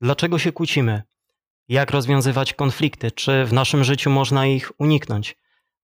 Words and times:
Dlaczego 0.00 0.38
się 0.38 0.52
kłócimy? 0.52 1.02
Jak 1.68 1.90
rozwiązywać 1.90 2.54
konflikty? 2.54 3.10
Czy 3.10 3.44
w 3.44 3.52
naszym 3.52 3.84
życiu 3.84 4.10
można 4.10 4.46
ich 4.46 4.72
uniknąć? 4.78 5.36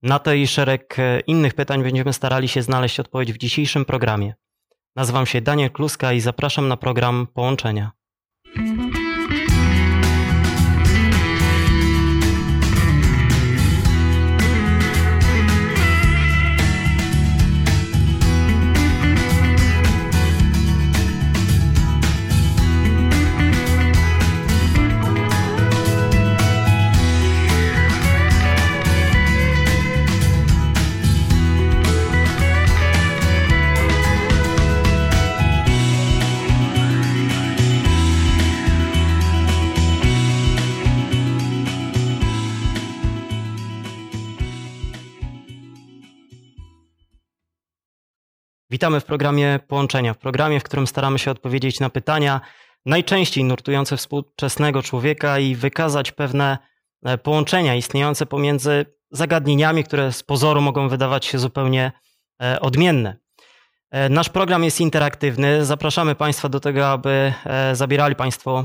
Na 0.02 0.18
te 0.18 0.38
i 0.38 0.46
szereg 0.46 0.98
e, 0.98 1.20
innych 1.20 1.54
pytań 1.54 1.82
będziemy 1.82 2.12
starali 2.12 2.48
się 2.48 2.62
znaleźć 2.62 3.00
odpowiedź 3.00 3.32
w 3.32 3.38
dzisiejszym 3.38 3.84
programie. 3.84 4.34
Nazywam 4.96 5.26
się 5.26 5.40
Daniel 5.40 5.70
Kluska 5.70 6.12
i 6.12 6.20
zapraszam 6.20 6.68
na 6.68 6.76
program 6.76 7.26
Połączenia. 7.34 7.92
Witamy 48.74 49.00
w 49.00 49.04
programie 49.04 49.60
Połączenia, 49.68 50.14
w 50.14 50.18
programie, 50.18 50.60
w 50.60 50.62
którym 50.62 50.86
staramy 50.86 51.18
się 51.18 51.30
odpowiedzieć 51.30 51.80
na 51.80 51.90
pytania 51.90 52.40
najczęściej 52.86 53.44
nurtujące 53.44 53.96
współczesnego 53.96 54.82
człowieka 54.82 55.38
i 55.38 55.54
wykazać 55.54 56.12
pewne 56.12 56.58
e, 57.04 57.18
połączenia 57.18 57.74
istniejące 57.74 58.26
pomiędzy 58.26 58.86
zagadnieniami, 59.10 59.84
które 59.84 60.12
z 60.12 60.22
pozoru 60.22 60.60
mogą 60.60 60.88
wydawać 60.88 61.24
się 61.24 61.38
zupełnie 61.38 61.92
e, 62.42 62.60
odmienne. 62.60 63.16
E, 63.90 64.08
nasz 64.08 64.28
program 64.28 64.64
jest 64.64 64.80
interaktywny. 64.80 65.64
Zapraszamy 65.64 66.14
Państwa 66.14 66.48
do 66.48 66.60
tego, 66.60 66.88
aby 66.88 67.32
zabierali 67.72 68.14
Państwo 68.14 68.64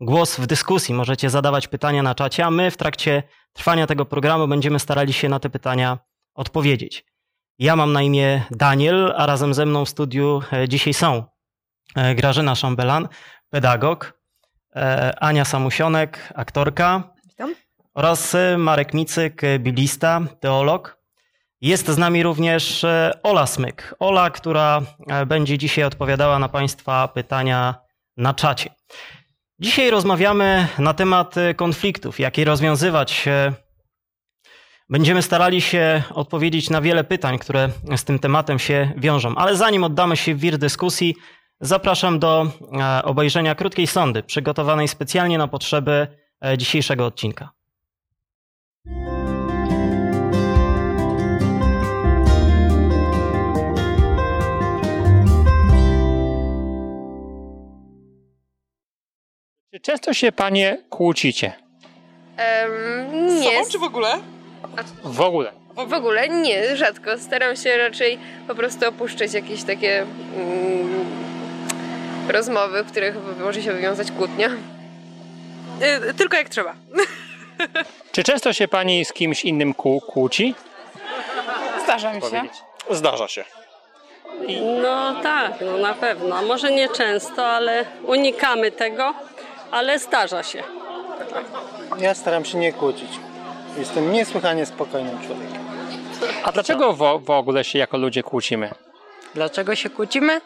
głos 0.00 0.36
w 0.36 0.46
dyskusji. 0.46 0.94
Możecie 0.94 1.30
zadawać 1.30 1.68
pytania 1.68 2.02
na 2.02 2.14
czacie, 2.14 2.44
a 2.44 2.50
my 2.50 2.70
w 2.70 2.76
trakcie 2.76 3.22
trwania 3.52 3.86
tego 3.86 4.04
programu 4.04 4.48
będziemy 4.48 4.78
starali 4.78 5.12
się 5.12 5.28
na 5.28 5.40
te 5.40 5.50
pytania 5.50 5.98
odpowiedzieć. 6.34 7.15
Ja 7.58 7.76
mam 7.76 7.92
na 7.92 8.02
imię 8.02 8.42
Daniel, 8.50 9.12
a 9.16 9.26
razem 9.26 9.54
ze 9.54 9.66
mną 9.66 9.84
w 9.84 9.88
studiu 9.88 10.42
e, 10.52 10.68
dzisiaj 10.68 10.94
są 10.94 11.24
e, 11.94 12.14
Grażyna 12.14 12.54
Szambelan, 12.54 13.08
pedagog, 13.50 14.20
e, 14.76 15.14
Ania 15.20 15.44
Samusionek, 15.44 16.32
aktorka 16.34 17.02
Witam. 17.28 17.54
oraz 17.94 18.36
Marek 18.58 18.94
Micyk, 18.94 19.42
biblista, 19.58 20.20
teolog. 20.40 20.98
Jest 21.60 21.88
z 21.88 21.98
nami 21.98 22.22
również 22.22 22.86
Ola 23.22 23.46
Smyk. 23.46 23.94
Ola, 23.98 24.30
która 24.30 24.82
będzie 25.26 25.58
dzisiaj 25.58 25.84
odpowiadała 25.84 26.38
na 26.38 26.48
Państwa 26.48 27.08
pytania 27.08 27.74
na 28.16 28.34
czacie. 28.34 28.70
Dzisiaj 29.58 29.90
rozmawiamy 29.90 30.68
na 30.78 30.94
temat 30.94 31.34
konfliktów, 31.56 32.20
jak 32.20 32.38
je 32.38 32.44
rozwiązywać 32.44 33.28
Będziemy 34.88 35.22
starali 35.22 35.60
się 35.60 36.02
odpowiedzieć 36.14 36.70
na 36.70 36.80
wiele 36.80 37.04
pytań, 37.04 37.38
które 37.38 37.68
z 37.96 38.04
tym 38.04 38.18
tematem 38.18 38.58
się 38.58 38.92
wiążą. 38.96 39.34
Ale 39.36 39.56
zanim 39.56 39.84
oddamy 39.84 40.16
się 40.16 40.34
w 40.34 40.38
wir 40.38 40.58
dyskusji, 40.58 41.14
zapraszam 41.60 42.18
do 42.18 42.46
e, 42.80 43.02
obejrzenia 43.04 43.54
krótkiej 43.54 43.86
sondy 43.86 44.22
przygotowanej 44.22 44.88
specjalnie 44.88 45.38
na 45.38 45.48
potrzeby 45.48 46.06
e, 46.44 46.58
dzisiejszego 46.58 47.06
odcinka. 47.06 47.50
Czy 59.74 59.80
często 59.82 60.14
się 60.14 60.32
panie 60.32 60.84
kłócicie? 60.90 61.52
Um, 62.38 63.40
nie. 63.40 63.44
Sobą, 63.44 63.70
czy 63.70 63.78
w 63.78 63.82
ogóle? 63.82 64.35
W 65.04 65.20
ogóle. 65.20 65.52
W 65.86 65.92
ogóle 65.92 66.28
nie, 66.28 66.76
rzadko. 66.76 67.18
Staram 67.18 67.56
się 67.56 67.76
raczej 67.76 68.18
po 68.48 68.54
prostu 68.54 68.88
opuszczać 68.88 69.32
jakieś 69.32 69.64
takie 69.64 70.02
mm, 70.36 71.04
rozmowy, 72.28 72.82
w 72.82 72.90
których 72.90 73.14
może 73.38 73.62
się 73.62 73.72
wywiązać 73.72 74.12
kłótnia. 74.12 74.48
Yy, 75.80 76.14
tylko 76.14 76.36
jak 76.36 76.48
trzeba. 76.48 76.74
Czy 78.12 78.24
często 78.24 78.52
się 78.52 78.68
pani 78.68 79.04
z 79.04 79.12
kimś 79.12 79.44
innym 79.44 79.74
kłó 79.74 80.00
kłóci? 80.00 80.54
Zdarza 81.84 82.12
mi 82.12 82.22
się. 82.22 82.42
Zdarza 82.90 83.28
się. 83.28 83.44
No 84.82 85.22
tak, 85.22 85.52
no 85.60 85.78
na 85.78 85.94
pewno. 85.94 86.42
Może 86.42 86.70
nie 86.70 86.88
często, 86.88 87.46
ale 87.46 87.84
unikamy 88.04 88.72
tego, 88.72 89.14
ale 89.70 89.98
zdarza 89.98 90.42
się. 90.42 90.62
Ja 91.98 92.14
staram 92.14 92.44
się 92.44 92.58
nie 92.58 92.72
kłócić. 92.72 93.10
Jestem 93.78 94.12
niesłychanie 94.12 94.66
spokojnym 94.66 95.18
człowiekiem. 95.26 95.60
A 96.44 96.52
dlaczego 96.52 96.92
w, 96.92 97.24
w 97.24 97.30
ogóle 97.30 97.64
się 97.64 97.78
jako 97.78 97.98
ludzie 97.98 98.22
kłócimy? 98.22 98.70
Dlaczego 99.34 99.74
się 99.74 99.90
kłócimy? 99.90 100.40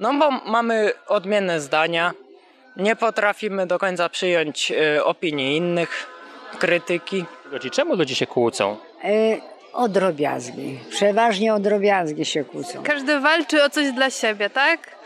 No 0.00 0.14
bo 0.14 0.30
mamy 0.30 0.92
odmienne 1.06 1.60
zdania, 1.60 2.12
nie 2.76 2.96
potrafimy 2.96 3.66
do 3.66 3.78
końca 3.78 4.08
przyjąć 4.08 4.72
y, 4.96 5.04
opinii 5.04 5.56
innych, 5.56 6.06
krytyki. 6.58 7.24
Czemu 7.72 7.96
ludzie 7.96 8.14
się 8.14 8.26
kłócą? 8.26 8.76
Y 9.04 9.40
o 9.72 9.88
drobiazgi. 9.88 10.78
Przeważnie 10.90 11.54
o 11.54 11.58
drobiazgi 11.58 12.24
się 12.24 12.44
kłócą. 12.44 12.82
Każdy 12.82 13.20
walczy 13.20 13.62
o 13.64 13.70
coś 13.70 13.92
dla 13.92 14.10
siebie, 14.10 14.50
tak? 14.50 14.97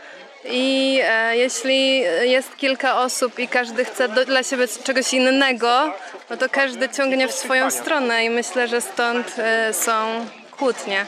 I 0.49 0.99
e, 1.03 1.37
jeśli 1.37 1.99
jest 2.21 2.57
kilka 2.57 3.01
osób 3.01 3.39
i 3.39 3.47
każdy 3.47 3.85
chce 3.85 4.09
do, 4.09 4.25
dla 4.25 4.43
siebie 4.43 4.67
czegoś 4.83 5.13
innego, 5.13 5.91
no 6.29 6.37
to 6.37 6.49
każdy 6.49 6.89
ciągnie 6.89 7.27
w 7.27 7.31
swoją 7.31 7.71
stronę 7.71 8.25
i 8.25 8.29
myślę, 8.29 8.67
że 8.67 8.81
stąd 8.81 9.35
e, 9.39 9.73
są 9.73 10.25
kłótnie. 10.57 11.05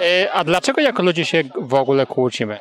E, 0.00 0.32
a 0.32 0.44
dlaczego 0.44 0.80
jako 0.80 1.02
ludzie 1.02 1.24
się 1.24 1.42
w 1.56 1.74
ogóle 1.74 2.06
kłócimy? 2.06 2.58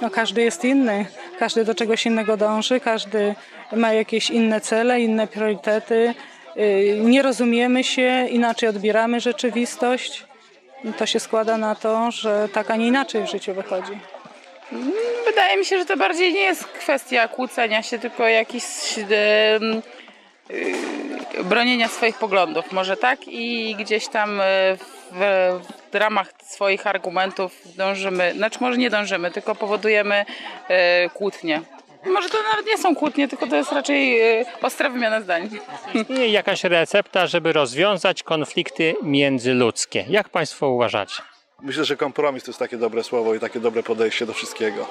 No 0.00 0.10
każdy 0.10 0.42
jest 0.42 0.64
inny, 0.64 1.06
każdy 1.38 1.64
do 1.64 1.74
czegoś 1.74 2.06
innego 2.06 2.36
dąży, 2.36 2.80
każdy 2.80 3.34
ma 3.72 3.92
jakieś 3.92 4.30
inne 4.30 4.60
cele, 4.60 5.00
inne 5.00 5.26
priorytety. 5.26 6.14
E, 6.56 6.94
nie 6.94 7.22
rozumiemy 7.22 7.84
się, 7.84 8.26
inaczej 8.30 8.68
odbieramy 8.68 9.20
rzeczywistość. 9.20 10.24
To 10.98 11.06
się 11.06 11.20
składa 11.20 11.56
na 11.56 11.74
to, 11.74 12.10
że 12.10 12.48
tak, 12.52 12.70
a 12.70 12.76
nie 12.76 12.86
inaczej 12.86 13.22
w 13.26 13.30
życiu 13.30 13.54
wychodzi. 13.54 13.92
Wydaje 15.24 15.56
mi 15.56 15.64
się, 15.64 15.78
że 15.78 15.86
to 15.86 15.96
bardziej 15.96 16.32
nie 16.32 16.40
jest 16.40 16.64
kwestia 16.64 17.28
kłócenia 17.28 17.82
się, 17.82 17.98
tylko 17.98 18.28
jakiś 18.28 18.64
yy, 18.96 19.82
bronienia 21.44 21.88
swoich 21.88 22.18
poglądów, 22.18 22.72
może 22.72 22.96
tak? 22.96 23.18
I 23.26 23.76
gdzieś 23.78 24.08
tam 24.08 24.40
e, 24.40 24.44
w, 25.10 25.60
w 25.92 25.94
ramach 25.94 26.32
swoich 26.42 26.86
argumentów 26.86 27.52
dążymy, 27.76 28.32
znaczy 28.36 28.58
może 28.60 28.78
nie 28.78 28.90
dążymy, 28.90 29.30
tylko 29.30 29.54
powodujemy 29.54 30.24
yy, 30.68 30.76
kłótnie. 31.14 31.62
Może 32.06 32.28
to 32.28 32.38
nawet 32.52 32.66
nie 32.66 32.78
są 32.78 32.96
kłótnie, 32.96 33.28
tylko 33.28 33.46
to 33.46 33.56
jest 33.56 33.72
raczej 33.72 34.20
ostra 34.62 34.88
wymiana 34.90 35.20
zdań. 35.20 35.50
Istnieje 35.94 36.28
jakaś 36.28 36.64
recepta, 36.64 37.26
żeby 37.26 37.52
rozwiązać 37.52 38.22
konflikty 38.22 38.94
międzyludzkie. 39.02 40.04
Jak 40.08 40.28
Państwo 40.28 40.68
uważacie? 40.68 41.22
Myślę, 41.62 41.84
że 41.84 41.96
kompromis 41.96 42.44
to 42.44 42.50
jest 42.50 42.58
takie 42.58 42.76
dobre 42.76 43.04
słowo 43.04 43.34
i 43.34 43.40
takie 43.40 43.60
dobre 43.60 43.82
podejście 43.82 44.26
do 44.26 44.32
wszystkiego. 44.32 44.86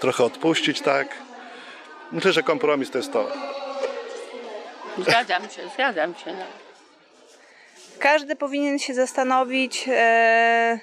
Trochę 0.00 0.24
odpuścić, 0.24 0.80
tak? 0.80 1.08
Myślę, 2.12 2.32
że 2.32 2.42
kompromis 2.42 2.90
to 2.90 2.98
jest 2.98 3.12
to. 3.12 3.32
Zgadzam 4.98 5.42
się, 5.42 5.62
zgadzam 5.74 6.14
się. 6.14 6.32
No. 6.32 6.44
Każdy 7.98 8.36
powinien 8.36 8.78
się 8.78 8.94
zastanowić 8.94 9.84
e, 9.88 10.78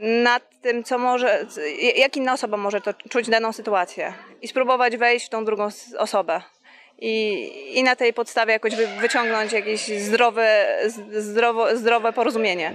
nad 0.00 0.60
tym, 0.62 0.84
co 0.84 0.98
może, 0.98 1.46
jak 1.96 2.16
inna 2.16 2.32
osoba 2.32 2.56
może 2.56 2.80
to 2.80 2.94
czuć 2.94 3.28
daną 3.28 3.52
sytuację 3.52 4.12
i 4.42 4.48
spróbować 4.48 4.96
wejść 4.96 5.26
w 5.26 5.28
tą 5.28 5.44
drugą 5.44 5.68
osobę. 5.98 6.42
I, 6.98 7.78
i 7.78 7.82
na 7.82 7.96
tej 7.96 8.12
podstawie 8.12 8.52
jakoś 8.52 8.74
wyciągnąć 9.00 9.52
jakieś 9.52 9.80
zdrowe, 9.80 10.66
zdrowo, 11.12 11.76
zdrowe 11.76 12.12
porozumienie. 12.12 12.74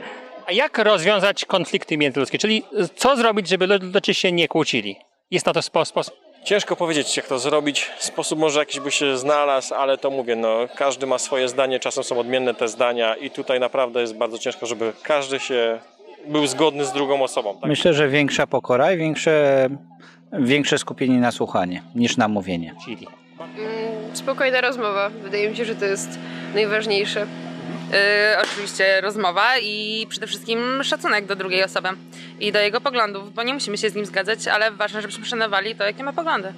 A 0.49 0.51
jak 0.51 0.77
rozwiązać 0.77 1.45
konflikty 1.45 1.97
międzyludzkie? 1.97 2.37
Czyli 2.37 2.63
co 2.95 3.15
zrobić, 3.15 3.47
żeby 3.47 3.67
ludzie 3.67 4.13
się 4.13 4.31
nie 4.31 4.47
kłócili? 4.47 4.95
Jest 5.31 5.45
na 5.45 5.53
to 5.53 5.61
sposób? 5.61 6.13
Ciężko 6.43 6.75
powiedzieć, 6.75 7.17
jak 7.17 7.27
to 7.27 7.39
zrobić. 7.39 7.91
Sposób 7.99 8.39
może 8.39 8.59
jakiś 8.59 8.79
by 8.79 8.91
się 8.91 9.17
znalazł, 9.17 9.73
ale 9.73 9.97
to 9.97 10.09
mówię, 10.09 10.35
no, 10.35 10.59
każdy 10.75 11.07
ma 11.07 11.17
swoje 11.17 11.49
zdanie, 11.49 11.79
czasem 11.79 12.03
są 12.03 12.19
odmienne 12.19 12.53
te 12.53 12.67
zdania 12.67 13.15
i 13.15 13.29
tutaj 13.29 13.59
naprawdę 13.59 14.01
jest 14.01 14.15
bardzo 14.15 14.37
ciężko, 14.37 14.65
żeby 14.65 14.93
każdy 15.03 15.39
się 15.39 15.79
był 16.27 16.47
zgodny 16.47 16.85
z 16.85 16.93
drugą 16.93 17.23
osobą. 17.23 17.57
Tak? 17.61 17.69
Myślę, 17.69 17.93
że 17.93 18.07
większa 18.07 18.47
pokora 18.47 18.91
i 18.91 18.97
większe 18.97 19.69
Większe 20.33 20.77
skupienie 20.77 21.17
na 21.17 21.31
słuchanie 21.31 21.83
niż 21.95 22.17
na 22.17 22.27
mówienie. 22.27 22.75
Czyli? 22.85 23.07
Mm, 23.39 24.15
Spokojna 24.15 24.61
rozmowa. 24.61 25.09
Wydaje 25.09 25.49
mi 25.49 25.55
się, 25.55 25.65
że 25.65 25.75
to 25.75 25.85
jest 25.85 26.19
najważniejsze. 26.55 27.27
Yy, 27.89 28.41
oczywiście 28.43 29.01
rozmowa 29.01 29.57
i 29.57 30.05
przede 30.09 30.27
wszystkim 30.27 30.83
szacunek 30.83 31.25
do 31.25 31.35
drugiej 31.35 31.63
osoby 31.63 31.89
i 32.39 32.51
do 32.51 32.59
jego 32.59 32.81
poglądów, 32.81 33.33
bo 33.33 33.43
nie 33.43 33.53
musimy 33.53 33.77
się 33.77 33.89
z 33.89 33.95
nim 33.95 34.05
zgadzać, 34.05 34.47
ale 34.47 34.71
ważne, 34.71 35.01
żebyśmy 35.01 35.25
szanowali 35.25 35.75
to, 35.75 35.83
jakie 35.83 36.03
ma 36.03 36.13
poglądy. 36.13 36.53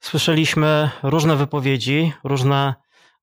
Słyszeliśmy 0.00 0.90
różne 1.02 1.36
wypowiedzi, 1.36 2.12
różne 2.24 2.74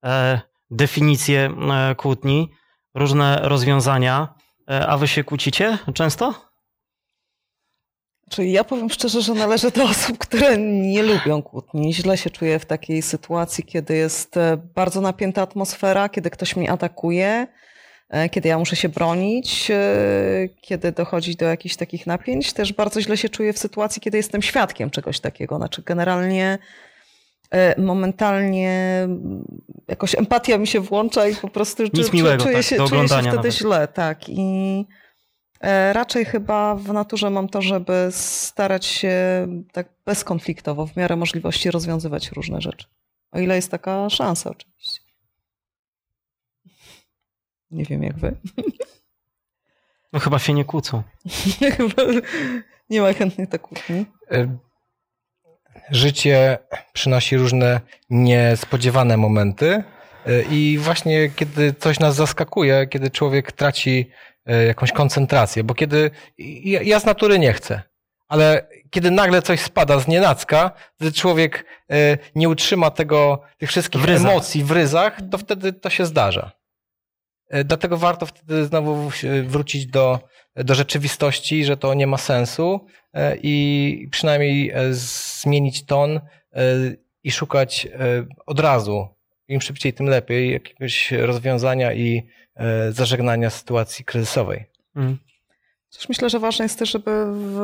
e, 0.04 0.40
definicje 0.70 1.40
e, 1.40 1.94
kłótni, 1.94 2.50
różne 2.94 3.40
rozwiązania. 3.42 4.34
E, 4.70 4.86
a 4.86 4.98
wy 4.98 5.08
się 5.08 5.24
kłócicie 5.24 5.78
często? 5.94 6.53
Czyli 8.34 8.52
ja 8.52 8.64
powiem 8.64 8.90
szczerze, 8.90 9.20
że 9.22 9.34
należę 9.34 9.70
do 9.70 9.84
osób, 9.84 10.18
które 10.18 10.58
nie 10.58 11.02
lubią 11.02 11.42
kłótni. 11.42 11.94
Źle 11.94 12.16
się 12.16 12.30
czuję 12.30 12.58
w 12.58 12.64
takiej 12.64 13.02
sytuacji, 13.02 13.64
kiedy 13.64 13.96
jest 13.96 14.36
e, 14.36 14.56
bardzo 14.74 15.00
napięta 15.00 15.42
atmosfera, 15.42 16.08
kiedy 16.08 16.30
ktoś 16.30 16.56
mnie 16.56 16.70
atakuje, 16.70 17.46
e, 18.08 18.28
kiedy 18.28 18.48
ja 18.48 18.58
muszę 18.58 18.76
się 18.76 18.88
bronić, 18.88 19.70
e, 19.70 19.76
kiedy 20.60 20.92
dochodzi 20.92 21.36
do 21.36 21.44
jakichś 21.44 21.76
takich 21.76 22.06
napięć. 22.06 22.52
Też 22.52 22.72
bardzo 22.72 23.00
źle 23.00 23.16
się 23.16 23.28
czuję 23.28 23.52
w 23.52 23.58
sytuacji, 23.58 24.02
kiedy 24.02 24.16
jestem 24.16 24.42
świadkiem 24.42 24.90
czegoś 24.90 25.20
takiego. 25.20 25.56
Znaczy, 25.56 25.82
generalnie 25.82 26.58
momentalnie 27.78 29.08
jakoś 29.88 30.14
empatia 30.14 30.58
mi 30.58 30.66
się 30.66 30.80
włącza 30.80 31.28
i 31.28 31.36
po 31.36 31.48
prostu 31.48 31.82
Nic 31.94 32.12
miłego, 32.12 32.42
czuję, 32.42 32.54
tak, 32.54 32.64
się, 32.64 32.76
czuję 32.76 33.08
się 33.08 33.14
wtedy 33.14 33.36
nawet. 33.36 33.54
źle. 33.54 33.88
Tak. 33.88 34.28
I 34.28 34.86
Raczej 35.92 36.24
chyba 36.24 36.74
w 36.74 36.92
naturze 36.92 37.30
mam 37.30 37.48
to, 37.48 37.62
żeby 37.62 38.08
starać 38.10 38.86
się 38.86 39.46
tak 39.72 39.88
bezkonfliktowo, 40.04 40.86
w 40.86 40.96
miarę 40.96 41.16
możliwości 41.16 41.70
rozwiązywać 41.70 42.32
różne 42.32 42.60
rzeczy. 42.60 42.86
O 43.32 43.38
ile 43.38 43.56
jest 43.56 43.70
taka 43.70 44.10
szansa, 44.10 44.50
oczywiście. 44.50 45.00
Nie 47.70 47.84
wiem 47.84 48.02
jak 48.02 48.18
wy. 48.18 48.36
No 50.12 50.20
chyba 50.20 50.38
się 50.38 50.52
nie 50.52 50.64
kłócą. 50.64 51.02
Chyba 51.76 52.02
nie 52.90 53.00
ma 53.00 53.12
chętnych 53.12 53.48
do 53.48 53.58
kłótni. 53.58 54.06
E, 54.30 54.56
Życie 55.90 56.58
przynosi 56.92 57.36
różne 57.36 57.80
niespodziewane 58.10 59.16
momenty 59.16 59.84
e, 60.26 60.42
i 60.42 60.78
właśnie 60.78 61.30
kiedy 61.36 61.74
coś 61.78 62.00
nas 62.00 62.14
zaskakuje, 62.14 62.86
kiedy 62.86 63.10
człowiek 63.10 63.52
traci 63.52 64.10
e, 64.10 64.33
jakąś 64.46 64.92
koncentrację, 64.92 65.64
bo 65.64 65.74
kiedy 65.74 66.10
ja, 66.64 67.00
z 67.00 67.04
natury 67.04 67.38
nie 67.38 67.52
chcę, 67.52 67.82
ale 68.28 68.66
kiedy 68.90 69.10
nagle 69.10 69.42
coś 69.42 69.60
spada 69.60 70.00
z 70.00 70.08
nienacka, 70.08 70.70
gdy 71.00 71.12
człowiek 71.12 71.64
e, 71.90 72.18
nie 72.34 72.48
utrzyma 72.48 72.90
tego, 72.90 73.42
tych 73.58 73.68
wszystkich 73.68 74.02
W 74.02 74.08
emocji 74.08 74.64
w 74.64 74.70
ryzach, 74.70 75.18
to 75.30 75.38
wtedy 75.38 75.72
to 75.72 75.90
się 75.90 76.06
zdarza. 76.06 76.52
E, 77.48 77.64
Dlatego 77.64 77.96
warto 77.96 78.26
wtedy 78.26 78.64
znowu 78.64 79.10
e, 79.24 79.42
wrócić 79.42 79.86
do, 79.86 80.20
do 80.56 80.74
rzeczywistości, 80.74 81.64
że 81.64 81.76
to 81.76 81.94
nie 81.94 82.06
ma 82.06 82.18
sensu 82.18 82.86
e, 83.12 83.36
i 83.42 84.08
przynajmniej 84.10 84.70
e, 84.70 84.94
zmienić 84.94 85.86
ton 85.86 86.16
e, 86.16 86.20
i 87.22 87.30
szukać 87.30 87.86
e, 87.86 88.26
od 88.46 88.60
razu, 88.60 89.08
im 89.48 89.60
szybciej, 89.60 89.92
tym 89.92 90.06
lepiej, 90.06 90.52
jakiegoś 90.52 91.12
rozwiązania 91.12 91.92
i 91.92 92.16
e, 92.18 92.43
zażegnania 92.90 93.50
sytuacji 93.50 94.04
kryzysowej. 94.04 94.64
Mm. 94.96 95.18
Myślę, 96.08 96.30
że 96.30 96.38
ważne 96.38 96.64
jest 96.64 96.78
też, 96.78 96.90
żeby 96.90 97.24
w, 97.26 97.58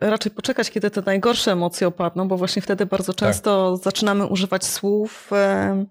raczej 0.00 0.32
poczekać, 0.32 0.70
kiedy 0.70 0.90
te 0.90 1.02
najgorsze 1.06 1.52
emocje 1.52 1.86
opadną, 1.86 2.28
bo 2.28 2.36
właśnie 2.36 2.62
wtedy 2.62 2.86
bardzo 2.86 3.14
często 3.14 3.76
zaczynamy 3.76 4.26
używać 4.26 4.64
słów 4.64 5.32
e, 5.32 5.84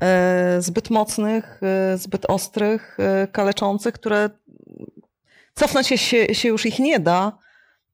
e, 0.00 0.56
zbyt 0.62 0.90
mocnych, 0.90 1.60
e, 1.62 1.98
zbyt 1.98 2.26
ostrych, 2.26 2.96
e, 3.00 3.26
kaleczących, 3.26 3.94
które 3.94 4.30
cofnąć 5.54 5.86
się, 5.86 5.98
się, 5.98 6.34
się 6.34 6.48
już 6.48 6.66
ich 6.66 6.78
nie 6.78 7.00
da 7.00 7.38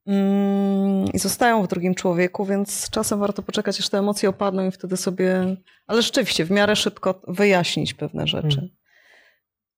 mm, 0.06 1.04
i 1.12 1.19
zostają 1.19 1.62
w 1.62 1.69
drugim 1.69 1.94
człowieku, 1.94 2.44
więc 2.44 2.90
czasem 2.90 3.20
warto 3.20 3.42
poczekać, 3.42 3.81
aż 3.81 3.88
te 3.88 3.98
emocje 3.98 4.28
opadną 4.28 4.66
i 4.66 4.70
wtedy 4.70 4.96
sobie, 4.96 5.56
ale 5.86 6.02
rzeczywiście 6.02 6.44
w 6.44 6.50
miarę 6.50 6.76
szybko 6.76 7.20
wyjaśnić 7.28 7.94
pewne 7.94 8.26
rzeczy. 8.26 8.58
Mm. 8.58 8.83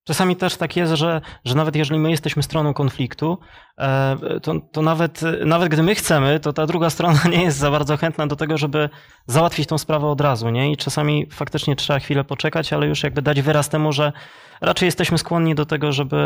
Czasami 0.06 0.36
też 0.36 0.56
tak 0.56 0.76
jest, 0.76 0.92
że, 0.92 1.20
że 1.44 1.54
nawet 1.54 1.76
jeżeli 1.76 2.00
my 2.00 2.10
jesteśmy 2.10 2.42
stroną 2.42 2.74
konfliktu, 2.74 3.38
e, 3.78 4.16
to, 4.42 4.54
to 4.72 4.82
nawet, 4.82 5.20
nawet 5.44 5.68
gdy 5.68 5.82
my 5.82 5.94
chcemy, 5.94 6.40
to 6.40 6.52
ta 6.52 6.66
druga 6.66 6.90
strona 6.90 7.20
nie 7.32 7.42
jest 7.42 7.58
za 7.58 7.70
bardzo 7.70 7.96
chętna 7.96 8.26
do 8.26 8.36
tego, 8.36 8.58
żeby 8.58 8.88
załatwić 9.26 9.68
tą 9.68 9.78
sprawę 9.78 10.06
od 10.06 10.20
razu. 10.20 10.50
Nie? 10.50 10.72
I 10.72 10.76
czasami 10.76 11.26
faktycznie 11.30 11.76
trzeba 11.76 11.98
chwilę 11.98 12.24
poczekać, 12.24 12.72
ale 12.72 12.86
już 12.86 13.02
jakby 13.02 13.22
dać 13.22 13.42
wyraz 13.42 13.68
temu, 13.68 13.92
że 13.92 14.12
raczej 14.60 14.86
jesteśmy 14.86 15.18
skłonni 15.18 15.54
do 15.54 15.66
tego, 15.66 15.92
żeby 15.92 16.16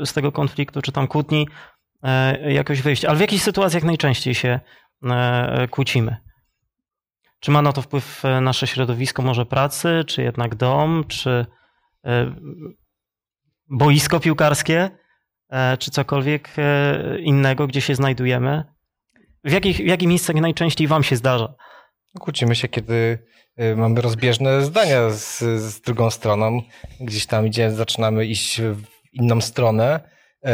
e, 0.00 0.06
z 0.06 0.12
tego 0.12 0.32
konfliktu 0.32 0.82
czy 0.82 0.92
tam 0.92 1.06
kłótni 1.06 1.48
e, 2.02 2.52
jakoś 2.52 2.82
wyjść. 2.82 3.04
Ale 3.04 3.16
w 3.16 3.20
jakich 3.20 3.42
sytuacjach 3.42 3.84
najczęściej 3.84 4.34
się 4.34 4.60
kłócimy? 5.70 6.16
Czy 7.40 7.50
ma 7.50 7.62
na 7.62 7.72
to 7.72 7.82
wpływ 7.82 8.22
nasze 8.40 8.66
środowisko 8.66 9.22
może 9.22 9.46
pracy, 9.46 10.04
czy 10.06 10.22
jednak 10.22 10.54
dom, 10.54 11.04
czy 11.08 11.46
boisko 13.70 14.20
piłkarskie, 14.20 14.90
e, 15.50 15.76
czy 15.76 15.90
cokolwiek 15.90 16.48
e, 16.58 17.18
innego, 17.20 17.66
gdzie 17.66 17.80
się 17.80 17.94
znajdujemy? 17.94 18.64
W 19.44 19.52
jakich, 19.52 19.76
w 19.76 19.86
jakich 19.86 20.08
miejscach 20.08 20.36
najczęściej 20.36 20.86
wam 20.86 21.02
się 21.02 21.16
zdarza? 21.16 21.54
Kłócimy 22.20 22.54
się, 22.54 22.68
kiedy 22.68 23.18
y, 23.60 23.76
mamy 23.76 24.00
rozbieżne 24.00 24.62
zdania 24.64 25.10
z, 25.10 25.38
z 25.60 25.80
drugą 25.80 26.10
stroną. 26.10 26.62
Gdzieś 27.00 27.26
tam 27.26 27.46
idzie, 27.46 27.70
zaczynamy 27.70 28.26
iść 28.26 28.60
w 28.60 28.82
inną 29.12 29.40
stronę. 29.40 30.00
E, 30.44 30.50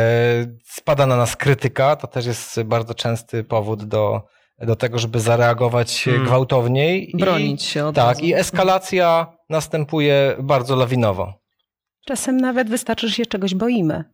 Spada 0.65 1.07
na 1.07 1.17
nas 1.17 1.37
krytyka, 1.37 1.97
to 1.97 2.07
też 2.07 2.27
jest 2.27 2.63
bardzo 2.63 2.95
częsty 2.95 3.45
powód 3.45 3.85
do, 3.85 4.23
do 4.59 4.77
tego, 4.77 4.99
żeby 4.99 5.21
zareagować 5.21 6.03
Hmm. 6.05 6.25
gwałtowniej. 6.27 7.13
Bronić 7.15 7.63
się 7.63 7.85
od 7.87 7.95
Tak, 7.95 8.09
razu. 8.09 8.21
i 8.25 8.35
eskalacja 8.35 9.27
następuje 9.51 10.37
bardzo 10.39 10.77
lawinowo. 10.77 11.35
Czasem 12.07 12.37
nawet 12.37 12.71
wystarczy, 12.71 13.09
że 13.09 13.15
się 13.15 13.27
czegoś 13.27 13.55
boimy. 13.55 14.05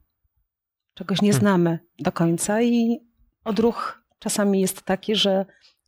Czegoś 0.95 1.23
nie 1.23 1.31
Hmm. 1.31 1.41
znamy 1.41 1.79
do 1.99 2.13
końca 2.13 2.63
i 2.63 3.01
odruch 3.45 4.03
czasami 4.19 4.61
jest 4.61 4.83
taki, 4.83 5.17
że 5.17 5.47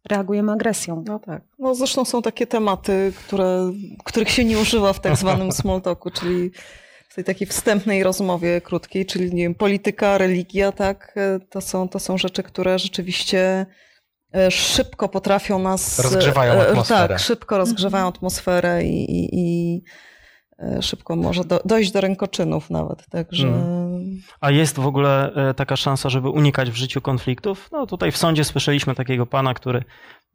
reagujemy 0.09 0.53
agresją. 0.53 1.05
No 1.07 1.19
tak. 1.19 1.43
No 1.59 1.75
zresztą 1.75 2.05
są 2.05 2.23
takie 2.23 2.47
tematy, 2.47 3.13
które, 3.27 3.73
których 4.05 4.31
się 4.31 4.45
nie 4.45 4.59
używa 4.59 4.93
w 4.93 5.01
tak 5.01 5.17
zwanym 5.17 5.53
small 5.63 5.83
talku, 5.83 6.11
czyli 6.11 6.51
w 7.09 7.15
tej 7.15 7.25
takiej 7.25 7.47
wstępnej 7.47 8.03
rozmowie 8.03 8.61
krótkiej, 8.61 9.07
czyli 9.07 9.35
nie 9.35 9.43
wiem, 9.43 9.55
polityka, 9.55 10.19
religia, 10.19 10.73
tak, 10.73 11.15
e, 11.17 11.41
to 11.51 11.61
są, 11.61 11.89
to 11.89 11.99
są 11.99 12.19
rzeczy, 12.19 12.43
które 12.43 12.79
rzeczywiście 12.79 13.67
e, 14.35 14.51
szybko 14.51 15.09
potrafią 15.09 15.59
nas... 15.59 15.99
Rozgrzewają 15.99 16.53
e, 16.53 16.69
atmosferę. 16.69 17.09
Tak, 17.09 17.19
szybko 17.19 17.59
rozgrzewają 17.59 18.09
atmosferę 18.09 18.85
i, 18.85 19.11
i, 19.11 19.29
i 19.33 19.77
e, 19.77 19.91
szybko 20.81 21.17
może 21.17 21.45
do, 21.45 21.61
dojść 21.65 21.93
do 21.93 22.01
rękoczynów 22.01 22.71
nawet, 22.71 23.07
także... 23.11 23.49
Mm. 23.49 24.21
A 24.41 24.51
jest 24.51 24.77
w 24.77 24.87
ogóle 24.87 25.33
e, 25.35 25.55
taka 25.55 25.77
szansa, 25.77 26.09
żeby 26.09 26.29
unikać 26.29 26.71
w 26.71 26.75
życiu 26.75 27.01
konfliktów? 27.01 27.69
No 27.73 27.87
tutaj 27.87 28.13
w 28.13 28.17
sądzie 28.17 28.45
słyszeliśmy 28.45 28.95
takiego 28.95 29.27
pana, 29.27 29.55
który 29.55 29.85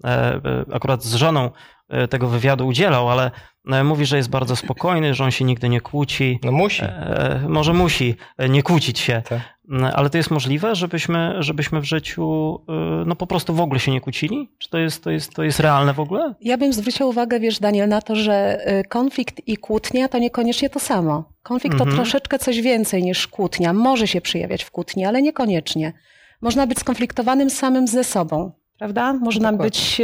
e, 0.04 0.08
e, 0.08 0.66
akurat 0.74 1.04
z 1.04 1.14
żoną 1.16 1.52
e, 1.90 2.08
tego 2.08 2.28
wywiadu 2.28 2.68
udzielał, 2.68 3.10
ale 3.10 3.26
e, 3.26 3.32
mówi, 3.66 4.06
że 4.06 4.18
jest 4.18 4.30
bardzo 4.30 4.56
spokojny, 4.56 5.14
że 5.14 5.24
on 5.24 5.32
się 5.32 5.46
nigdy 5.46 5.70
nie 5.70 5.82
kłóci. 5.82 6.40
No 6.44 6.52
musi. 6.52 6.84
E, 6.84 7.40
Może 7.50 7.74
musi 7.74 8.16
e, 8.38 8.50
nie 8.50 8.64
kłócić 8.64 9.00
się. 9.00 9.22
Tak. 9.30 9.40
Mm, 9.70 9.92
Ale 9.96 10.10
to 10.10 10.18
jest 10.18 10.32
możliwe, 10.32 10.76
żebyśmy, 10.76 11.36
żebyśmy 11.40 11.82
w 11.82 11.84
życiu 11.86 12.56
e, 12.70 13.04
no 13.06 13.16
po 13.16 13.28
prostu 13.28 13.54
w 13.54 13.62
ogóle 13.62 13.80
się 13.80 13.92
nie 13.92 14.02
kłócili? 14.02 14.50
Czy 14.58 14.70
to 14.70 14.78
jest, 14.78 15.04
to 15.04 15.12
jest, 15.12 15.34
to 15.34 15.44
jest 15.44 15.60
realne 15.60 15.94
w 15.94 16.00
ogóle? 16.00 16.34
Ja 16.42 16.58
bym 16.58 16.74
zwróciła 16.74 17.10
uwagę, 17.10 17.40
wiesz, 17.40 17.60
Daniel, 17.60 17.90
na 17.90 18.02
to, 18.02 18.16
że 18.16 18.60
konflikt 18.90 19.48
i 19.48 19.58
kłótnia 19.58 20.08
to 20.08 20.18
niekoniecznie 20.20 20.70
to 20.70 20.80
samo. 20.80 21.34
Konflikt 21.44 21.74
Mhm. 21.74 21.90
to 21.90 21.96
troszeczkę 21.96 22.40
coś 22.40 22.62
więcej 22.62 23.04
niż 23.04 23.28
kłótnia. 23.28 23.74
Może 23.74 24.08
się 24.08 24.22
przejawiać 24.22 24.64
w 24.64 24.72
kłótni, 24.72 25.06
ale 25.06 25.22
niekoniecznie. 25.22 25.94
Można 26.42 26.68
być 26.68 26.80
skonfliktowanym 26.80 27.50
samym 27.50 27.88
ze 27.88 28.04
sobą, 28.04 28.52
prawda? 28.80 29.14
Można 29.14 29.52
Dokładnie. 29.52 29.70
być 29.72 30.02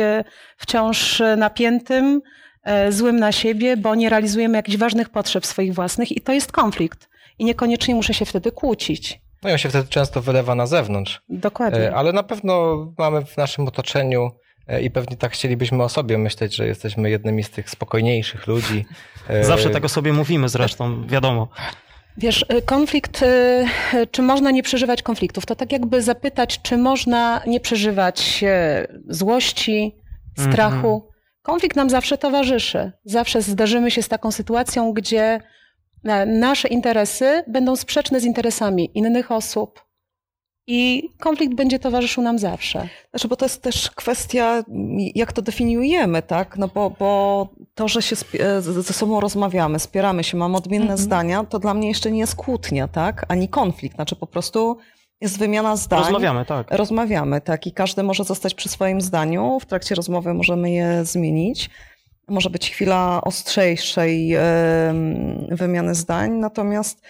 wciąż 0.57 1.21
napiętym, 1.37 2.21
złym 2.89 3.19
na 3.19 3.31
siebie, 3.31 3.77
bo 3.77 3.95
nie 3.95 4.09
realizujemy 4.09 4.57
jakichś 4.57 4.77
ważnych 4.77 5.09
potrzeb 5.09 5.45
swoich 5.45 5.73
własnych 5.73 6.11
i 6.11 6.21
to 6.21 6.31
jest 6.33 6.51
konflikt. 6.51 7.09
I 7.39 7.45
niekoniecznie 7.45 7.95
muszę 7.95 8.13
się 8.13 8.25
wtedy 8.25 8.51
kłócić. 8.51 9.21
No 9.43 9.49
i 9.49 9.53
on 9.53 9.57
się 9.57 9.69
wtedy 9.69 9.87
często 9.89 10.21
wylewa 10.21 10.55
na 10.55 10.67
zewnątrz. 10.67 11.21
Dokładnie. 11.29 11.79
E, 11.79 11.95
Ale 11.95 12.13
na 12.13 12.23
pewno 12.23 12.75
mamy 12.97 13.25
w 13.25 13.37
naszym 13.37 13.67
otoczeniu 13.67 14.31
e, 14.67 14.81
i 14.81 14.91
pewnie 14.91 15.17
tak 15.17 15.31
chcielibyśmy 15.31 15.83
o 15.83 15.89
sobie 15.89 16.17
myśleć, 16.17 16.55
że 16.55 16.67
jesteśmy 16.67 17.09
jednymi 17.09 17.43
z 17.43 17.49
tych 17.49 17.69
spokojniejszych 17.69 18.47
ludzi. 18.47 18.85
E, 19.29 19.43
Zawsze 19.53 19.69
tego 19.69 19.89
sobie 19.89 20.13
mówimy 20.13 20.49
zresztą, 20.49 21.07
wiadomo. 21.07 21.47
Wiesz, 22.17 22.45
konflikt, 22.65 23.25
czy 24.11 24.21
można 24.21 24.51
nie 24.51 24.63
przeżywać 24.63 25.01
konfliktów? 25.01 25.45
To 25.45 25.55
tak 25.55 25.71
jakby 25.71 26.01
zapytać, 26.01 26.61
czy 26.61 26.77
można 26.77 27.41
nie 27.47 27.59
przeżywać 27.59 28.43
e, 28.43 28.87
złości, 29.09 29.95
strachu. 30.37 30.93
Mhm. 30.95 31.14
Konflikt 31.45 31.75
nam 31.75 31.89
zawsze 31.89 32.17
towarzyszy. 32.17 32.91
Zawsze 33.03 33.41
zdarzymy 33.41 33.91
się 33.91 34.01
z 34.01 34.07
taką 34.07 34.31
sytuacją, 34.31 34.93
gdzie 34.93 35.39
e, 36.03 36.25
nasze 36.25 36.67
interesy 36.67 37.43
będą 37.47 37.75
sprzeczne 37.75 38.19
z 38.19 38.23
interesami 38.23 38.91
innych 38.93 39.31
osób. 39.31 39.85
I 40.67 41.09
konflikt 41.19 41.53
będzie 41.55 41.79
towarzyszył 41.79 42.23
nam 42.23 42.39
zawsze. 42.39 42.87
Znaczy, 43.09 43.27
bo 43.27 43.35
to 43.35 43.45
jest 43.45 43.61
też 43.61 43.91
kwestia, 43.91 44.63
jak 45.15 45.33
to 45.33 45.41
definiujemy, 45.41 46.21
tak? 46.21 46.57
No 46.57 46.67
bo, 46.67 46.89
bo 46.99 47.47
to, 47.75 47.87
że 47.87 48.01
się 48.01 48.15
e, 48.39 48.61
ze 48.61 48.93
sobą 48.93 49.19
rozmawiamy, 49.19 49.79
spieramy 49.79 50.23
się, 50.23 50.37
mamy 50.37 50.57
odmienne 50.57 50.83
Mhm. 50.91 50.99
zdania, 50.99 51.43
to 51.43 51.59
dla 51.59 51.73
mnie 51.73 51.87
jeszcze 51.87 52.11
nie 52.11 52.19
jest 52.19 52.35
kłótnia, 52.35 52.87
tak? 52.87 53.25
Ani 53.27 53.49
konflikt. 53.49 53.95
Znaczy 53.95 54.15
po 54.15 54.27
prostu 54.27 54.77
jest 55.21 55.39
wymiana 55.39 55.75
zdań. 55.75 55.99
Rozmawiamy, 55.99 56.45
tak. 56.45 56.67
Rozmawiamy, 56.71 57.41
tak. 57.41 57.67
I 57.67 57.71
każdy 57.71 58.03
może 58.03 58.23
zostać 58.23 58.53
przy 58.53 58.69
swoim 58.69 59.01
zdaniu. 59.01 59.59
W 59.59 59.65
trakcie 59.65 59.95
rozmowy 59.95 60.33
możemy 60.33 60.71
je 60.71 61.05
zmienić. 61.05 61.69
Może 62.27 62.49
być 62.49 62.71
chwila 62.71 63.21
ostrzejszej 63.21 64.35
wymiany 65.51 65.95
zdań, 65.95 66.31
natomiast 66.31 67.01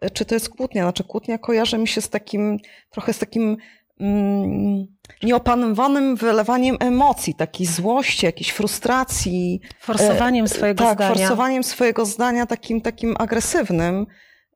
e, 0.00 0.10
czy 0.10 0.24
to 0.24 0.34
jest 0.34 0.48
kłótnia? 0.48 0.82
Znaczy 0.82 1.04
kłótnia 1.04 1.38
kojarzy 1.38 1.78
mi 1.78 1.88
się 1.88 2.00
z 2.00 2.08
takim, 2.08 2.58
trochę 2.90 3.12
z 3.12 3.18
takim 3.18 3.56
mm, 4.00 4.86
nieopanowanym 5.22 6.16
wylewaniem 6.16 6.76
emocji, 6.80 7.34
takiej 7.34 7.66
złości, 7.66 8.26
jakiejś 8.26 8.50
frustracji. 8.50 9.60
Forsowaniem 9.80 10.44
E, 10.44 10.48
swojego 10.48 10.84
tak, 10.84 10.94
zdania. 10.98 11.14
forsowaniem 11.14 11.64
swojego 11.64 12.06
zdania 12.06 12.46
takim, 12.46 12.80
takim 12.80 13.14
agresywnym. 13.18 14.06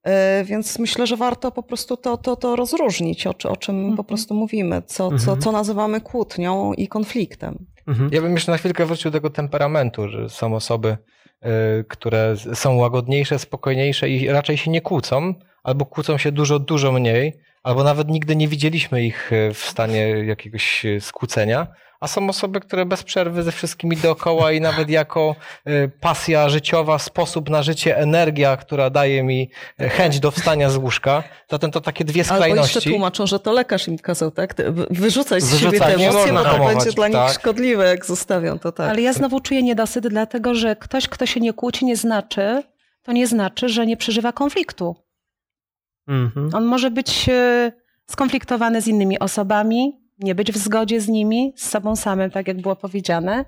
E, 0.07 0.45
Więc 0.45 0.79
myślę, 0.79 1.07
że 1.07 1.17
warto 1.17 1.53
po 1.53 1.63
prostu 1.63 1.97
to, 1.97 2.17
to, 2.17 2.37
to 2.37 2.57
rozróżnić, 2.57 3.27
o, 3.27 3.31
o 3.49 3.57
czym 3.57 3.77
Mhm. 3.77 3.97
po 3.97 4.05
prostu 4.05 4.35
mówimy, 4.35 4.83
co, 4.87 5.09
co, 5.09 5.15
Mhm. 5.15 5.41
co 5.41 5.53
nazywamy 5.53 6.01
kłótnią 6.01 6.73
i 6.73 6.89
konfliktem. 6.89 7.67
Ja 8.11 8.23
bym 8.23 8.33
jeszcze 8.33 8.53
na 8.53 8.59
chwilkę 8.59 8.87
wrócił 8.87 9.11
do 9.11 9.19
tego 9.19 9.31
temperamentu, 9.31 10.09
że 10.09 10.29
są 10.29 10.55
osoby, 10.55 10.97
y, 11.81 11.85
które 11.89 12.35
są 12.55 12.77
łagodniejsze, 12.77 13.39
spokojniejsze 13.39 14.09
i 14.09 14.29
raczej 14.29 14.57
się 14.57 14.71
nie 14.71 14.81
kłócą, 14.81 15.35
albo 15.65 15.87
kłócą 15.87 16.19
się 16.19 16.33
dużo, 16.33 16.59
dużo 16.59 16.93
mniej, 16.93 17.33
albo 17.63 17.85
nawet 17.85 18.09
nigdy 18.09 18.37
nie 18.37 18.49
widzieliśmy 18.49 19.05
ich 19.05 19.33
y, 19.33 19.55
w 19.55 19.59
stanie 19.59 20.07
jakiegoś 20.09 20.87
skłócenia. 21.01 21.67
A 22.01 22.07
są 22.09 22.29
osoby, 22.29 22.61
które 22.61 22.87
bez 22.87 23.03
przerwy 23.03 23.43
ze 23.43 23.53
wszystkimi 23.53 23.97
dookoła 23.97 24.53
i 24.53 24.61
nawet 24.61 24.91
jako 24.91 25.37
y, 25.69 25.91
pasja 26.01 26.49
życiowa, 26.49 26.99
sposób 26.99 27.51
na 27.51 27.63
życie, 27.63 27.99
energia, 27.99 28.57
która 28.57 28.91
daje 28.91 29.23
mi 29.23 29.51
y, 29.81 29.89
chęć 29.89 30.21
do 30.21 30.31
wstania 30.31 30.71
z 30.71 30.77
łóżka. 30.77 31.23
Zatem 31.51 31.71
to 31.71 31.81
takie 31.81 32.05
dwie 32.05 32.23
Albo 32.23 32.35
skrajności. 32.35 32.77
jeszcze 32.77 32.91
tłumaczą, 32.91 33.27
że 33.27 33.41
to 33.41 33.53
lekarz 33.53 33.89
im 33.89 33.99
kazał, 33.99 34.31
tak? 34.31 34.55
Wyrzucać 34.91 35.43
z 35.43 35.61
siebie 35.61 35.81
te 35.81 35.97
nie 35.97 36.11
emocje, 36.11 36.33
bo 36.33 36.43
to 36.43 36.51
hamować, 36.51 36.77
będzie 36.77 36.93
dla 36.93 37.09
nich 37.09 37.17
tak. 37.17 37.33
szkodliwe, 37.33 37.85
jak 37.85 38.07
zostawią 38.07 38.59
to 38.59 38.73
tak. 38.73 38.91
Ale 38.91 39.03
ja 39.03 39.13
znowu 39.13 39.41
czuję 39.41 39.63
niedosyt, 39.63 40.09
dlatego 40.09 40.55
że 40.55 40.77
ktoś, 40.77 41.09
kto 41.09 41.27
się 41.27 41.41
nie 41.41 41.53
kłóci, 41.53 41.85
nie 41.85 41.97
znaczy, 41.97 42.63
to 43.03 43.13
nie 43.13 43.27
znaczy, 43.27 43.69
że 43.69 43.87
nie 43.87 43.97
przeżywa 43.97 44.33
konfliktu. 44.33 44.97
Mhm. 46.09 46.51
On 46.55 46.65
może 46.65 46.91
być 46.91 47.29
e, 47.29 47.73
skonfliktowany 48.07 48.83
z 48.83 48.87
innymi 48.87 49.19
osobami, 49.19 50.06
nie 50.19 50.35
być 50.35 50.53
w 50.53 50.57
zgodzie 50.59 51.01
z 51.01 51.09
nimi, 51.09 51.53
z 51.57 51.69
sobą 51.69 51.97
samym, 51.97 52.31
tak 52.31 52.49
jak 52.49 52.61
było 52.61 52.77
powiedziane, 52.77 53.45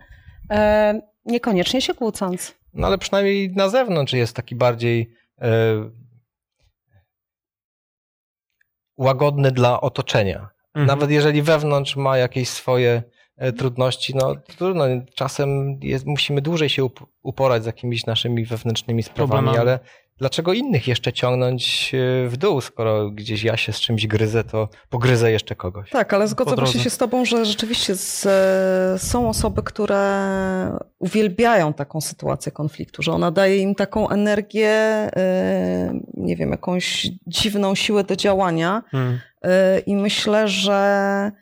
e, 0.51 1.01
niekoniecznie 1.25 1.81
się 1.81 1.95
kłócąc. 1.95 2.55
No 2.75 2.87
ale 2.87 2.99
przynajmniej 2.99 3.51
na 3.51 3.69
zewnątrz 3.69 4.13
jest 4.13 4.37
taki 4.37 4.55
bardziej 4.57 5.11
e, 5.41 5.51
łagodny 8.97 9.53
dla 9.53 9.81
otoczenia. 9.81 10.49
Mhm. 10.75 10.87
Nawet 10.87 11.11
jeżeli 11.11 11.43
wewnątrz 11.43 11.97
ma 11.97 12.19
jakieś 12.19 12.49
swoje 12.49 13.03
e, 13.37 13.53
trudności, 13.53 14.15
no 14.15 14.35
trudno, 14.37 14.85
czasem 15.15 15.79
jest, 15.83 16.07
musimy 16.07 16.43
dłużej 16.43 16.69
się 16.69 16.85
up- 16.85 17.05
uporać 17.23 17.63
z 17.63 17.67
jakimiś 17.67 18.07
naszymi 18.07 18.45
wewnętrznymi 18.45 19.03
sprawami, 19.03 19.31
Problemami. 19.31 19.59
ale 19.59 19.79
dlaczego 20.19 20.53
innych 20.53 20.89
jeszcze 20.89 21.13
ciągnąć 21.13 21.95
e, 21.95 22.29
w 22.29 22.37
dół, 22.37 22.61
skoro 22.61 23.11
gdzieś 23.11 23.45
ja 23.45 23.57
się 23.57 23.73
z 23.73 23.81
czymś 23.81 24.07
gryzę, 24.07 24.45
to 24.45 24.69
pogryzę 24.91 25.31
jeszcze 25.31 25.55
kogoś. 25.55 25.91
Tak, 25.91 26.15
ale 26.15 26.29
zgodzę 26.29 26.57
właśnie 26.57 26.81
się 26.81 26.91
z 26.91 26.99
Tobą, 26.99 27.25
że 27.25 27.45
rzeczywiście 27.45 27.97
z, 27.97 28.27
e, 28.27 28.99
są 28.99 29.29
osoby, 29.29 29.63
które 29.63 30.09
uwielbiają 30.99 31.73
taką 31.73 32.01
sytuację 32.01 32.53
konfliktu, 32.53 33.03
że 33.03 33.13
ona 33.13 33.31
daje 33.31 33.59
im 33.59 33.75
taką 33.75 34.09
energię, 34.09 34.69
e, 34.69 36.01
nie 36.15 36.37
wiem, 36.37 36.51
jakąś 36.51 37.09
dziwną 37.27 37.75
siłę 37.75 38.05
do 38.05 38.17
działania. 38.17 38.83
Mm. 38.93 39.19
E, 39.43 39.79
I 39.79 39.97
myślę, 39.97 40.49
że 40.49 41.33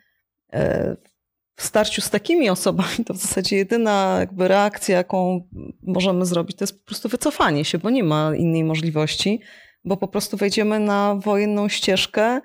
w 1.57 1.63
starciu 1.63 2.01
z 2.01 2.09
takimi 2.09 2.49
osobami 2.49 3.05
to 3.05 3.13
w 3.13 3.17
zasadzie 3.17 3.57
jedyna 3.57 4.15
jakby 4.19 4.47
reakcja, 4.47 4.97
jaką 4.97 5.47
możemy 5.83 6.25
zrobić, 6.25 6.57
to 6.57 6.63
jest 6.63 6.79
po 6.79 6.85
prostu 6.85 7.09
wycofanie 7.09 7.65
się, 7.65 7.77
bo 7.77 7.89
nie 7.89 8.03
ma 8.03 8.35
innej 8.35 8.63
możliwości, 8.63 9.41
bo 9.85 9.97
po 9.97 10.07
prostu 10.07 10.37
wejdziemy 10.37 10.79
na 10.79 11.15
wojenną 11.15 11.69
ścieżkę, 11.69 12.41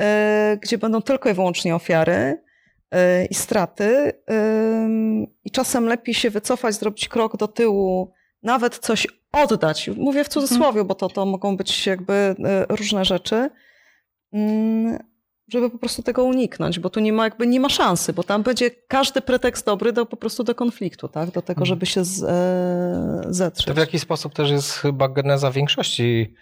e, 0.00 0.58
gdzie 0.62 0.78
będą 0.78 1.02
tylko 1.02 1.30
i 1.30 1.34
wyłącznie 1.34 1.74
ofiary 1.74 2.42
e, 2.90 3.24
i 3.24 3.34
straty. 3.34 4.12
ym, 4.30 5.26
I 5.44 5.50
czasem 5.50 5.86
lepiej 5.86 6.14
się 6.14 6.30
wycofać, 6.30 6.74
zrobić 6.74 7.08
krok 7.08 7.36
do 7.36 7.48
tyłu, 7.48 8.12
nawet 8.42 8.78
coś 8.78 9.06
oddać. 9.32 9.90
Mówię 9.96 10.24
w 10.24 10.28
cudzysłowie, 10.28 10.84
bo 10.84 10.94
to, 10.94 11.08
to 11.08 11.26
mogą 11.26 11.56
być 11.56 11.86
jakby 11.86 12.34
różne 12.68 13.04
rzeczy 13.04 13.50
mm, 14.32 14.98
żeby 15.48 15.70
po 15.70 15.78
prostu 15.78 16.02
tego 16.02 16.24
uniknąć, 16.24 16.78
bo 16.78 16.90
tu 16.90 17.00
nie 17.00 17.12
ma 17.12 17.24
jakby 17.24 17.46
nie 17.46 17.60
ma 17.60 17.68
szansy, 17.68 18.12
bo 18.12 18.22
tam 18.22 18.42
będzie 18.42 18.70
każdy 18.70 19.20
pretekst 19.20 19.66
dobry 19.66 19.92
do 19.92 20.06
po 20.06 20.16
prostu 20.16 20.44
do 20.44 20.54
konfliktu, 20.54 21.08
tak? 21.08 21.30
Do 21.30 21.42
tego, 21.42 21.64
żeby 21.64 21.86
się 21.86 22.04
z, 22.04 22.22
e, 22.22 23.32
zetrzeć. 23.32 23.66
To 23.66 23.74
w 23.74 23.78
jaki 23.78 23.98
sposób 23.98 24.34
też 24.34 24.50
jest 24.50 24.72
chyba 24.72 25.08
geneza 25.08 25.50
większości 25.50 26.34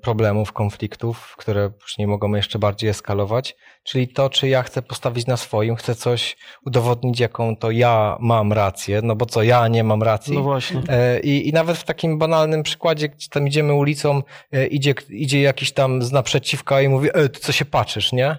problemów, 0.00 0.52
konfliktów, 0.52 1.34
które 1.38 1.70
później 1.70 2.08
mogą 2.08 2.34
jeszcze 2.34 2.58
bardziej 2.58 2.90
eskalować, 2.90 3.56
czyli 3.82 4.08
to, 4.08 4.30
czy 4.30 4.48
ja 4.48 4.62
chcę 4.62 4.82
postawić 4.82 5.26
na 5.26 5.36
swoim, 5.36 5.76
chcę 5.76 5.94
coś 5.94 6.36
udowodnić, 6.66 7.20
jaką 7.20 7.56
to 7.56 7.70
ja 7.70 8.16
mam 8.20 8.52
rację, 8.52 9.00
no 9.02 9.16
bo 9.16 9.26
co, 9.26 9.42
ja 9.42 9.68
nie 9.68 9.84
mam 9.84 10.02
racji. 10.02 10.34
No 10.34 10.42
właśnie. 10.42 10.82
E, 10.88 11.20
I, 11.20 11.48
I 11.48 11.52
nawet 11.52 11.76
w 11.76 11.84
takim 11.84 12.18
banalnym 12.18 12.62
przykładzie, 12.62 13.08
gdzie 13.08 13.28
tam 13.28 13.48
idziemy 13.48 13.74
ulicą, 13.74 14.22
e, 14.52 14.66
idzie, 14.66 14.94
idzie 15.10 15.42
jakiś 15.42 15.72
tam 15.72 16.02
z 16.02 16.12
naprzeciwka 16.12 16.82
i 16.82 16.88
mówi, 16.88 17.08
e, 17.14 17.28
ty 17.28 17.40
co 17.40 17.52
się 17.52 17.64
patrzysz, 17.64 18.12
nie? 18.12 18.26
E, 18.28 18.38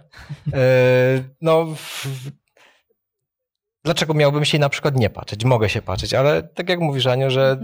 no, 1.41 1.65
w, 1.65 2.07
dlaczego 3.83 4.13
miałbym 4.13 4.45
się 4.45 4.59
na 4.59 4.69
przykład 4.69 4.95
nie 4.95 5.09
patrzeć? 5.09 5.45
Mogę 5.45 5.69
się 5.69 5.81
patrzeć, 5.81 6.13
ale 6.13 6.43
tak 6.43 6.69
jak 6.69 6.79
mówisz, 6.79 7.07
Aniu, 7.07 7.29
że 7.29 7.61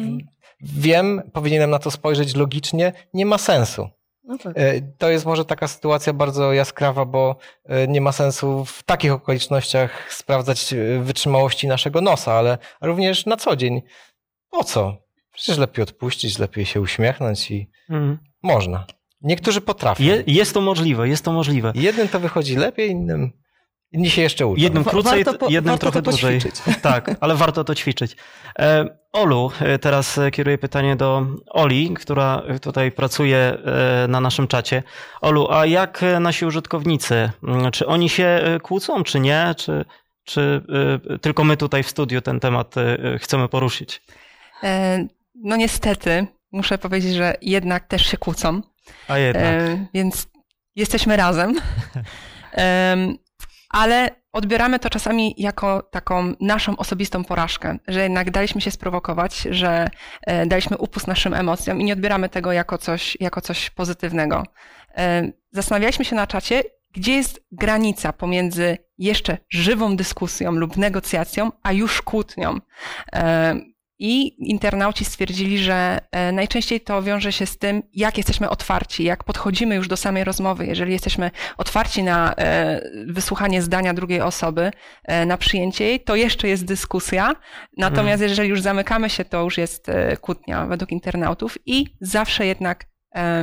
wiem, 0.62 1.22
powinienem 1.34 1.70
na 1.70 1.80
to 1.80 1.92
spojrzeć 1.92 2.36
logicznie, 2.36 2.94
nie 3.14 3.26
ma 3.26 3.38
sensu. 3.38 3.90
No 4.24 4.38
tak. 4.38 4.54
E, 4.58 4.82
To 4.98 5.10
jest 5.10 5.26
może 5.26 5.46
taka 5.46 5.68
sytuacja 5.68 6.14
bardzo 6.14 6.54
jaskrawa, 6.54 7.06
bo 7.06 7.36
e, 7.66 7.88
nie 7.88 8.02
ma 8.02 8.12
sensu 8.12 8.66
w 8.66 8.84
takich 8.84 9.12
okolicznościach 9.12 10.14
sprawdzać 10.14 10.74
e, 10.74 11.00
wytrzymałości 11.00 11.68
naszego 11.68 12.02
nosa, 12.02 12.34
ale 12.34 12.58
również 12.82 13.26
na 13.26 13.38
co 13.38 13.56
dzień. 13.56 13.82
Po 14.52 14.64
co? 14.64 14.98
Przecież 15.34 15.58
lepiej 15.58 15.84
odpuścić, 15.84 16.40
lepiej 16.40 16.66
się 16.66 16.82
uśmiechnąć 16.82 17.52
i 17.52 17.70
Mhm. 17.90 18.18
można. 18.44 18.86
Niektórzy 19.22 19.62
potrafią. 19.62 20.04
Je, 20.04 20.24
jest 20.28 20.54
to 20.54 20.62
możliwe, 20.62 21.10
jest 21.10 21.26
to 21.26 21.32
możliwe. 21.32 21.72
Jednym 21.76 22.08
to 22.08 22.20
wychodzi 22.20 22.56
lepiej, 22.56 22.90
innym 22.90 23.32
inni 23.92 24.10
się 24.10 24.22
jeszcze 24.22 24.48
uczą. 24.48 24.62
Jednym 24.62 24.84
krócej, 24.84 25.24
warto 25.24 25.40
po- 25.40 25.52
jednym 25.52 25.72
warto 25.72 25.82
trochę 25.92 26.02
to 26.02 26.12
dłużej. 26.12 26.40
Tak, 26.82 27.12
ale 27.20 27.36
warto 27.36 27.64
to 27.64 27.76
ćwiczyć. 27.76 28.16
E, 28.60 28.86
Olu, 29.14 29.52
e, 29.62 29.80
teraz 29.80 30.18
e, 30.18 30.32
kieruję 30.32 30.58
pytanie 30.58 30.96
do 30.96 31.26
Oli, 31.48 31.94
która 31.94 32.42
tutaj 32.62 32.92
pracuje 32.92 33.58
na 34.08 34.20
naszym 34.20 34.48
czacie. 34.48 34.84
Olu, 35.22 35.48
a 35.52 35.66
jak 35.66 36.02
nasi 36.20 36.46
użytkownicy? 36.46 37.32
Mm, 37.44 37.72
Czy 37.72 37.88
oni 37.88 38.10
się 38.10 38.42
kłócą, 38.64 39.04
czy 39.04 39.20
nie? 39.20 39.54
Czy, 39.58 39.86
czy 40.24 40.62
tylko 41.22 41.44
my 41.44 41.58
tutaj 41.58 41.84
w 41.84 41.90
studiu 41.90 42.22
ten 42.22 42.40
temat 42.40 42.76
chcemy 43.20 43.48
poruszyć? 43.48 44.02
No 45.36 45.56
niestety, 45.56 46.28
muszę 46.52 46.78
powiedzieć, 46.78 47.14
że 47.14 47.36
jednak 47.42 47.88
też 47.88 48.06
się 48.06 48.18
kłócą. 48.18 48.62
A 49.08 49.18
jednak. 49.18 49.54
Więc 49.94 50.28
jesteśmy 50.76 51.18
razem. 51.18 51.56
Ale 53.70 54.10
odbieramy 54.34 54.80
to 54.80 54.90
czasami 54.90 55.36
jako 55.38 55.82
taką 55.82 56.34
naszą 56.40 56.78
osobistą 56.78 57.24
porażkę, 57.24 57.78
że 57.88 58.04
jednak 58.04 58.32
daliśmy 58.32 58.62
się 58.62 58.72
sprowokować, 58.72 59.48
że 59.52 59.90
e, 60.22 60.46
daliśmy 60.46 60.78
upust 60.78 61.08
naszym 61.08 61.34
emocjom 61.34 61.82
i 61.82 61.84
nie 61.84 61.94
odbieramy 61.94 62.30
tego 62.30 62.52
jako 62.52 62.78
coś, 62.78 63.18
jako 63.20 63.42
coś 63.42 63.70
pozytywnego. 63.70 64.44
E, 64.98 65.32
Zastanawialiśmy 65.52 66.06
się 66.06 66.16
na 66.16 66.28
czacie, 66.28 66.64
gdzie 66.94 67.16
jest 67.16 67.42
granica 67.52 68.14
pomiędzy 68.14 68.78
jeszcze 68.98 69.38
żywą 69.50 69.96
dyskusją 69.96 70.52
lub 70.52 70.78
negocjacją, 70.78 71.52
a 71.64 71.72
już 71.72 72.02
kłótnią. 72.02 72.58
E, 74.00 74.04
I 74.04 74.50
internauci 74.50 75.06
stwierdzili, 75.06 75.58
że 75.58 76.00
e, 76.12 76.32
najczęściej 76.32 76.82
to 76.82 77.04
wiąże 77.04 77.32
się 77.32 77.46
z 77.46 77.58
tym, 77.58 77.84
jak 77.94 78.18
jesteśmy 78.18 78.50
otwarci, 78.50 79.04
jak 79.04 79.24
podchodzimy 79.24 79.76
już 79.76 79.88
do 79.88 79.98
samej 79.98 80.24
rozmowy. 80.24 80.66
Jeżeli 80.66 80.94
jesteśmy 80.94 81.32
otwarci 81.58 82.04
na 82.04 82.34
e, 82.36 82.82
wysłuchanie 83.08 83.62
zdania 83.62 83.94
drugiej 83.94 84.22
osoby, 84.22 84.72
na 85.26 85.38
przyjęcie 85.38 85.86
jej, 85.86 86.00
to 86.00 86.16
jeszcze 86.16 86.48
jest 86.48 86.66
dyskusja. 86.66 87.36
Natomiast 87.78 88.22
mm. 88.22 88.30
jeżeli 88.30 88.50
już 88.50 88.62
zamykamy 88.62 89.10
się, 89.10 89.26
to 89.26 89.44
już 89.44 89.58
jest 89.58 89.88
kłótnia 90.22 90.66
według 90.66 90.92
internautów 90.92 91.58
i 91.66 91.86
zawsze 92.02 92.46
jednak 92.46 92.86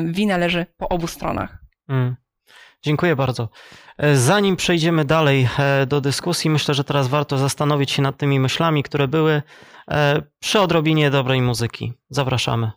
wina 0.05 0.37
leży 0.37 0.67
po 0.77 0.89
obu 0.89 1.07
stronach. 1.07 1.59
Mm. 1.89 2.17
Dziękuję 2.83 3.17
bardzo. 3.17 3.49
E, 3.99 4.17
zanim 4.17 4.57
przejdziemy 4.57 5.05
dalej 5.05 5.49
e, 5.59 5.87
do 5.87 6.01
dyskusji, 6.01 6.51
myślę, 6.51 6.75
że 6.75 6.85
teraz 6.85 7.09
warto 7.09 7.39
zastanowić 7.39 7.91
się 7.91 8.03
nad 8.03 8.17
tymi 8.17 8.41
myślami, 8.41 8.83
które 8.83 9.09
były 9.09 9.33
e, 9.33 9.43
przy 10.39 10.61
odrobinie 10.61 11.11
dobrej 11.11 11.43
muzyki. 11.43 11.93
Zapraszamy. 12.11 12.71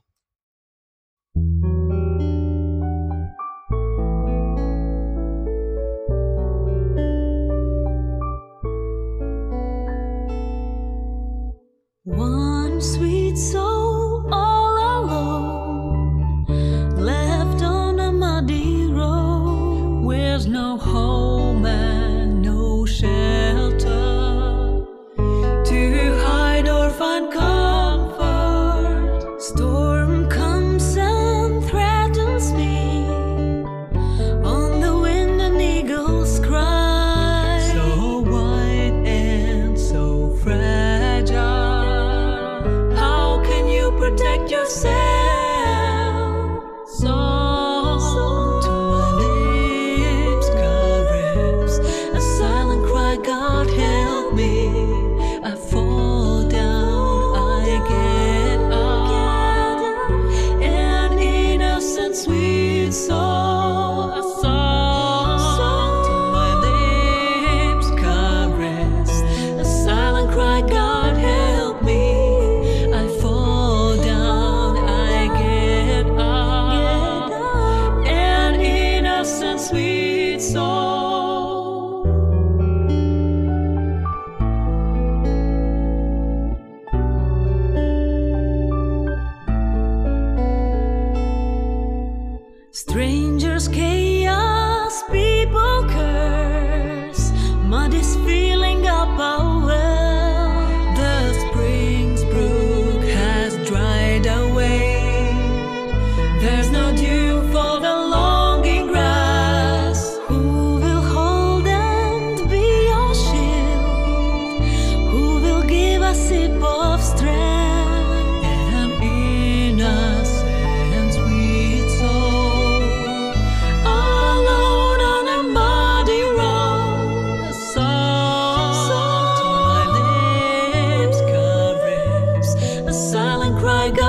I 133.69 133.91
God. 133.91 134.08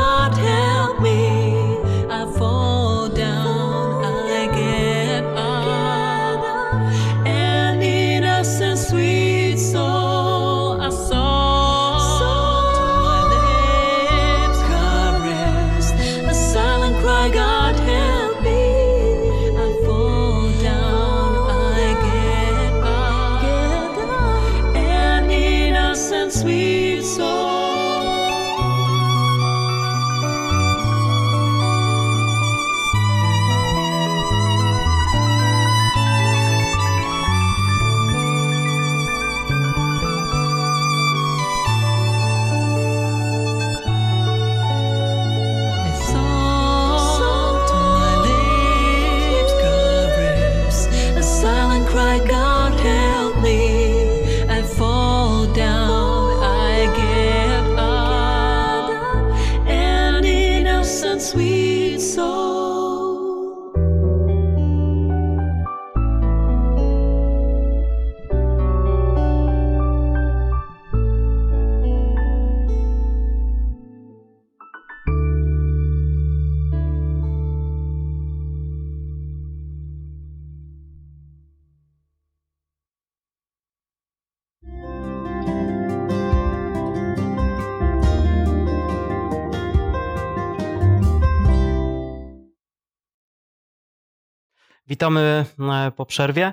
Witamy 95.00 95.44
e, 95.58 95.90
po 95.90 96.06
przerwie. 96.06 96.52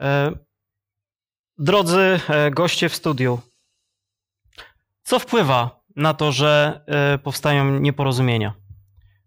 E, 0.00 0.32
drodzy 1.58 2.20
e, 2.28 2.50
goście 2.50 2.88
w 2.88 2.94
studiu, 2.94 3.40
co 5.02 5.18
wpływa 5.18 5.80
na 5.96 6.14
to, 6.14 6.32
że 6.32 6.80
powstają 7.22 7.78
nieporozumienia? 7.78 8.54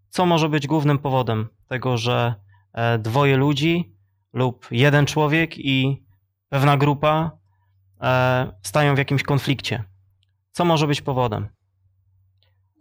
Co 0.10 0.26
może 0.26 0.50
być 0.50 0.67
głównym 0.67 1.00
powodem 1.00 1.47
tego, 1.67 1.97
że 1.97 2.36
dwoje 3.00 3.38
ludzi 3.38 3.95
lub 4.34 4.67
jeden 4.71 5.06
człowiek 5.06 5.58
i 5.58 6.06
pewna 6.50 6.78
grupa 6.78 7.32
stają 8.63 8.95
w 8.95 8.97
jakimś 8.97 9.24
konflikcie? 9.24 9.84
Co 10.52 10.65
może 10.65 10.88
być 10.88 11.02
powodem? 11.02 11.47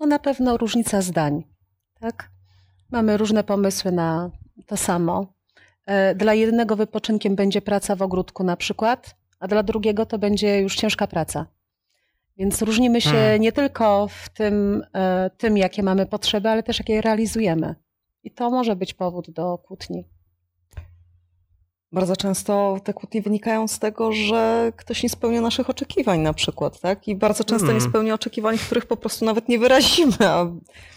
No 0.00 0.06
na 0.06 0.18
pewno 0.18 0.56
różnica 0.56 1.02
zdań. 1.02 1.44
Tak? 2.00 2.30
Mamy 2.90 3.16
różne 3.16 3.44
pomysły 3.44 3.92
na 3.92 4.30
to 4.66 4.76
samo. 4.76 5.39
E, 5.90 6.14
Dla 6.14 6.34
jednego 6.34 6.76
wypoczynkiem 6.76 7.36
będzie 7.36 7.62
praca 7.62 7.96
w 7.96 8.02
ogródku 8.02 8.44
na 8.44 8.56
przykład, 8.56 9.14
a 9.40 9.48
dla 9.48 9.62
drugiego 9.62 10.06
to 10.06 10.18
będzie 10.18 10.60
już 10.60 10.76
ciężka 10.76 11.06
praca. 11.06 11.46
Więc 12.36 12.62
różnimy 12.62 13.00
się 13.00 13.10
Hmm. 13.10 13.40
nie 13.40 13.52
tylko 13.52 14.08
w 14.08 14.28
tym, 14.28 14.82
e, 14.94 15.30
tym, 15.38 15.56
jakie 15.56 15.82
mamy 15.82 16.06
potrzeby, 16.06 16.48
ale 16.48 16.62
też 16.62 16.78
jakie 16.78 17.00
realizujemy. 17.00 17.74
I 18.24 18.30
to 18.30 18.50
może 18.50 18.76
być 18.76 18.94
powód 18.94 19.30
do 19.30 19.58
kłótni. 19.58 20.04
Bardzo 21.92 22.16
często 22.16 22.76
te 22.84 22.92
kłótnie 22.94 23.22
wynikają 23.22 23.68
z 23.68 23.78
tego, 23.78 24.12
że 24.12 24.72
ktoś 24.76 25.02
nie 25.02 25.08
spełnia 25.08 25.40
naszych 25.40 25.70
oczekiwań 25.70 26.20
na 26.20 26.32
przykład, 26.32 26.80
tak? 26.80 27.08
I 27.08 27.16
bardzo 27.16 27.44
często 27.44 27.66
Hmm. 27.66 27.84
nie 27.84 27.90
spełnia 27.90 28.14
oczekiwań, 28.14 28.58
których 28.58 28.86
po 28.86 28.96
prostu 28.96 29.24
nawet 29.24 29.48
nie 29.48 29.58
wyrazimy, 29.58 30.16
a 30.20 30.46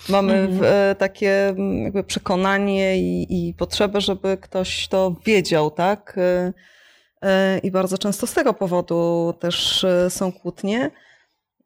mamy 0.10 0.34
Mhm. 0.34 0.60
w, 0.60 0.63
e, 0.63 0.95
takie 0.95 1.47
mm, 1.49 1.84
jakby 1.84 2.03
przekonanie 2.03 2.97
i, 2.97 3.47
i 3.49 3.53
potrzebę, 3.53 4.01
żeby 4.01 4.38
ktoś 4.38 4.88
to 4.88 5.15
wiedział, 5.25 5.71
tak? 5.71 6.15
E, 6.17 6.53
e, 7.21 7.60
I 7.60 7.71
bardzo 7.71 7.97
często 7.97 8.27
z 8.27 8.34
tego 8.34 8.53
powodu 8.53 9.34
też 9.39 9.86
są 10.10 10.32
kłótnie. 10.32 10.91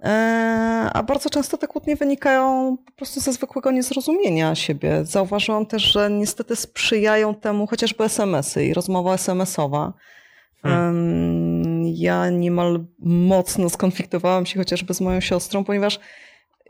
E, 0.04 0.90
A 0.94 1.04
bardzo 1.04 1.30
często 1.30 1.58
te 1.58 1.68
kłótnie 1.68 1.96
wynikają 1.96 2.78
po 2.86 2.92
prostu 2.92 3.20
ze 3.20 3.34
zwykłego 3.34 3.72
niezrozumienia 3.72 4.56
siebie. 4.56 5.06
Zauważyłam 5.06 5.66
też, 5.66 5.84
że 5.84 6.10
niestety 6.10 6.56
sprzyjają 6.56 7.36
temu 7.36 7.68
chociażby 7.68 8.04
SMS-y 8.04 8.66
i 8.66 8.74
rozmowa 8.74 9.14
SMS-owa. 9.14 9.94
Em, 10.64 11.84
Ja 11.86 12.30
niemal 12.30 12.86
mocno 13.00 13.70
skonfliktowałam 13.70 14.46
się 14.46 14.60
chociażby 14.60 14.94
z 14.94 15.02
moją 15.02 15.20
siostrą, 15.22 15.64
ponieważ 15.64 16.00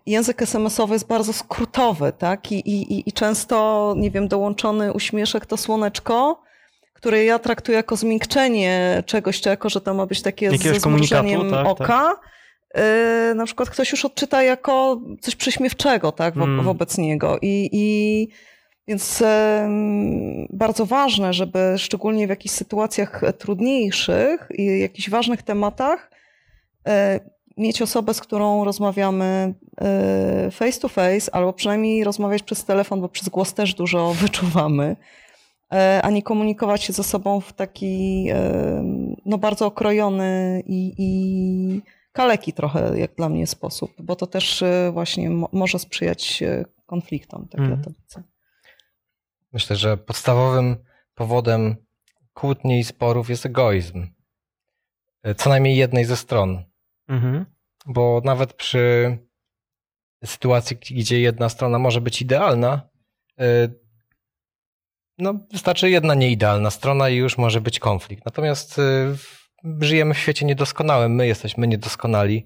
język 0.05 0.41
SMS-owy 0.41 0.93
jest 0.93 1.07
bardzo 1.07 1.33
skrótowy, 1.33 2.13
tak? 2.17 2.51
I, 2.51 2.55
i, 2.55 3.09
i- 3.09 3.13
często, 3.13 3.93
nie 3.97 4.11
wiem, 4.11 4.27
dołączony 4.27 4.93
uśmieszek 4.93 5.45
to 5.45 5.57
słoneczko, 5.57 6.41
które 6.93 7.23
ja 7.25 7.39
traktuję 7.39 7.75
jako 7.75 7.95
zmiękczenie 7.95 9.03
czegoś, 9.05 9.41
czy 9.41 9.49
jako, 9.49 9.69
że 9.69 9.81
to 9.81 9.93
ma 9.93 10.05
być 10.05 10.21
takie 10.21 10.45
Jakiegoś 10.45 10.79
komunikatu, 10.79 11.27
zmrużeniem 11.27 11.51
tak, 11.51 11.67
oka. 11.67 11.85
tak. 11.87 12.36
Yy, 12.75 13.35
na 13.35 13.45
przykład 13.45 13.69
ktoś 13.69 13.91
już 13.91 14.05
odczyta 14.05 14.43
jako 14.43 15.01
coś 15.21 15.35
prześmiewczego, 15.35 16.11
tak, 16.11 16.35
wo- 16.37 16.43
Mm. 16.43 16.65
wobec 16.65 16.97
niego. 16.97 17.37
I, 17.41 17.69
i 17.71 18.27
więc 18.87 19.23
bardzo 20.49 20.85
ważne, 20.85 21.33
żeby 21.33 21.73
szczególnie 21.77 22.27
w 22.27 22.29
jakichś 22.29 22.55
sytuacjach 22.55 23.21
trudniejszych 23.37 24.47
i 24.57 24.79
jakichś 24.79 25.09
ważnych 25.09 25.41
tematach 25.43 26.11
e, 26.87 27.19
mieć 27.57 27.81
osobę, 27.81 28.13
z 28.13 28.21
którą 28.21 28.63
rozmawiamy 28.65 29.53
e, 29.81 30.51
face 30.51 30.79
to 30.79 30.87
face, 30.89 31.35
albo 31.35 31.53
przynajmniej 31.53 32.03
rozmawiać 32.03 32.43
przez 32.43 32.65
telefon, 32.65 33.01
bo 33.01 33.09
przez 33.09 33.29
głos 33.29 33.53
też 33.53 33.73
dużo 33.73 34.13
wyczuwamy, 34.21 34.95
e, 35.73 35.99
a 36.03 36.09
nie 36.09 36.21
komunikować 36.23 36.83
się 36.83 36.93
ze 36.93 37.03
sobą 37.03 37.39
w 37.41 37.53
taki 37.53 38.27
no, 39.25 39.37
bardzo 39.37 39.65
okrojony 39.65 40.63
i, 40.67 40.93
i 40.97 41.81
kaleki 42.17 42.53
trochę, 42.53 42.99
jak 42.99 43.15
dla 43.15 43.29
mnie, 43.29 43.47
sposób, 43.47 43.91
bo 43.99 44.15
to 44.15 44.27
też 44.27 44.61
e, 44.61 44.89
właśnie 44.93 45.29
mo- 45.29 45.49
może 45.51 45.79
sprzyjać 45.79 46.43
e, 46.43 46.65
konfliktom, 46.85 47.47
tak 47.47 47.59
ja 47.61 47.65
Mhm. 47.67 47.83
to 47.83 47.89
widzę. 47.89 48.23
Myślę, 49.53 49.75
że 49.75 49.97
podstawowym 49.97 50.77
powodem 51.15 51.75
kłótni 52.33 52.79
i 52.79 52.83
sporów 52.83 53.29
jest 53.29 53.45
egoizm. 53.45 54.07
E, 55.23 55.35
Co 55.35 55.49
najmniej 55.49 55.77
jednej 55.77 56.05
ze 56.05 56.17
stron. 56.17 56.63
Mhm. 57.07 57.45
Bo 57.85 58.21
nawet 58.25 58.53
przy 58.53 59.17
sytuacji, 60.25 60.77
gdzie 60.77 61.19
jedna 61.21 61.49
strona 61.49 61.79
może 61.79 62.01
być 62.01 62.21
idealna, 62.21 62.89
no 65.17 65.33
wystarczy 65.51 65.89
jedna 65.89 66.13
nieidealna 66.13 66.69
strona 66.71 67.09
i 67.09 67.15
już 67.15 67.37
może 67.37 67.61
być 67.61 67.79
konflikt. 67.79 68.25
Natomiast 68.25 68.75
w- 69.15 69.46
żyjemy 69.81 70.13
w 70.13 70.19
świecie 70.19 70.45
niedoskonałym, 70.45 71.15
my 71.15 71.27
jesteśmy 71.27 71.67
niedoskonali. 71.67 72.45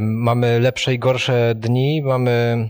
Mamy 0.00 0.60
lepsze 0.60 0.94
i 0.94 0.98
gorsze 0.98 1.54
dni, 1.54 2.02
mamy 2.02 2.68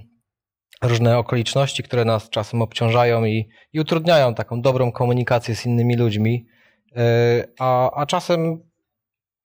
różne 0.82 1.18
okoliczności, 1.18 1.82
które 1.82 2.04
nas 2.04 2.30
czasem 2.30 2.62
obciążają 2.62 3.24
i, 3.24 3.48
i 3.72 3.80
utrudniają 3.80 4.34
taką 4.34 4.60
dobrą 4.60 4.92
komunikację 4.92 5.56
z 5.56 5.66
innymi 5.66 5.96
ludźmi, 5.96 6.46
E, 6.96 7.44
a, 7.58 7.90
a 7.90 8.06
czasem 8.06 8.70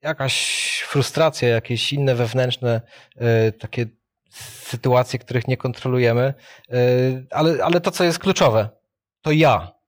jakaś 0.02 0.86
frustracja, 0.88 1.50
jakieś 1.50 1.94
inne 1.94 2.16
wewnętrzne 2.16 2.82
e, 3.18 3.52
takie 3.52 3.86
sytuacje, 4.64 5.20
których 5.20 5.48
nie 5.48 5.58
kontrolujemy, 5.58 6.34
e, 6.70 6.76
ale, 7.32 7.64
ale 7.64 7.82
to, 7.82 7.92
co 7.92 8.04
jest 8.04 8.20
kluczowe, 8.20 8.70
to 9.22 9.32
ja. 9.32 9.81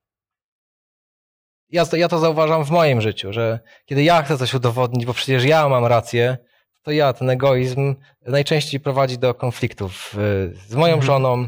Ja, 1.73 1.85
to- 1.85 1.97
ja 1.97 2.07
to 2.07 2.19
zauważam 2.19 2.65
w 2.65 2.69
moim 2.69 3.01
życiu, 3.01 3.33
że 3.33 3.59
kiedy 3.85 4.03
ja 4.03 4.21
chcę 4.23 4.37
coś 4.37 4.53
udowodnić, 4.53 5.05
bo 5.05 5.13
przecież 5.13 5.43
ja 5.45 5.69
mam 5.69 5.85
rację, 5.85 6.37
to 6.83 6.91
ja, 6.91 7.13
ten 7.13 7.29
egoizm 7.29 7.95
najczęściej 8.27 8.79
prowadzi 8.79 9.17
do 9.17 9.33
konfliktów 9.33 10.15
z 10.67 10.75
moją 10.75 10.93
Mhm. 10.93 11.01
żoną, 11.05 11.47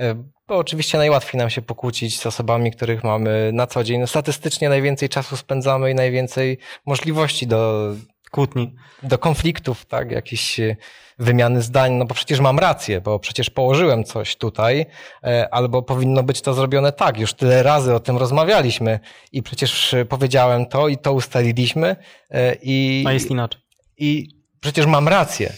e, 0.00 0.14
bo 0.48 0.56
oczywiście 0.56 0.98
najłatwiej 0.98 1.38
nam 1.38 1.50
się 1.50 1.62
pokłócić 1.62 2.20
z 2.20 2.26
osobami, 2.26 2.72
których 2.72 3.04
mamy 3.04 3.50
na 3.52 3.66
co 3.66 3.84
dzień. 3.84 4.00
No, 4.00 4.06
statystycznie 4.06 4.68
najwięcej 4.68 5.08
czasu 5.08 5.36
spędzamy 5.36 5.90
i 5.90 5.94
najwięcej 5.94 6.58
możliwości 6.86 7.46
do 7.46 7.90
kłótni, 8.36 8.74
do 9.02 9.18
konfliktów, 9.18 9.86
tak, 9.86 10.10
jakieś 10.10 10.60
e, 10.60 10.76
wymiany 11.18 11.62
zdań, 11.62 11.92
no 11.92 12.04
bo 12.04 12.14
przecież 12.14 12.40
mam 12.40 12.58
rację, 12.58 13.00
bo 13.00 13.18
przecież 13.18 13.50
położyłem 13.50 14.04
coś 14.04 14.36
tutaj, 14.36 14.86
e, 15.24 15.54
albo 15.54 15.82
powinno 15.82 16.22
być 16.22 16.40
to 16.40 16.54
zrobione 16.54 16.92
tak, 16.92 17.18
już 17.18 17.34
tyle 17.34 17.62
razy 17.62 17.94
o 17.94 18.00
tym 18.00 18.16
rozmawialiśmy 18.16 19.00
i 19.32 19.42
przecież 19.42 19.94
e, 19.94 20.04
powiedziałem 20.04 20.66
to 20.66 20.88
i 20.88 20.98
to 20.98 21.12
ustaliliśmy 21.12 21.96
e, 22.30 22.56
i... 22.62 23.04
A 23.06 23.12
jest 23.12 23.30
inaczej. 23.30 23.60
I 23.98 24.28
przecież 24.60 24.86
mam 24.86 25.08
rację. 25.08 25.52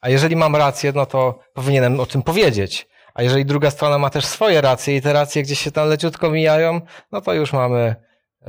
A 0.00 0.08
jeżeli 0.08 0.36
mam 0.36 0.56
rację, 0.56 0.92
no 0.94 1.06
to 1.06 1.38
powinienem 1.54 2.00
o 2.00 2.06
tym 2.06 2.22
powiedzieć. 2.22 2.88
A 3.14 3.22
jeżeli 3.22 3.44
druga 3.44 3.70
strona 3.70 3.98
ma 3.98 4.10
też 4.10 4.24
swoje 4.26 4.60
racje 4.60 4.96
i 4.96 5.02
te 5.02 5.12
racje 5.12 5.42
gdzieś 5.42 5.60
się 5.60 5.70
tam 5.70 5.88
leciutko 5.88 6.30
mijają, 6.30 6.80
no 7.12 7.20
to 7.20 7.34
już 7.34 7.52
mamy 7.52 7.96
y, 8.42 8.46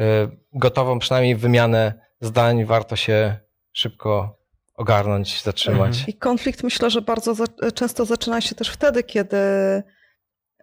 gotową 0.54 1.00
przynajmniej 1.00 1.36
wymianę 1.36 1.94
zdań. 2.22 2.66
Warto 2.66 2.96
się 2.96 3.38
szybko 3.74 4.38
ogarnąć, 4.76 5.44
zatrzymać. 5.44 6.04
I 6.08 6.14
konflikt 6.14 6.64
myślę, 6.64 6.90
że 6.90 7.02
bardzo 7.02 7.34
za, 7.34 7.46
często 7.76 8.06
zaczyna 8.06 8.42
się 8.42 8.56
też 8.56 8.70
wtedy, 8.70 9.04
kiedy 9.04 9.38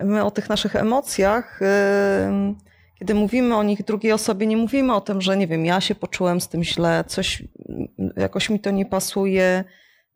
my 0.01 0.25
o 0.25 0.31
tych 0.31 0.49
naszych 0.49 0.77
emocjach, 0.77 1.61
ym, 1.63 2.57
kiedy 2.99 3.15
mówimy 3.15 3.57
o 3.57 3.63
nich 3.63 3.85
drugiej 3.85 4.13
osobie, 4.13 4.47
nie 4.47 4.57
mówimy 4.57 4.95
o 4.95 5.01
tym, 5.01 5.21
że 5.21 5.37
nie 5.37 5.47
wiem, 5.47 5.67
ja 5.67 5.81
się 5.81 5.95
poczułem 5.95 6.41
z 6.41 6.49
tym 6.49 6.65
źle, 6.65 7.05
coś 7.07 7.43
mm, 7.69 8.13
jakoś 8.17 8.51
mi 8.51 8.61
to 8.61 8.71
nie 8.71 8.87
pasuje, 8.87 9.65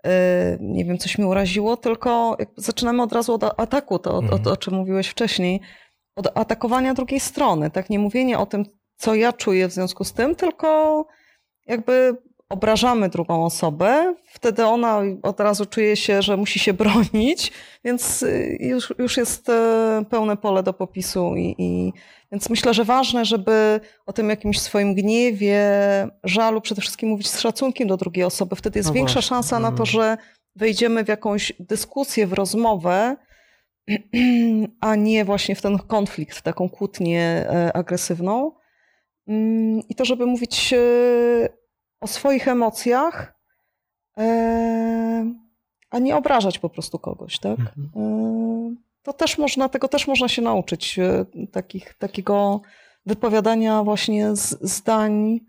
y, 0.07 0.11
nie 0.61 0.85
wiem, 0.85 0.99
coś 0.99 1.19
mi 1.19 1.25
uraziło, 1.25 1.77
tylko 1.77 2.37
zaczynamy 2.57 3.03
od 3.03 3.13
razu 3.13 3.35
od 3.35 3.45
ataku, 3.45 3.99
to, 3.99 4.11
o, 4.15 4.23
o, 4.47 4.53
o 4.53 4.57
czym 4.57 4.75
mówiłeś 4.75 5.09
wcześniej, 5.09 5.61
od 6.17 6.39
atakowania 6.39 6.95
drugiej 6.95 7.21
strony, 7.21 7.71
tak? 7.71 7.91
Nie 7.91 7.99
mówienie 7.99 8.39
o 8.39 8.47
tym, 8.47 8.65
co 8.97 9.15
ja 9.15 9.33
czuję 9.33 9.69
w 9.69 9.73
związku 9.73 10.05
z 10.05 10.13
tym, 10.13 10.35
tylko 10.35 11.07
jakby 11.67 12.17
obrażamy 12.53 13.09
drugą 13.09 13.45
osobę, 13.45 14.15
wtedy 14.27 14.65
ona 14.65 15.03
od 15.23 15.41
razu 15.41 15.67
czuje 15.67 15.97
się, 15.97 16.23
że 16.23 16.37
musi 16.37 16.59
się 16.59 16.73
bronić, 16.73 17.53
więc 17.85 18.23
y, 18.23 18.57
już, 18.61 18.95
już 18.99 19.17
jest 19.17 19.49
e, 19.49 20.05
pełne 20.11 20.37
pole 20.37 20.63
do 20.63 20.73
popisu. 20.73 21.37
I, 21.37 21.55
i, 21.59 21.93
więc 22.33 22.51
myślę, 22.51 22.75
że 22.75 22.85
ważne, 22.85 23.25
żeby 23.25 23.81
o 24.07 24.13
tym 24.13 24.31
jakimś 24.31 24.61
swoim 24.61 24.95
gniewie, 24.95 25.61
żalu 26.25 26.61
przede 26.61 26.81
wszystkim 26.81 27.09
mówić 27.09 27.29
z 27.29 27.41
szacunkiem 27.41 27.89
do 27.89 27.97
drugiej 27.97 28.25
osoby. 28.25 28.57
Wtedy 28.57 28.79
jest 28.79 28.89
No 28.89 28.95
większa 28.95 29.15
właśnie. 29.15 29.29
szansa 29.29 29.59
na 29.59 29.69
to, 29.69 29.83
Mhm. 29.83 29.87
że 29.87 30.17
wejdziemy 30.57 31.05
w 31.05 31.09
jakąś 31.09 31.53
dyskusję, 31.61 32.27
w 32.27 32.33
rozmowę, 32.33 33.17
a 34.81 34.95
nie 34.97 35.25
właśnie 35.25 35.55
w 35.55 35.63
ten 35.63 35.79
konflikt, 35.79 36.37
w 36.37 36.43
taką 36.43 36.69
kłótnię 36.69 37.23
e, 37.23 37.73
agresywną. 37.77 38.53
Mm, 39.29 39.81
I 39.89 39.95
to, 39.95 40.05
żeby 40.05 40.27
mówić 40.27 40.73
e, 40.73 41.62
o 42.03 42.07
swoich 42.07 42.49
emocjach, 42.49 43.35
e, 44.19 45.25
a 45.91 45.99
nie 45.99 46.17
obrażać 46.17 46.59
po 46.59 46.69
prostu 46.69 46.99
kogoś, 46.99 47.39
tak? 47.39 47.59
E, 47.97 48.75
To 49.03 49.13
też 49.13 49.39
można, 49.39 49.69
tego 49.69 49.89
też 49.89 50.07
można 50.09 50.29
się 50.29 50.43
nauczyć, 50.43 50.99
e, 50.99 51.25
takich, 51.53 51.95
takiego 51.95 52.61
wypowiadania 53.07 53.83
właśnie 53.83 54.37
z, 54.37 54.59
zdań, 54.63 55.41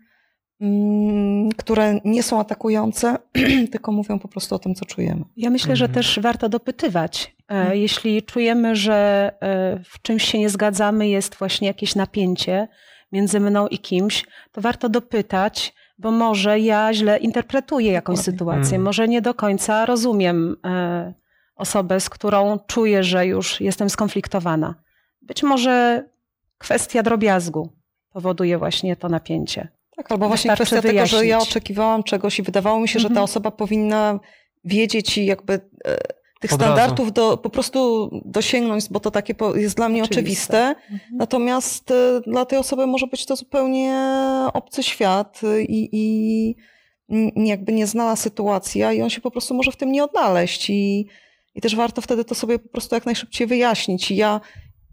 mm, 0.60 1.48
które 1.52 2.00
nie 2.04 2.22
są 2.22 2.40
atakujące, 2.40 3.18
tylko 3.72 3.92
mówią 3.92 4.18
po 4.18 4.28
prostu 4.28 4.54
o 4.54 4.58
tym, 4.58 4.74
co 4.74 4.84
czujemy. 4.84 5.24
Ja 5.36 5.50
myślę, 5.50 5.76
że 5.76 5.84
Mhm. 5.84 5.94
też 5.94 6.18
warto 6.22 6.48
dopytywać. 6.48 7.34
E, 7.48 7.76
Jeśli 7.76 8.22
czujemy, 8.22 8.76
że 8.76 9.30
w 9.92 10.02
czymś 10.02 10.24
się 10.24 10.38
nie 10.38 10.50
zgadzamy, 10.50 11.08
jest 11.08 11.34
właśnie 11.34 11.68
jakieś 11.68 11.94
napięcie 11.94 12.68
między 13.12 13.40
mną 13.40 13.66
i 13.66 13.78
kimś, 13.78 14.26
to 14.52 14.60
warto 14.60 14.88
dopytać, 14.88 15.74
bo 15.98 16.10
może 16.10 16.60
ja 16.60 16.94
źle 16.94 17.18
interpretuję 17.18 17.92
jakąś 17.92 18.18
sytuację, 18.18 18.62
Mhm. 18.62 18.82
może 18.82 19.08
nie 19.08 19.22
do 19.22 19.34
końca 19.34 19.86
rozumiem 19.86 20.56
e, 20.66 21.14
osobę, 21.56 22.00
z 22.00 22.10
którą 22.10 22.58
czuję, 22.66 23.04
że 23.04 23.26
już 23.26 23.60
jestem 23.60 23.90
skonfliktowana. 23.90 24.74
Być 25.22 25.42
może 25.42 26.04
kwestia 26.58 27.02
drobiazgu, 27.02 27.72
powoduje 28.12 28.58
właśnie 28.58 28.96
to 28.96 29.08
napięcie. 29.08 29.68
Tak, 29.96 30.12
albo 30.12 30.28
właśnie 30.28 30.50
Wystarczy 30.50 30.70
kwestia 30.76 30.88
tego, 30.92 31.06
że 31.06 31.16
ja 31.16 31.20
wyjaśnić. 31.22 31.50
oczekiwałam 31.50 32.02
czegoś 32.02 32.38
i 32.38 32.42
wydawało 32.42 32.80
mi 32.80 32.88
się, 32.88 32.98
że 32.98 33.08
ta 33.08 33.12
Mhm. 33.12 33.24
osoba 33.24 33.50
powinna 33.50 34.18
wiedzieć 34.64 35.18
i 35.18 35.26
jakby 35.26 35.54
e, 35.54 35.98
tych 36.48 36.52
Od 36.52 36.60
razu. 36.60 36.72
standardów 36.72 37.12
do, 37.12 37.36
po 37.36 37.50
prostu 37.50 38.10
dosięgnąć, 38.24 38.88
bo 38.90 39.00
to 39.00 39.10
takie 39.10 39.34
po- 39.34 39.56
jest 39.56 39.76
dla 39.76 39.88
mnie 39.88 40.04
Oczywiste. 40.04 40.74
oczywiste. 40.76 41.08
Natomiast 41.12 41.90
e, 41.90 42.20
dla 42.26 42.44
tej 42.44 42.58
osoby 42.58 42.86
może 42.86 43.06
być 43.06 43.26
to 43.26 43.36
zupełnie 43.36 43.94
obcy 44.54 44.82
świat 44.82 45.40
e, 45.44 45.62
i, 45.62 45.88
i 45.92 46.56
jakby 47.36 47.72
nieznana 47.72 48.16
sytuacja 48.16 48.92
i 48.92 49.02
on 49.02 49.10
się 49.10 49.20
po 49.20 49.30
prostu 49.30 49.54
może 49.54 49.72
w 49.72 49.76
tym 49.76 49.92
nie 49.92 50.04
odnaleźć 50.04 50.70
i, 50.70 51.06
i 51.54 51.60
też 51.60 51.76
warto 51.76 52.02
wtedy 52.02 52.24
to 52.24 52.34
sobie 52.34 52.58
po 52.58 52.68
prostu 52.68 52.94
jak 52.94 53.06
najszybciej 53.06 53.46
wyjaśnić. 53.46 54.10
I 54.10 54.16
ja 54.16 54.40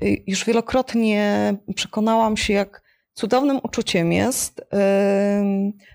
y, 0.04 0.24
już 0.28 0.46
wielokrotnie 0.46 1.54
przekonałam 1.76 2.38
się, 2.38 2.54
jak 2.54 2.82
cudownym 3.22 3.60
uczuciem 3.64 4.14
jest 4.14 4.62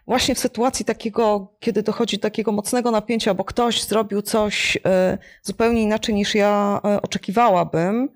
właśnie 0.06 0.34
w 0.34 0.38
sytuacji 0.38 0.84
takiego, 0.84 1.54
kiedy 1.60 1.82
dochodzi 1.82 2.16
do 2.16 2.22
takiego 2.22 2.52
mocnego 2.52 2.90
napięcia, 2.90 3.34
bo 3.34 3.44
ktoś 3.44 3.82
zrobił 3.82 4.22
coś 4.22 4.76
y, 4.76 4.80
zupełnie 5.42 5.82
inaczej 5.82 6.14
niż 6.14 6.34
ja 6.34 6.80
y, 6.96 7.02
oczekiwałabym, 7.02 8.08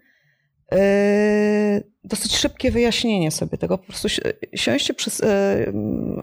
y, 0.75 1.91
dosyć 2.05 2.37
szybkie 2.37 2.71
wyjaśnienie 2.71 3.31
sobie 3.31 3.59
tego. 3.59 3.79
Po 3.79 3.85
prostu 3.85 4.09
si- 4.09 4.23
siąście 4.55 4.95
przy, 4.95 5.11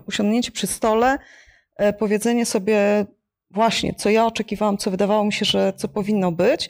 usiądnięcie 0.07 0.51
przy 0.51 0.67
stole, 0.67 1.17
powiedzenie 1.99 2.45
sobie 2.45 3.05
właśnie, 3.51 3.93
co 3.93 4.09
ja 4.09 4.25
oczekiwałam, 4.25 4.77
co 4.77 4.91
wydawało 4.91 5.23
mi 5.25 5.33
się, 5.33 5.45
że 5.45 5.73
co 5.75 5.87
powinno 5.87 6.31
być. 6.31 6.69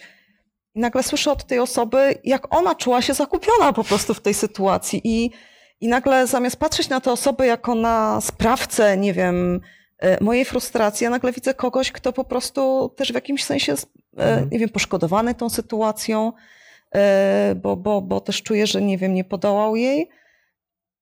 I 0.76 0.80
nagle 0.80 1.04
słyszę 1.04 1.32
od 1.32 1.46
tej 1.46 1.60
osoby, 1.60 2.16
jak 2.24 2.56
ona 2.56 2.76
czuła 2.76 3.02
się 3.02 3.14
zakupiona 3.14 3.74
po 3.74 3.84
prostu 3.84 4.14
w 4.14 4.22
tej 4.22 4.34
sytuacji. 4.34 5.02
I, 5.04 5.32
i 5.82 5.88
nagle 5.88 6.28
zamiast 6.28 6.58
patrzeć 6.58 6.90
na 6.90 7.02
tę 7.02 7.12
osobę 7.12 7.48
jako 7.48 7.76
na 7.76 8.22
sprawcę, 8.22 8.98
nie 8.98 9.14
wiem, 9.14 9.62
e, 10.00 10.24
mojej 10.24 10.46
frustracji, 10.46 11.04
ja 11.04 11.10
nagle 11.10 11.32
widzę 11.32 11.54
kogoś, 11.54 11.92
kto 11.92 12.14
po 12.14 12.24
prostu 12.24 12.92
też 12.96 13.12
w 13.12 13.16
jakimś 13.16 13.44
sensie 13.44 13.72
jest, 13.72 13.92
e, 14.18 14.48
nie 14.52 14.60
wiem, 14.60 14.70
poszkodowany 14.70 15.36
tą 15.36 15.50
sytuacją, 15.50 16.34
e, 16.96 17.56
bo, 17.56 17.76
bo, 17.76 18.02
bo 18.02 18.22
też 18.22 18.44
czuje, 18.44 18.68
że 18.68 18.82
nie 18.82 18.98
wiem, 18.98 19.14
nie 19.14 19.24
podołał 19.24 19.76
jej. 19.76 20.10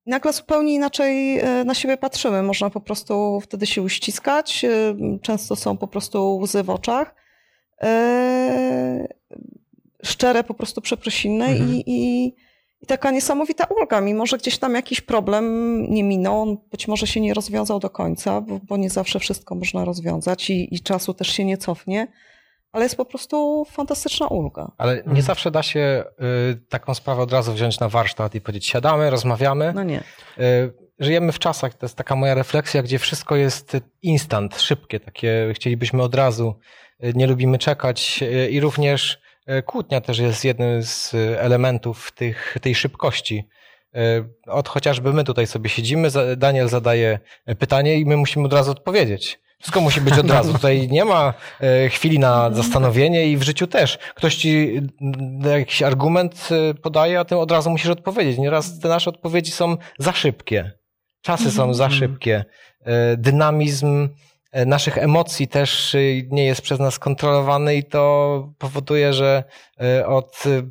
I 0.05 0.09
nagle 0.09 0.33
zupełnie 0.33 0.73
inaczej 0.73 1.39
e, 1.39 1.63
na 1.63 1.73
siebie 1.73 1.97
patrzymy. 1.97 2.43
Można 2.43 2.69
po 2.69 2.81
prostu 2.81 3.41
wtedy 3.41 3.65
się 3.65 3.81
uściskać. 3.81 4.65
Często 5.21 5.55
są 5.55 5.77
po 5.77 5.87
prostu 5.87 6.37
łzy 6.37 6.63
w 6.63 6.69
oczach. 6.69 7.15
Szczere 10.03 10.43
po 10.43 10.53
prostu 10.53 10.81
przeprosiny 10.81 11.45
Mhm. 11.45 11.69
i, 11.69 11.83
i, 11.87 12.33
i 12.81 12.85
taka 12.85 13.11
niesamowita 13.11 13.65
ulga, 13.65 14.01
mimo 14.01 14.25
że 14.25 14.37
gdzieś 14.37 14.57
tam 14.57 14.75
jakiś 14.75 15.01
problem 15.01 15.45
nie 15.89 16.03
minął, 16.03 16.41
on 16.41 16.57
być 16.71 16.87
może 16.87 17.07
się 17.07 17.21
nie 17.21 17.33
rozwiązał 17.33 17.79
do 17.79 17.89
końca, 17.89 18.41
bo, 18.41 18.59
bo 18.63 18.77
nie 18.77 18.89
zawsze 18.89 19.19
wszystko 19.19 19.55
można 19.55 19.85
rozwiązać 19.85 20.49
i, 20.49 20.75
i 20.75 20.79
czasu 20.79 21.13
też 21.13 21.27
się 21.27 21.45
nie 21.45 21.57
cofnie, 21.57 22.07
ale 22.71 22.85
jest 22.85 22.97
po 22.97 23.05
prostu 23.05 23.65
fantastyczna 23.71 24.27
ulga. 24.27 24.71
Ale 24.77 25.03
nie 25.07 25.21
zawsze 25.21 25.51
da 25.51 25.63
się 25.63 26.03
y, 26.51 26.55
taką 26.69 26.93
sprawę 26.93 27.21
od 27.21 27.31
razu 27.31 27.53
wziąć 27.53 27.79
na 27.79 27.89
warsztat 27.89 28.35
i 28.35 28.41
powiedzieć, 28.41 28.65
siadamy, 28.67 29.09
rozmawiamy. 29.09 29.73
No 29.75 29.83
nie. 29.83 30.03
Y, 30.39 30.73
żyjemy 30.99 31.31
w 31.31 31.39
czasach, 31.39 31.73
to 31.73 31.85
jest 31.85 31.95
taka 31.95 32.15
moja 32.15 32.33
refleksja, 32.33 32.83
gdzie 32.83 32.99
wszystko 32.99 33.35
jest 33.35 33.77
instant, 34.01 34.61
szybkie, 34.61 34.99
takie 34.99 35.51
chcielibyśmy 35.53 36.03
od 36.03 36.15
razu, 36.15 36.55
y, 37.03 37.13
nie 37.15 37.27
lubimy 37.27 37.57
czekać 37.57 38.19
y, 38.21 38.49
i 38.49 38.59
również 38.59 39.13
y, 39.13 39.17
kłótnia 39.65 40.01
też 40.01 40.19
jest 40.19 40.45
jednym 40.45 40.83
z 40.83 41.13
y, 41.13 41.39
elementów 41.39 42.11
tych, 42.11 42.57
tej 42.61 42.75
szybkości. 42.75 43.47
Y, 43.95 43.99
Od 44.47 44.69
chociażby 44.69 45.13
my 45.13 45.23
tutaj 45.23 45.47
sobie 45.47 45.69
siedzimy, 45.69 46.09
Daniel 46.37 46.67
zadaje 46.67 47.19
pytanie 47.59 47.99
i 47.99 48.05
my 48.05 48.17
musimy 48.17 48.45
od 48.45 48.53
razu 48.53 48.71
odpowiedzieć. 48.71 49.39
Wszystko 49.59 49.81
musi 49.81 50.01
być 50.01 50.19
od 50.19 50.31
razu. 50.31 50.53
Tutaj 50.59 50.87
nie 50.91 51.05
ma 51.05 51.33
e, 51.61 51.89
chwili 51.89 52.19
na 52.19 52.51
zastanowienie 52.51 53.27
i 53.27 53.37
w 53.37 53.43
życiu 53.43 53.67
też. 53.67 53.97
Ktoś 54.15 54.35
ci 54.35 54.81
mm, 55.01 55.59
jakiś 55.59 55.81
argument 55.81 56.49
e, 56.51 56.73
podaje, 56.73 57.19
a 57.19 57.25
ty 57.25 57.37
od 57.37 57.51
razu 57.51 57.69
musisz 57.69 57.89
odpowiedzieć. 57.89 58.37
Nieraz 58.37 58.79
te 58.79 58.87
nasze 58.87 59.09
odpowiedzi 59.09 59.51
są 59.51 59.77
za 59.99 60.13
szybkie. 60.13 60.71
Czasy 61.21 61.51
są 61.51 61.73
za 61.73 61.89
szybkie. 61.89 62.45
E, 62.81 63.17
Dynamizm 63.17 64.03
e, 64.03 64.09
naszych 64.65 64.97
emocji 64.97 65.47
też 65.47 65.95
e, 65.95 65.99
nie 66.29 66.45
jest 66.45 66.61
przez 66.61 66.79
nas 66.79 66.99
kontrolowany 66.99 67.75
i 67.75 67.83
to 67.83 68.53
powoduje, 68.57 69.13
że 69.13 69.43
e, 69.81 70.07
od 70.07 70.43
e, 70.45 70.61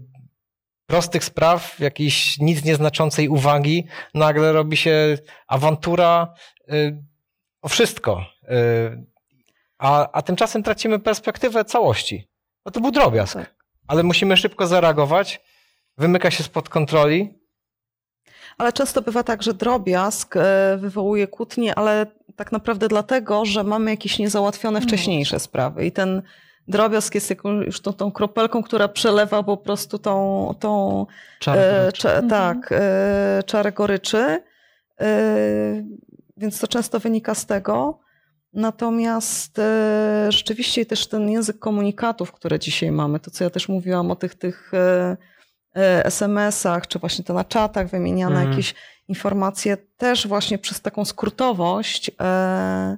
prostych 0.87 1.25
spraw, 1.25 1.81
jakiejś 1.81 2.39
nic 2.39 2.65
nieznaczącej 2.65 3.29
uwagi, 3.29 3.87
nagle 4.15 4.53
robi 4.53 4.77
się 4.77 5.19
awantura 5.47 6.35
y, 6.73 7.05
o 7.63 7.69
wszystko. 7.69 8.27
Y, 8.43 9.07
A, 9.79 10.13
a 10.13 10.23
tymczasem 10.23 10.63
tracimy 10.63 10.99
perspektywę 10.99 11.65
całości. 11.65 12.29
No 12.67 12.73
to 12.73 12.81
był 12.81 12.91
drobiazg. 12.91 13.39
Ale 13.89 14.03
musimy 14.03 14.37
szybko 14.37 14.67
zareagować, 14.67 15.41
wymyka 15.99 16.31
się 16.31 16.45
spod 16.45 16.69
kontroli. 16.69 17.39
Ale 18.59 18.73
często 18.73 19.03
bywa 19.03 19.23
tak, 19.23 19.43
że 19.43 19.55
drobiazg 19.55 20.37
e, 20.37 20.77
wywołuje 20.77 21.27
kłótnie, 21.27 21.75
ale 21.75 22.07
tak 22.37 22.53
naprawdę 22.53 22.89
dlatego, 22.89 23.45
że 23.45 23.65
mamy 23.65 23.91
jakieś 23.91 24.19
niezałatwione 24.19 24.81
wcześniejsze 24.81 25.41
sprawy 25.41 25.87
i 25.87 25.93
ten 25.93 26.23
drobiazg 26.69 27.15
jest 27.15 27.35
już 27.67 27.81
tą, 27.81 27.93
tą 27.93 28.13
kropelką, 28.13 28.63
która 28.63 28.89
przelewa 28.89 29.43
po 29.43 29.57
prostu 29.57 29.99
tą, 29.99 30.55
tą 30.61 31.07
Czarę 31.41 31.87
e, 31.87 31.93
cze, 31.93 32.09
Mhm. 32.17 32.29
tak, 32.31 32.73
e, 32.73 33.43
czarę 33.47 33.73
goryczy. 33.73 34.43
E, 35.01 35.85
Więc 36.37 36.61
to 36.61 36.67
często 36.69 37.01
wynika 37.01 37.35
z 37.35 37.47
tego. 37.47 38.01
Natomiast 38.53 39.59
e, 39.59 40.27
rzeczywiście 40.29 40.87
też 40.87 41.07
ten 41.07 41.31
język 41.31 41.59
komunikatów, 41.59 42.33
które 42.33 42.59
dzisiaj 42.59 42.91
mamy, 42.93 43.21
to 43.21 43.31
co 43.31 43.45
ja 43.45 43.51
też 43.51 43.69
mówiłam 43.69 44.11
o 44.11 44.17
tych, 44.17 44.35
tych 44.35 44.75
e, 44.75 45.17
e, 45.77 46.05
SMS-ach, 46.05 46.87
czy 46.89 46.99
właśnie 46.99 47.25
to 47.25 47.35
na 47.35 47.45
czatach 47.45 47.89
wymieniane 47.91 48.35
Mhm. 48.35 48.51
jakieś 48.51 48.75
informacje, 49.09 49.77
też 49.97 50.27
właśnie 50.27 50.59
przez 50.59 50.81
taką 50.81 51.05
skrótowość 51.05 52.11
e, 52.21 52.25
e, 52.25 52.97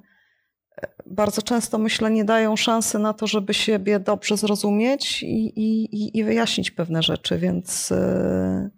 bardzo 1.06 1.42
często 1.42 1.78
myślę 1.78 2.10
nie 2.10 2.24
dają 2.24 2.56
szansy 2.56 2.98
na 2.98 3.14
to, 3.14 3.26
żeby 3.26 3.54
siebie 3.54 4.00
dobrze 4.00 4.36
zrozumieć 4.36 5.22
i, 5.22 5.26
i, 5.60 6.18
i- 6.18 6.24
wyjaśnić 6.24 6.70
pewne 6.70 7.02
rzeczy, 7.02 7.38
więc 7.38 7.92
e, 7.92 8.70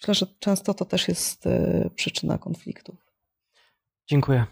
myślę, 0.00 0.14
że 0.14 0.26
często 0.38 0.74
to 0.74 0.84
też 0.84 1.08
jest 1.08 1.44
przyczyna 1.94 2.38
konfliktów. 2.38 2.96
Dziękuję. 4.10 4.46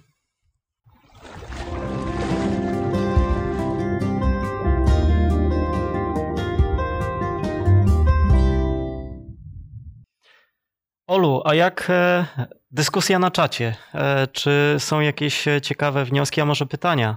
Olu, 11.07 11.43
a 11.45 11.55
jak 11.55 11.87
e, 11.91 12.27
dyskusja 12.71 13.19
na 13.19 13.31
czacie? 13.31 13.75
E, 13.95 14.27
Czy 14.27 14.77
są 14.79 15.01
jakieś 15.01 15.49
e, 15.49 15.61
ciekawe 15.61 16.05
wnioski, 16.05 16.41
a 16.41 16.45
może 16.45 16.67
pytania, 16.67 17.17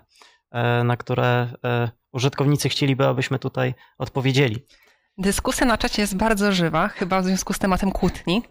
na 0.83 0.97
które 0.97 1.47
użytkownicy 2.11 2.69
chcieliby, 2.69 3.05
abyśmy 3.05 3.39
tutaj 3.39 3.73
odpowiedzieli? 3.97 4.65
Dyskusja 5.17 5.65
na 5.65 5.77
czacie 5.77 6.01
jest 6.01 6.17
bardzo 6.17 6.51
żywa, 6.51 6.87
chyba 6.87 7.21
w 7.21 7.25
związku 7.25 7.53
z 7.53 7.59
tematem 7.59 7.91
kłótni, 7.91 8.43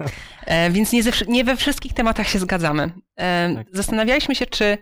więc 0.70 0.92
nie, 0.92 1.02
ze, 1.02 1.10
nie 1.28 1.44
we 1.44 1.56
wszystkich 1.56 1.92
tematach 1.92 2.28
się 2.28 2.38
zgadzamy. 2.38 2.90
E, 3.20 3.64
Zastanawialiśmy 3.72 4.34
się, 4.34 4.46
czy 4.46 4.78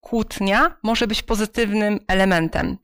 kłótnia 0.00 0.76
może 0.82 1.06
być 1.06 1.22
pozytywnym 1.22 2.00
elementem. 2.08 2.78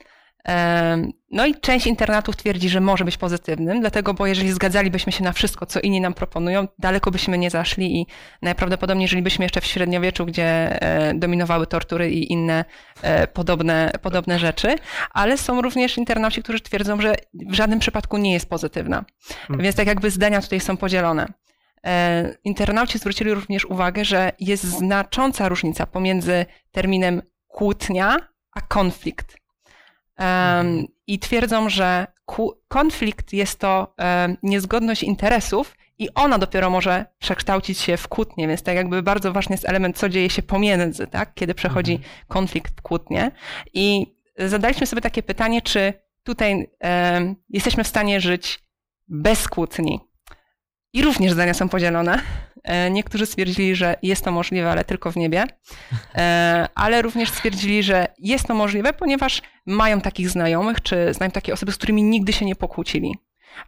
No 1.31 1.47
i 1.47 1.55
część 1.55 1.87
internatów 1.87 2.37
twierdzi, 2.37 2.69
że 2.69 2.81
może 2.81 3.05
być 3.05 3.17
pozytywnym, 3.17 3.81
dlatego, 3.81 4.15
bo 4.15 4.27
jeżeli 4.27 4.53
zgadzalibyśmy 4.53 5.13
się 5.13 5.25
na 5.25 5.33
wszystko, 5.33 5.67
co 5.67 5.81
inni 5.81 6.01
nam 6.01 6.15
proponują, 6.15 6.69
daleko 6.79 7.11
byśmy 7.11 7.39
nie 7.39 7.51
zaszli 7.51 8.01
i 8.01 8.07
najprawdopodobniej 8.43 9.09
żylibyśmy 9.09 9.45
jeszcze 9.45 9.61
w 9.61 9.67
średniowieczu, 9.67 10.27
gdzie 10.27 10.83
e, 10.83 11.15
dominowały 11.15 11.67
tortury 11.67 12.11
i 12.11 12.33
inne 12.33 12.65
e, 13.03 13.27
podobne, 13.27 13.93
podobne 14.03 14.39
rzeczy, 14.39 14.77
ale 15.11 15.39
są 15.39 15.63
również 15.63 15.99
internauci, 15.99 16.43
którzy 16.43 16.61
twierdzą, 16.61 17.01
że 17.01 17.15
w 17.35 17.55
żadnym 17.55 17.79
przypadku 17.79 18.17
nie 18.17 18.33
jest 18.33 18.49
pozytywna. 18.49 19.05
Mhm. 19.41 19.61
Więc 19.61 19.77
tak 19.77 19.87
jakby 19.87 20.11
zdania 20.11 20.41
tutaj 20.41 20.61
są 20.61 20.77
podzielone. 20.77 21.27
E, 21.87 22.35
Internauci 22.45 22.99
zwrócili 22.99 23.35
również 23.35 23.65
uwagę, 23.65 24.05
że 24.05 24.33
jest 24.41 24.65
znacząca 24.65 25.49
różnica 25.49 25.87
pomiędzy 25.87 26.47
terminem 26.73 27.23
kłótnia 27.49 28.17
a 28.55 28.61
konflikt. 28.61 29.44
Em, 30.17 30.87
I 31.07 31.19
twierdzą, 31.19 31.69
że 31.69 32.07
konflikt 32.69 33.33
jest 33.33 33.59
to 33.59 33.95
em, 33.97 34.37
niezgodność 34.43 35.03
interesów 35.03 35.77
i 35.99 36.09
ona 36.15 36.39
dopiero 36.39 36.71
może 36.71 37.07
przekształcić 37.19 37.79
się 37.79 37.97
w 37.97 38.09
kłótnię, 38.09 38.49
więc 38.49 38.63
tak 38.63 38.77
jakby 38.77 39.03
bardzo 39.03 39.33
ważny 39.33 39.55
jest 39.55 39.69
element, 39.69 39.99
co 39.99 40.09
dzieje 40.09 40.31
się 40.31 40.43
pomiędzy, 40.43 41.07
tak? 41.07 41.35
kiedy 41.35 41.55
przechodzi 41.55 42.01
konflikt 42.29 42.79
w 42.79 42.83
kłótnię. 42.83 43.31
I 43.75 44.07
zadaliśmy 44.39 44.87
sobie 44.87 45.03
takie 45.03 45.23
pytanie, 45.23 45.63
czy 45.63 45.93
tutaj 46.23 46.71
em, 46.81 47.37
jesteśmy 47.51 47.85
w 47.85 47.89
stanie 47.89 48.21
żyć 48.21 48.65
bez 49.09 49.49
kłótni. 49.49 50.01
I 50.95 51.03
również 51.03 51.33
zdania 51.33 51.55
są 51.55 51.69
podzielone. 51.69 52.21
E, 52.65 52.91
niektórzy 52.91 53.27
stwierdzili, 53.27 53.75
że 53.75 53.97
jest 54.03 54.25
to 54.25 54.33
możliwe, 54.33 54.71
ale 54.71 54.85
tylko 54.85 55.13
w 55.13 55.17
niebie, 55.17 55.45
e, 56.15 56.69
ale 56.75 57.03
również 57.03 57.31
stwierdzili, 57.31 57.83
że 57.83 58.07
jest 58.19 58.47
to 58.47 58.55
możliwe, 58.55 58.93
ponieważ 58.93 59.43
mają 59.67 60.01
takich 60.01 60.31
znajomych, 60.31 60.81
czy 60.83 61.15
znają 61.15 61.31
takie 61.31 61.53
osoby, 61.53 61.73
z 61.73 61.77
którymi 61.77 62.03
nigdy 62.03 62.33
się 62.33 62.45
nie 62.45 62.57
pokłócili, 62.57 63.19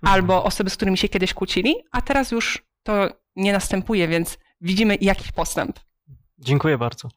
albo 0.02 0.44
osoby, 0.44 0.70
z 0.70 0.76
którymi 0.76 0.98
się 0.98 1.08
kiedyś 1.08 1.34
kłócili, 1.34 1.74
a 1.92 2.02
teraz 2.02 2.30
już 2.30 2.62
to 2.82 3.08
nie 3.36 3.52
następuje, 3.52 4.08
więc 4.08 4.38
widzimy 4.60 4.96
jakiś 5.00 5.32
postęp. 5.32 5.80
Dziękuję 6.38 6.78
bardzo. 6.78 7.08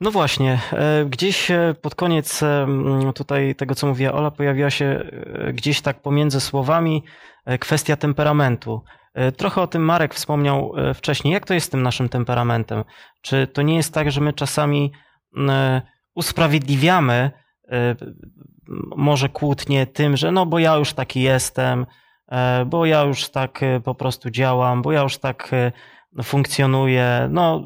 No 0.00 0.10
właśnie, 0.10 0.60
e, 0.72 1.04
gdzieś 1.04 1.48
pod 1.82 1.94
koniec 1.94 2.40
tutaj 3.14 3.54
tego, 3.54 3.74
co 3.74 3.86
mówiła 3.86 4.12
Ola, 4.12 4.30
pojawiła 4.30 4.70
się 4.70 5.10
gdzieś 5.52 5.80
tak 5.80 6.02
pomiędzy 6.02 6.40
słowami 6.40 7.02
kwestia 7.60 7.96
temperamentu. 7.96 8.82
Trochę 9.36 9.60
o 9.60 9.66
tym 9.66 9.82
Marek 9.82 10.14
wspomniał 10.14 10.72
wcześniej. 10.94 11.34
Jak 11.34 11.46
to 11.46 11.54
jest 11.54 11.66
z 11.66 11.70
tym 11.70 11.82
naszym 11.82 12.08
temperamentem? 12.08 12.84
Czy 13.20 13.46
to 13.46 13.62
nie 13.62 13.76
jest 13.76 13.94
tak, 13.94 14.10
że 14.10 14.20
my 14.20 14.32
czasami 14.32 14.92
usprawiedliwiamy 16.14 17.30
może 18.96 19.28
kłótnie 19.28 19.86
tym, 19.86 20.16
że 20.16 20.32
no 20.32 20.46
bo 20.46 20.58
ja 20.58 20.76
już 20.76 20.92
taki 20.92 21.22
jestem, 21.22 21.86
bo 22.66 22.86
ja 22.86 23.02
już 23.02 23.28
tak 23.28 23.60
po 23.84 23.94
prostu 23.94 24.30
działam, 24.30 24.82
bo 24.82 24.92
ja 24.92 25.02
już 25.02 25.18
tak 25.18 25.50
funkcjonuje, 26.22 27.28
no 27.30 27.62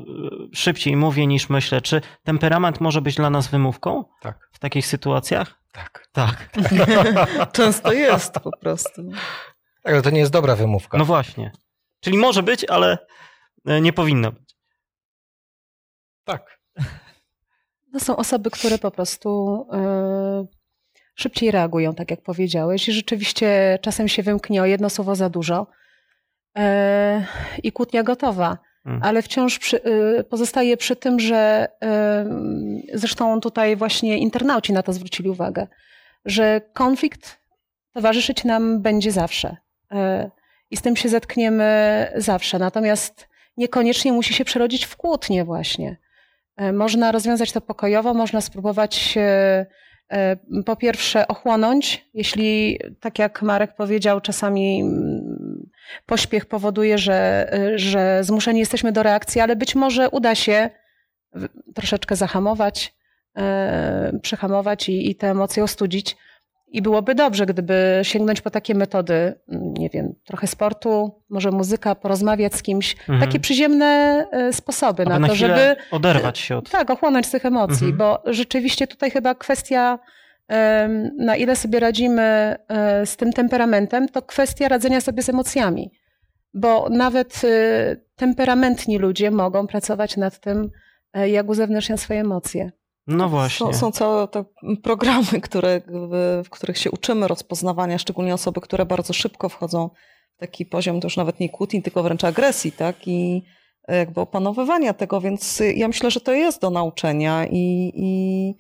szybciej 0.53 0.97
mówię 0.97 1.27
niż 1.27 1.49
myślę. 1.49 1.81
Czy 1.81 2.01
temperament 2.25 2.81
może 2.81 3.03
być 3.03 3.17
dla 3.17 3.31
nas 3.31 3.49
wymówką? 3.49 4.05
Tak. 4.21 4.49
W 4.53 4.59
takich 4.59 4.87
sytuacjach? 4.87 5.61
Tak. 5.73 6.09
Tak. 6.13 6.49
Często 7.53 7.93
jest 7.93 8.35
po 8.35 8.51
prostu. 8.61 9.03
Tak, 9.85 9.93
ale 9.93 10.03
to 10.03 10.11
nie 10.11 10.21
jest 10.21 10.33
dobra 10.33 10.57
wymówka. 10.57 10.99
No 10.99 11.05
właśnie. 11.05 11.53
Czyli 12.01 12.19
może 12.19 12.43
być, 12.43 12.65
ale 12.65 12.99
e, 13.67 13.81
nie 13.81 13.93
powinno 13.93 14.33
być. 14.33 14.57
Tak. 16.25 16.59
To 17.93 18.01
są 18.01 18.17
osoby, 18.17 18.51
które 18.51 18.79
po 18.79 18.91
prostu 18.91 19.59
yy, 19.73 20.47
szybciej 21.15 21.51
reagują, 21.51 21.95
tak 21.95 22.11
jak 22.11 22.23
powiedziałeś. 22.23 22.89
I 22.89 22.93
rzeczywiście 22.93 23.79
czasem 23.83 24.09
się 24.09 24.23
wymknie 24.23 24.63
o 24.63 24.65
jedno 24.65 24.91
słowo 24.91 25.15
za 25.15 25.29
dużo 25.29 25.67
E, 26.59 27.27
i 27.63 27.73
kłótnia 27.73 28.03
gotowa. 28.03 28.59
Hmm. 28.85 29.03
Ale 29.03 29.23
wciąż 29.23 29.59
przy, 29.59 29.81
pozostaje 30.31 30.77
przy 30.77 30.97
tym, 30.97 31.21
że 31.21 31.69
zresztą 32.95 33.41
tutaj 33.41 33.77
właśnie 33.77 34.19
internauci 34.19 34.73
na 34.73 34.83
to 34.83 34.93
zwrócili 34.93 35.31
uwagę, 35.31 35.67
że 36.25 36.61
konflikt 36.73 37.39
towarzyszyć 37.93 38.45
nam 38.45 38.83
będzie 38.83 39.13
zawsze. 39.13 39.57
E, 39.95 40.31
I 40.71 40.77
z 40.77 40.83
tym 40.83 40.97
się 40.97 41.09
zetkniemy 41.09 42.13
zawsze. 42.17 42.59
Natomiast 42.59 43.29
niekoniecznie 43.57 44.13
musi 44.13 44.35
się 44.35 44.45
przerodzić 44.45 44.85
w 44.85 44.97
kłótnię 44.97 45.45
właśnie. 45.45 45.97
E, 46.57 46.73
można 46.73 47.13
rozwiązać 47.13 47.53
to 47.53 47.61
pokojowo, 47.61 48.15
można 48.15 48.41
spróbować 48.41 49.19
E, 50.13 50.37
po 50.67 50.77
pierwsze 50.77 51.29
ochłonąć, 51.29 52.07
jeśli 52.15 52.79
tak 53.01 53.19
jak 53.19 53.43
Marek 53.43 53.75
powiedział, 53.77 54.21
czasami 54.21 54.81
mm, 54.81 55.71
pośpiech 56.07 56.47
powoduje, 56.47 56.99
że, 56.99 57.51
że 57.75 58.25
zmuszeni 58.25 58.61
jesteśmy 58.61 58.93
do 58.93 59.03
reakcji, 59.03 59.41
ale 59.41 59.57
być 59.57 59.75
może 59.75 60.11
uda 60.11 60.35
się 60.35 60.71
troszeczkę 61.75 62.17
zahamować, 62.17 62.95
przehamować 64.23 64.89
i, 64.89 65.11
i 65.11 65.17
te 65.17 65.31
emocje 65.31 65.65
ostudzić. 65.65 66.17
I 66.75 66.83
byłoby 66.83 67.15
dobrze, 67.15 67.47
gdyby 67.47 68.01
sięgnąć 68.03 68.41
po 68.41 68.51
takie 68.51 68.75
metody, 68.75 69.15
mm, 69.49 69.75
nie 69.75 69.91
wiem, 69.91 70.15
trochę 70.25 70.47
sportu, 70.47 71.23
może 71.29 71.51
muzyka, 71.51 71.95
porozmawiać 71.95 72.55
z 72.55 72.63
kimś. 72.63 72.97
Mhm. 73.01 73.21
Takie 73.21 73.41
przyziemne 73.41 73.87
e, 74.31 74.53
sposoby 74.53 75.03
Aby 75.03 75.11
na, 75.11 75.19
na 75.19 75.29
to, 75.29 75.35
żeby. 75.35 75.77
Oderwać 75.91 76.39
się 76.39 76.57
od. 76.57 76.71
Tak, 76.71 76.91
ochłonąć 76.91 77.27
z 77.27 77.31
tych 77.31 77.47
emocji, 77.47 77.87
mhm. 77.87 77.97
bo 77.97 78.33
rzeczywiście 78.33 78.87
tutaj 78.87 79.11
chyba 79.11 79.35
kwestia, 79.35 79.99
na 81.19 81.37
ile 81.37 81.57
sobie 81.57 81.81
radzimy 81.81 82.23
e, 82.69 83.07
z 83.07 83.17
tym 83.17 83.33
temperamentem, 83.33 84.09
to 84.09 84.23
kwestia 84.23 84.69
radzenia 84.69 85.01
sobie 85.01 85.23
z 85.23 85.29
emocjami. 85.29 85.91
Bo 86.55 86.89
nawet 86.91 87.43
e, 87.45 87.97
temperamentni 88.17 88.99
ludzie 88.99 89.31
mogą 89.31 89.67
pracować 89.67 90.17
nad 90.17 90.41
tym, 90.41 90.71
jak 91.27 91.49
uzewnętrzniać 91.49 92.01
swoje 92.01 92.21
emocje. 92.21 92.71
No 93.07 93.29
właśnie. 93.29 93.67
Są, 93.67 93.73
są 93.73 93.93
całe 93.93 94.29
te 94.29 94.45
programy, 94.83 95.41
które, 95.43 95.81
w 96.45 96.51
których 96.51 96.79
się 96.79 96.91
uczymy 96.91 97.29
rozpoznawania, 97.29 97.99
szczególnie 97.99 98.35
osoby, 98.35 98.61
które 98.61 98.87
bardzo 98.87 99.13
szybko 99.13 99.49
wchodzą 99.49 99.91
w 100.37 100.39
taki 100.39 100.67
poziom 100.67 101.01
to 101.01 101.07
już 101.07 101.17
nawet 101.17 101.41
nie 101.41 101.49
kłótni, 101.49 101.83
tylko 101.83 102.03
wręcz 102.03 102.25
agresji, 102.25 102.73
tak? 102.73 103.09
I 103.09 103.43
jakby 103.89 104.21
opanowywania 104.21 104.95
tego, 104.95 105.21
więc 105.21 105.63
ja 105.77 105.89
myślę, 105.89 106.11
że 106.11 106.21
to 106.21 106.33
jest 106.33 106.61
do 106.61 106.71
nauczenia 106.71 107.47
i, 107.47 107.93
i 107.95 108.55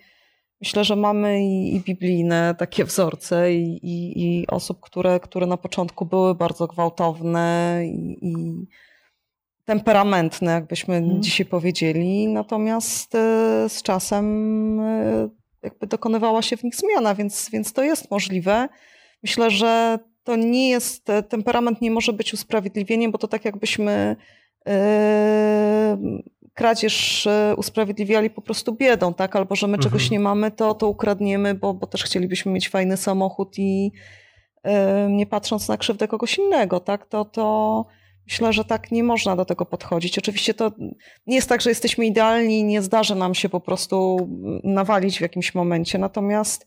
myślę, 0.60 0.84
że 0.84 0.96
mamy 0.96 1.44
i, 1.44 1.76
i 1.76 1.80
biblijne 1.80 2.54
takie 2.58 2.84
wzorce 2.84 3.54
i, 3.54 3.86
i, 3.86 4.22
i, 4.22 4.46
osób, 4.46 4.80
które, 4.80 5.20
które 5.20 5.46
na 5.46 5.56
początku 5.56 6.06
były 6.06 6.34
bardzo 6.34 6.66
gwałtowne 6.66 7.80
i, 7.86 8.18
temperamentne, 9.64 10.52
jakbyśmy 10.52 10.94
hmm. 10.94 11.22
dzisiaj 11.22 11.46
powiedzieli, 11.46 12.28
natomiast 12.28 13.14
e, 13.14 13.18
z 13.68 13.82
czasem 13.82 14.80
e, 14.80 15.28
jakby 15.62 15.86
dokonywała 15.86 16.42
się 16.42 16.56
w 16.56 16.64
nich 16.64 16.74
zmiana, 16.74 17.14
więc, 17.14 17.50
więc 17.50 17.72
to 17.72 17.82
jest 17.82 18.10
możliwe. 18.10 18.68
Myślę, 19.22 19.50
że 19.50 19.98
to 20.24 20.36
nie 20.36 20.68
jest, 20.68 21.10
e, 21.10 21.22
temperament 21.22 21.80
nie 21.80 21.90
może 21.90 22.12
być 22.12 22.34
usprawiedliwieniem, 22.34 23.12
bo 23.12 23.18
to 23.18 23.28
tak 23.28 23.44
jakbyśmy 23.44 24.16
kradzież 26.54 27.28
usprawiedliwiali 27.56 28.30
po 28.30 28.42
prostu 28.42 28.72
biedą, 28.72 29.14
tak? 29.14 29.36
Albo 29.36 29.56
że 29.56 29.66
my 29.66 29.74
mhm. 29.74 29.82
czegoś 29.82 30.10
nie 30.10 30.20
mamy, 30.20 30.50
to, 30.50 30.74
to 30.74 30.88
ukradniemy, 30.88 31.54
bo, 31.54 31.74
bo 31.74 31.86
też 31.86 32.04
chcielibyśmy 32.04 32.52
mieć 32.52 32.68
fajny 32.68 32.96
samochód 32.96 33.58
i 33.58 33.92
nie 35.08 35.26
patrząc 35.26 35.68
na 35.68 35.76
krzywdę 35.76 36.08
kogoś 36.08 36.38
innego, 36.38 36.80
tak? 36.80 37.06
To, 37.06 37.24
to 37.24 37.86
Myślę, 38.26 38.52
że 38.52 38.64
tak 38.64 38.92
nie 38.92 39.04
można 39.04 39.36
do 39.36 39.44
tego 39.44 39.66
podchodzić. 39.66 40.18
Oczywiście 40.18 40.54
to 40.54 40.72
nie 41.26 41.36
jest 41.36 41.48
tak, 41.48 41.60
że 41.60 41.70
jesteśmy 41.70 42.06
idealni 42.06 42.58
i 42.58 42.64
nie 42.64 42.82
zdarzy 42.82 43.14
nam 43.14 43.34
się 43.34 43.48
po 43.48 43.60
prostu 43.60 44.28
nawalić 44.64 45.18
w 45.18 45.20
jakimś 45.20 45.54
momencie. 45.54 45.98
Natomiast 45.98 46.66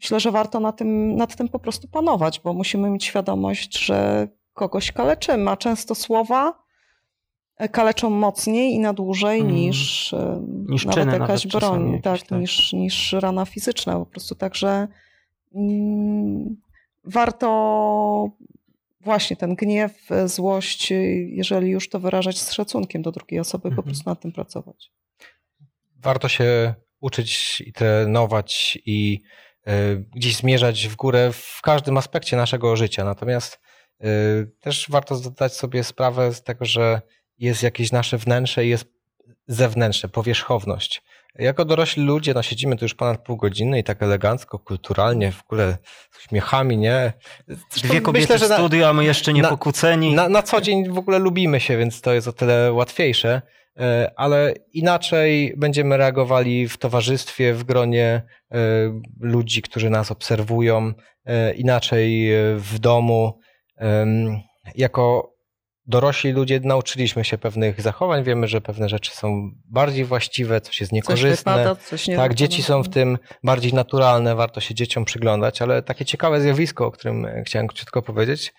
myślę, 0.00 0.20
że 0.20 0.30
warto 0.30 0.60
na 0.60 0.72
tym, 0.72 1.16
nad 1.16 1.36
tym 1.36 1.48
po 1.48 1.58
prostu 1.58 1.88
panować, 1.88 2.40
bo 2.40 2.52
musimy 2.52 2.90
mieć 2.90 3.04
świadomość, 3.04 3.78
że 3.78 4.28
kogoś 4.54 4.92
kaleczymy, 4.92 5.50
a 5.50 5.56
często 5.56 5.94
słowa 5.94 6.68
kaleczą 7.72 8.10
mocniej 8.10 8.72
i 8.72 8.78
na 8.78 8.92
dłużej 8.92 9.40
mm. 9.40 9.54
niż, 9.54 10.14
niż 10.68 10.84
nawet 10.84 11.12
jakaś 11.12 11.44
nawet 11.44 11.46
broń, 11.46 12.00
tak, 12.02 12.22
tak, 12.22 12.40
Niż, 12.40 12.72
niż 12.72 13.12
rana 13.12 13.44
fizyczna 13.44 13.92
po 13.98 14.06
prostu. 14.06 14.34
Także 14.34 14.88
mm, 15.54 16.56
warto 17.04 18.30
właśnie 19.00 19.36
ten 19.36 19.54
gniew, 19.54 20.12
e, 20.12 20.28
złość, 20.28 20.92
e, 20.92 20.94
jeżeli 21.12 21.70
już 21.70 21.88
to 21.88 22.00
wyrażać 22.00 22.38
z 22.38 22.52
szacunkiem 22.52 23.02
do 23.02 23.12
drugiej 23.12 23.40
osoby, 23.40 23.68
mhm. 23.68 23.76
po 23.76 23.82
prostu 23.82 24.10
nad 24.10 24.20
tym 24.20 24.32
pracować. 24.32 24.90
Warto 25.96 26.28
się 26.28 26.74
uczyć 27.00 27.60
i 27.66 27.72
trenować 27.72 28.78
i 28.86 29.22
y, 29.68 30.04
gdzieś 30.14 30.36
zmierzać 30.36 30.88
w 30.88 30.96
górę 30.96 31.30
w 31.32 31.60
każdym 31.62 31.96
aspekcie 31.96 32.36
naszego 32.36 32.76
życia. 32.76 33.04
Natomiast 33.04 33.60
też 34.60 34.86
warto 34.90 35.16
zdać 35.16 35.56
sobie 35.56 35.84
sprawę 35.84 36.34
z 36.34 36.42
tego, 36.42 36.64
że 36.64 37.02
jest 37.38 37.62
jakieś 37.62 37.92
nasze 37.92 38.18
wnętrze 38.18 38.66
i 38.66 38.68
jest 38.68 38.84
zewnętrzne, 39.46 40.08
powierzchowność. 40.08 41.02
Jako 41.34 41.64
dorośli 41.64 42.04
ludzie, 42.04 42.34
no 42.34 42.42
siedzimy 42.42 42.76
tu 42.76 42.84
już 42.84 42.94
ponad 42.94 43.22
pół 43.22 43.36
godziny 43.36 43.78
i 43.78 43.84
tak 43.84 44.02
elegancko, 44.02 44.58
kulturalnie, 44.58 45.32
w 45.32 45.42
ogóle 45.42 45.78
z 46.10 46.26
uśmiechami, 46.26 46.78
nie? 46.78 47.12
Zresztą 47.48 47.88
Dwie 47.88 48.00
kobiety 48.00 48.24
myślę, 48.24 48.38
że 48.38 48.48
na, 48.48 48.56
w 48.56 48.58
studiu, 48.58 48.84
a 48.84 48.92
my 48.92 49.04
jeszcze 49.04 49.32
nie 49.32 49.42
na, 49.42 49.48
pokłóceni. 49.48 50.14
Na, 50.14 50.28
na 50.28 50.42
co 50.42 50.60
dzień 50.60 50.88
w 50.88 50.98
ogóle 50.98 51.18
lubimy 51.18 51.60
się, 51.60 51.76
więc 51.76 52.00
to 52.00 52.12
jest 52.12 52.28
o 52.28 52.32
tyle 52.32 52.72
łatwiejsze, 52.72 53.42
e, 53.78 54.12
ale 54.16 54.54
inaczej 54.72 55.54
będziemy 55.56 55.96
reagowali 55.96 56.68
w 56.68 56.76
towarzystwie, 56.76 57.54
w 57.54 57.64
gronie 57.64 58.22
e, 58.52 58.58
ludzi, 59.20 59.62
którzy 59.62 59.90
nas 59.90 60.10
obserwują, 60.10 60.92
e, 61.24 61.54
inaczej 61.54 62.30
w 62.56 62.78
domu. 62.78 63.38
Jako 64.74 65.34
dorośli 65.88 66.32
ludzie 66.32 66.60
nauczyliśmy 66.60 67.24
się 67.24 67.38
pewnych 67.38 67.80
zachowań, 67.80 68.24
wiemy, 68.24 68.48
że 68.48 68.60
pewne 68.60 68.88
rzeczy 68.88 69.16
są 69.16 69.50
bardziej 69.64 70.04
właściwe, 70.04 70.60
coś 70.60 70.80
jest 70.80 70.92
niekorzystne. 70.92 71.52
Coś 71.52 71.62
wypada, 71.62 71.76
coś 71.76 72.08
nie 72.08 72.16
tak, 72.16 72.34
dzieci 72.34 72.62
są 72.62 72.82
w 72.82 72.88
tym 72.88 73.18
bardziej 73.44 73.74
naturalne, 73.74 74.34
warto 74.34 74.60
się 74.60 74.74
dzieciom 74.74 75.04
przyglądać, 75.04 75.62
ale 75.62 75.82
takie 75.82 76.04
ciekawe 76.04 76.40
zjawisko, 76.40 76.86
o 76.86 76.90
którym 76.90 77.26
chciałem 77.44 77.66
krótko 77.66 78.02
powiedzieć, 78.02 78.52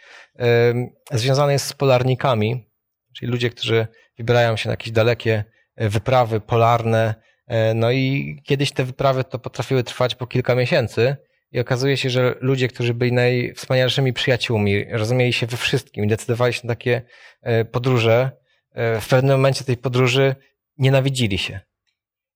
związane 1.11 1.53
jest 1.53 1.65
z 1.65 1.73
polarnikami, 1.73 2.69
czyli 3.15 3.31
ludzie, 3.31 3.49
którzy 3.49 3.87
wybierają 4.17 4.57
się 4.57 4.69
na 4.69 4.73
jakieś 4.73 4.91
dalekie 4.91 5.43
e, 5.75 5.89
wyprawy 5.89 6.41
polarne, 6.41 7.15
e, 7.47 7.73
no 7.73 7.91
i 7.91 8.35
kiedyś 8.45 8.71
te 8.71 8.83
wyprawy 8.83 9.23
to 9.23 9.39
potrafiły 9.39 9.83
trwać 9.83 10.15
po 10.15 10.27
kilka 10.27 10.55
miesięcy 10.55 11.17
I 11.51 11.59
okazuje 11.59 11.97
się, 11.97 12.09
że 12.09 12.35
ludzie, 12.41 12.67
którzy 12.67 12.93
byli 12.93 13.11
najwspanialszymi 13.11 14.13
przyjaciółmi, 14.13 14.85
rozumieli 14.91 15.33
się 15.33 15.47
we 15.47 15.57
wszystkim 15.57 16.05
i 16.05 16.07
decydowali 16.07 16.53
się 16.53 16.61
na 16.63 16.71
takie 16.71 17.01
e, 17.41 17.65
podróże, 17.65 18.31
e, 18.71 19.01
w 19.01 19.07
pewnym 19.07 19.37
momencie 19.37 19.63
tej 19.63 19.77
podróży 19.77 20.35
nienawidzili 20.77 21.37
się. 21.37 21.59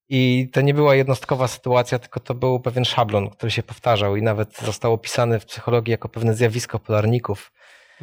I 0.09 0.49
to 0.53 0.61
nie 0.61 0.73
była 0.73 0.95
jednostkowa 0.95 1.47
sytuacja, 1.47 1.99
tylko 1.99 2.19
to 2.19 2.35
był 2.35 2.59
pewien 2.59 2.85
szablon, 2.85 3.29
który 3.29 3.51
się 3.51 3.63
powtarzał 3.63 4.15
i 4.15 4.21
nawet 4.21 4.57
został 4.57 4.93
opisany 4.93 5.39
w 5.39 5.45
psychologii 5.45 5.91
jako 5.91 6.09
pewne 6.09 6.35
zjawisko 6.35 6.79
polarników. 6.79 7.51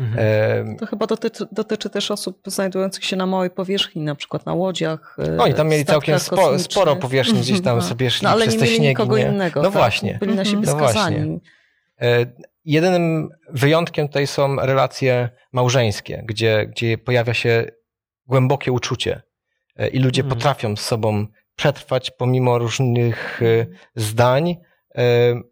Mhm. 0.01 0.77
To 0.77 0.87
chyba 0.87 1.07
dotyczy, 1.07 1.47
dotyczy, 1.53 1.91
też 1.91 2.11
osób 2.11 2.41
znajdujących 2.47 3.05
się 3.05 3.17
na 3.17 3.27
małej 3.27 3.51
powierzchni, 3.51 4.03
na 4.03 4.15
przykład 4.15 4.47
na 4.47 4.55
łodziach. 4.55 5.17
Oni 5.39 5.55
tam 5.55 5.69
mieli 5.69 5.85
całkiem 5.85 6.19
spo, 6.19 6.59
sporo 6.59 6.97
powierzchni, 6.97 7.41
gdzieś 7.41 7.61
tam 7.63 7.83
sobie 7.83 8.11
szli 8.11 8.25
no, 8.25 8.31
ale 8.31 8.43
przez 8.43 8.55
nie 8.55 8.61
te 8.61 8.67
śniegi. 8.67 8.87
nikogo 8.89 9.19
nie? 9.19 9.25
innego. 9.25 9.63
No 9.63 9.71
tak? 9.71 9.79
właśnie. 9.79 10.19
Byli 10.21 10.35
na 10.35 10.45
siebie 10.45 10.63
no 10.67 10.73
skazani. 10.73 11.17
Właśnie. 11.17 11.41
Jedynym 12.65 13.29
wyjątkiem 13.49 14.09
tutaj 14.09 14.27
są 14.27 14.57
relacje 14.57 15.29
małżeńskie, 15.53 16.23
gdzie, 16.27 16.67
gdzie 16.67 16.99
pojawia 16.99 17.35
się 17.35 17.65
głębokie 18.27 18.73
uczucie 18.73 19.23
e, 19.77 19.89
i 19.89 19.99
ludzie 19.99 20.23
Mhm. 20.23 20.39
potrafią 20.39 20.77
z 20.77 20.81
sobą 20.81 21.27
przetrwać 21.57 22.11
pomimo 22.11 22.59
różnych 22.59 23.41
e, 23.43 23.67
zdań. 23.95 24.57
e, 24.95 25.03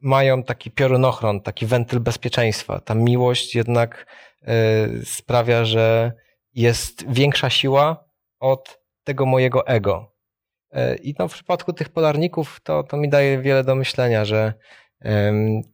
Mają 0.00 0.42
taki 0.42 0.70
piorunochron, 0.70 1.40
taki 1.40 1.66
wentyl 1.66 2.00
bezpieczeństwa. 2.00 2.80
Ta 2.80 2.94
miłość 2.94 3.54
jednak 3.54 4.06
e, 4.06 4.06
sprawia, 5.04 5.64
że 5.64 6.12
jest 6.54 7.12
większa 7.12 7.50
siła 7.50 8.04
od 8.40 8.80
tego 9.04 9.26
mojego 9.26 9.66
ego. 9.66 10.14
E, 10.72 10.96
I 10.96 11.14
no, 11.18 11.28
w 11.28 11.32
przypadku 11.32 11.72
tych 11.72 11.88
polarników 11.88 12.60
to, 12.62 12.82
to 12.82 12.96
mi 12.96 13.08
daje 13.08 13.42
wiele 13.42 13.64
do 13.64 13.74
myślenia, 13.74 14.24
że 14.24 14.54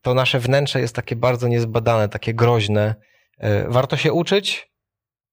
to 0.03 0.15
nasze 0.15 0.39
wnętrze 0.41 0.81
jest 0.81 0.97
takie 0.97 1.17
bardzo 1.17 1.49
niezbadane, 1.49 2.09
takie 2.09 2.35
groźne. 2.35 2.95
E, 3.39 3.69
Warto 3.69 3.97
się 3.97 4.13
uczyć, 4.13 4.73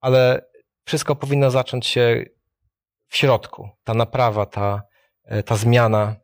ale 0.01 0.45
wszystko 0.85 1.15
powinno 1.15 1.51
zacząć 1.51 1.87
się 1.87 2.25
w 3.07 3.17
środku. 3.17 3.69
Ta 3.83 3.93
naprawa, 3.93 4.45
ta, 4.45 4.81
e, 5.25 5.43
ta 5.43 5.55
zmiana, 5.55 6.15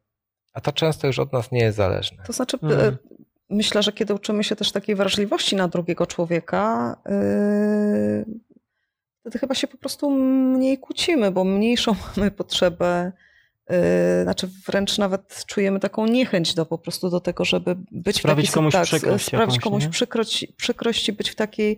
a 0.53 0.61
to 0.61 0.71
często 0.71 1.07
już 1.07 1.19
od 1.19 1.33
nas 1.33 1.51
nie 1.51 1.59
jest 1.59 1.77
zależne. 1.77 2.23
To 2.23 2.33
znaczy, 2.33 2.57
Mhm. 2.61 2.97
Myślę, 3.49 3.83
że 3.83 3.91
kiedy 3.91 4.13
uczymy 4.13 4.43
się 4.43 4.55
też 4.55 4.71
takiej 4.71 4.95
wrażliwości 4.95 5.55
na 5.55 5.67
drugiego 5.67 6.05
człowieka, 6.05 6.95
yy, 7.05 8.39
wtedy 9.19 9.39
chyba 9.39 9.55
się 9.55 9.67
po 9.67 9.77
prostu 9.77 10.11
mniej 10.11 10.77
kłócimy, 10.77 11.31
bo 11.31 11.43
mniejszą 11.43 11.95
mamy 12.17 12.31
potrzebę, 12.31 13.11
yy, 13.69 13.75
znaczy 14.23 14.49
wręcz 14.67 14.97
nawet 14.97 15.45
czujemy 15.47 15.79
taką 15.79 16.05
niechęć 16.05 16.53
do 16.53 16.65
po 16.65 16.77
prostu 16.77 17.09
do 17.09 17.19
tego, 17.19 17.45
żeby 17.45 17.75
być 17.91 18.17
Sprawić 18.17 18.45
w 18.45 18.49
takiej 18.49 18.53
komuś 18.53 18.73
tak, 18.73 18.83
przykrość 18.83 19.25
sprawić 19.25 19.55
jakąś, 19.55 19.63
komuś 19.63 19.83
nie? 19.83 19.89
przykrość, 19.89 20.47
przykrość 20.57 21.09
i 21.09 21.13
być 21.13 21.29
w 21.29 21.35
takiej 21.35 21.77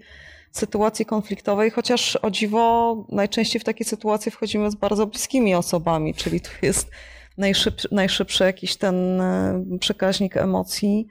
sytuacji 0.52 1.06
konfliktowej, 1.06 1.72
chociaż 1.72 2.16
o 2.16 2.32
dziwo 2.32 2.96
najczęściej 3.10 3.60
w 3.60 3.64
takie 3.64 3.86
sytuacje 3.86 4.32
wchodzimy 4.32 4.72
z 4.72 4.76
bardzo 4.76 5.08
bliskimi 5.08 5.56
osobami, 5.56 6.14
czyli 6.14 6.42
tu 6.42 6.50
jest 6.62 6.90
najszybszy, 7.38 7.88
najszybszy 7.92 8.44
jakiś 8.44 8.76
ten 8.76 9.22
e, 9.22 9.64
przekaźnik 9.80 10.38
emocji 10.38 11.08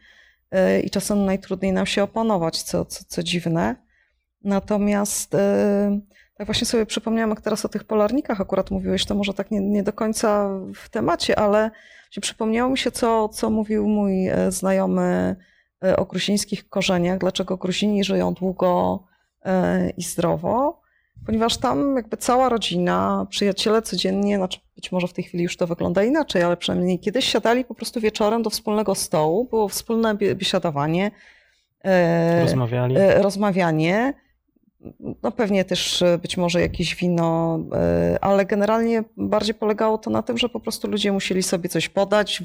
i 0.85 0.91
czasem 0.91 1.25
najtrudniej 1.25 1.73
nam 1.73 1.87
się 1.87 2.03
opanować, 2.03 2.63
co, 2.63 2.85
co, 2.85 3.05
co 3.09 3.23
dziwne. 3.23 3.77
Natomiast 4.45 5.35
e, 5.35 6.01
tak 6.35 6.47
właśnie 6.47 6.67
sobie 6.67 6.87
przypomniałam, 6.87 7.31
jak 7.31 7.41
teraz 7.41 7.65
o 7.65 7.69
tych 7.69 7.85
polarnikach 7.85 8.41
akurat 8.41 8.71
mówiłeś, 8.71 9.05
to 9.05 9.15
może 9.15 9.35
tak 9.35 9.51
nie, 9.51 9.61
nie 9.61 9.83
do 9.83 9.93
końca 9.93 10.49
w 10.75 10.89
temacie, 10.89 11.39
ale 11.39 11.71
przypomniało 12.21 12.71
mi 12.71 12.79
się, 12.79 12.91
co, 12.91 13.29
co 13.29 13.51
mówił 13.51 13.89
mój 13.89 14.29
e, 14.29 14.53
znajomy 14.53 15.37
o 15.97 16.05
gruzińskich 16.05 16.69
korzeniach, 16.69 17.19
dlaczego 17.19 17.57
Gruzini 17.57 18.05
żyją 18.05 18.35
długo 18.35 19.05
i 19.97 20.03
zdrowo, 20.03 20.81
ponieważ 21.27 21.57
tam 21.57 21.97
jakby 21.97 22.17
cała 22.17 22.49
rodzina, 22.49 23.27
przyjaciele 23.31 23.83
codziennie, 23.83 24.37
znaczy 24.37 24.61
być 24.77 24.93
może 24.93 25.09
w 25.09 25.13
tej 25.13 25.25
chwili 25.25 25.45
już 25.45 25.57
to 25.57 25.67
wygląda 25.67 26.05
inaczej, 26.05 26.43
ale 26.43 26.57
przynajmniej 26.57 26.99
kiedyś 26.99 27.25
siadali 27.25 27.65
po 27.65 27.75
prostu 27.75 28.01
wieczorem 28.01 28.43
do 28.43 28.51
wspólnego 28.51 28.95
stołu, 28.95 29.45
było 29.45 29.69
wspólne 29.69 30.15
bie- 30.15 30.35
biesiadowanie, 30.35 31.11
e, 31.85 32.41
Rozmawiali. 32.43 32.97
e, 32.99 33.23
rozmawianie, 33.23 34.15
no 35.23 35.33
pewnie 35.33 35.65
też 35.65 36.03
e, 36.03 36.19
być 36.19 36.37
może 36.37 36.61
jakieś 36.61 36.97
wino, 36.97 37.59
ale 38.21 38.47
generalnie 38.47 39.05
bardziej 39.17 39.55
polegało 39.55 39.99
to 39.99 40.11
na 40.11 40.23
tym, 40.23 40.39
że 40.39 40.49
po 40.49 40.61
prostu 40.61 40.89
ludzie 40.91 41.13
musieli 41.13 41.43
sobie 41.43 41.69
coś 41.69 41.89
podać, 41.89 42.43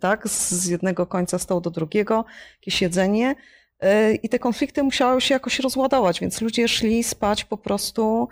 tak, 0.00 0.28
z 0.28 0.66
jednego 0.66 1.06
końca 1.06 1.38
stołu 1.38 1.60
do 1.60 1.70
drugiego, 1.70 2.24
jakieś 2.60 2.82
jedzenie 2.82 3.34
i 4.22 4.28
te 4.28 4.38
konflikty 4.38 4.82
musiały 4.82 5.20
się 5.20 5.34
jakoś 5.34 5.60
rozładować, 5.60 6.20
więc 6.20 6.40
ludzie 6.40 6.68
szli 6.68 7.04
spać 7.04 7.44
po 7.44 7.56
prostu 7.56 8.28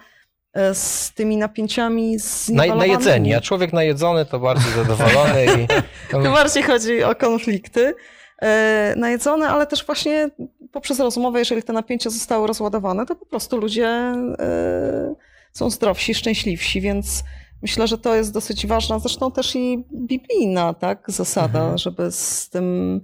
e, 0.54 0.74
z 0.74 1.12
tymi 1.14 1.36
napięciami 1.36 2.12
Na, 2.12 2.18
zniwelowanymi. 2.18 2.78
najedzeni, 2.78 3.34
a 3.34 3.40
człowiek 3.40 3.72
najedzony 3.72 4.26
to 4.26 4.38
bardziej 4.40 4.72
zadowolony. 4.72 5.44
I, 5.44 5.66
To 6.12 6.32
bardziej 6.40 6.62
chodzi 6.62 7.02
o 7.04 7.14
konflikty 7.14 7.94
e, 8.42 8.94
najedzone, 8.96 9.48
ale 9.48 9.66
też 9.66 9.86
właśnie 9.86 10.30
poprzez 10.72 11.00
rozmowę, 11.00 11.38
jeżeli 11.38 11.62
te 11.62 11.72
napięcia 11.72 12.10
zostały 12.10 12.46
rozładowane, 12.46 13.06
to 13.06 13.14
po 13.14 13.26
prostu 13.26 13.56
ludzie 13.56 13.86
e, 13.88 15.14
są 15.52 15.70
zdrowsi, 15.70 16.14
szczęśliwsi, 16.14 16.80
więc 16.80 17.24
myślę, 17.62 17.86
że 17.88 17.98
to 17.98 18.14
jest 18.14 18.32
dosyć 18.32 18.66
ważna, 18.66 18.98
zresztą 18.98 19.32
też 19.32 19.56
i 19.56 19.84
biblijna 19.94 20.74
tak, 20.74 21.04
zasada, 21.06 21.58
Mhm. 21.60 21.78
żeby 21.78 22.12
z 22.12 22.48
tym 22.50 23.00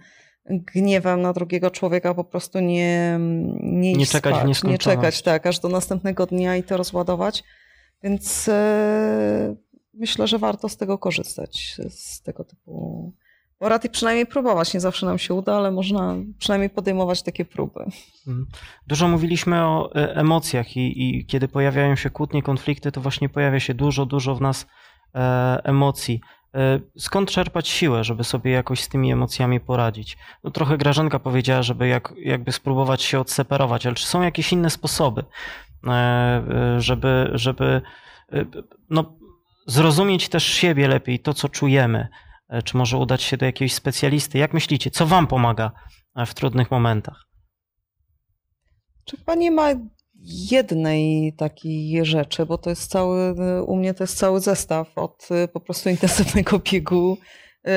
gniewem 0.50 1.22
na 1.22 1.32
drugiego 1.32 1.70
człowieka 1.70 2.14
po 2.14 2.24
prostu 2.24 2.60
nie 2.60 3.18
nie, 3.62 3.92
Nie 3.92 4.06
czekać 4.06 4.32
w 4.32 4.36
spać, 4.36 4.44
nie 4.44 4.48
nieskończoność. 4.48 4.84
czekać 4.84 5.22
tak, 5.22 5.46
aż 5.46 5.58
do 5.58 5.68
następnego 5.68 6.26
dnia 6.26 6.56
i 6.56 6.62
to 6.62 6.76
rozładować. 6.76 7.44
Więc 8.02 8.48
e, 8.48 9.56
myślę, 9.94 10.26
że 10.26 10.38
warto 10.38 10.68
z 10.68 10.76
tego 10.76 10.98
korzystać, 10.98 11.76
z 11.88 12.22
tego 12.22 12.44
typu 12.44 13.12
porad 13.58 13.84
i 13.84 13.90
przynajmniej 13.90 14.26
próbować. 14.26 14.74
Nie 14.74 14.80
zawsze 14.80 15.06
nam 15.06 15.18
się 15.18 15.34
uda, 15.34 15.56
ale 15.56 15.70
można 15.70 16.16
przynajmniej 16.38 16.70
podejmować 16.70 17.22
takie 17.22 17.44
próby. 17.44 17.80
Mhm. 18.26 18.46
Dużo 18.86 19.08
mówiliśmy 19.08 19.64
o 19.64 19.94
e, 19.94 20.16
emocjach 20.16 20.76
i, 20.76 21.18
i 21.18 21.26
kiedy 21.26 21.48
pojawiają 21.48 21.96
się 21.96 22.10
kłótnie, 22.10 22.42
konflikty, 22.42 22.92
to 22.92 23.00
właśnie 23.00 23.28
pojawia 23.28 23.60
się 23.60 23.74
dużo, 23.74 24.06
dużo 24.06 24.34
w 24.34 24.40
nas 24.40 24.66
e, 25.14 25.60
emocji. 25.64 26.20
E, 26.54 26.80
Skąd 26.98 27.30
czerpać 27.30 27.68
siłę, 27.68 28.04
żeby 28.04 28.24
sobie 28.24 28.50
jakoś 28.50 28.80
z 28.80 28.88
tymi 28.88 29.12
emocjami 29.12 29.60
poradzić? 29.60 30.18
No 30.44 30.50
trochę 30.50 30.78
Grażynka 30.78 31.18
powiedziała, 31.18 31.62
żeby 31.62 31.88
jak, 31.88 32.14
jakby 32.16 32.52
spróbować 32.52 33.02
się 33.02 33.20
odseparować, 33.20 33.86
ale 33.86 33.94
czy 33.94 34.06
są 34.06 34.22
jakieś 34.22 34.52
inne 34.52 34.70
sposoby, 34.70 35.24
e, 35.86 35.90
e, 35.90 36.80
żeby, 36.80 37.30
żeby 37.34 37.82
no, 38.90 39.18
zrozumieć 39.66 40.28
też 40.28 40.44
siebie 40.44 40.88
lepiej, 40.88 41.18
to 41.18 41.34
co 41.34 41.48
czujemy? 41.48 42.08
Czy 42.64 42.76
może 42.76 42.96
udać 42.96 43.22
się 43.22 43.36
do 43.36 43.46
jakiegoś 43.46 43.72
specjalisty? 43.72 44.38
Jak 44.38 44.54
myślicie, 44.54 44.90
co 44.90 45.06
wam 45.06 45.26
pomaga 45.26 45.72
w 46.26 46.34
trudnych 46.34 46.70
momentach? 46.70 47.26
Czy 49.04 49.16
chyba 49.16 49.34
nie 49.34 49.50
ma 49.50 49.68
jednej 50.50 51.32
takiej 51.32 52.04
rzeczy, 52.04 52.46
bo 52.46 52.58
to 52.58 52.70
jest 52.70 52.90
cały, 52.90 53.34
u 53.64 53.76
mnie 53.76 53.94
to 53.94 54.04
jest 54.04 54.18
cały 54.18 54.40
zestaw 54.40 54.98
od 54.98 55.28
y, 55.44 55.48
po 55.48 55.60
prostu 55.60 55.88
intensywnego 55.90 56.58
biegu, 56.72 57.18
y, 57.66 57.70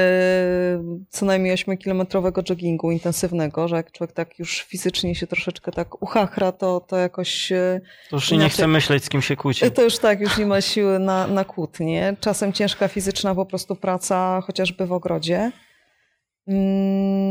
co 1.09 1.25
najmniej 1.25 1.55
8-kilometrowego 1.55 2.49
joggingu 2.49 2.91
intensywnego, 2.91 3.67
że 3.67 3.75
jak 3.75 3.91
człowiek 3.91 4.15
tak 4.15 4.39
już 4.39 4.61
fizycznie 4.63 5.15
się 5.15 5.27
troszeczkę 5.27 5.71
tak 5.71 6.01
uchachra, 6.03 6.51
to, 6.51 6.79
to 6.79 6.97
jakoś... 6.97 7.51
y, 7.51 7.81
To 8.09 8.15
już 8.15 8.31
nie 8.31 8.37
inaczej- 8.37 8.49
chcę 8.53 8.67
myśleć, 8.67 9.03
z 9.05 9.09
kim 9.09 9.21
się 9.21 9.35
kłóci. 9.35 9.71
To 9.71 9.83
już 9.83 9.97
tak, 9.99 10.19
już 10.21 10.37
nie 10.37 10.45
ma 10.45 10.61
siły 10.61 10.99
na, 10.99 11.27
na 11.27 11.43
kłótnie. 11.45 12.15
Czasem 12.19 12.53
ciężka 12.53 12.87
fizyczna 12.87 13.35
po 13.35 13.45
prostu 13.45 13.75
praca, 13.75 14.41
chociażby 14.41 14.85
w 14.85 14.91
ogrodzie. 14.93 15.51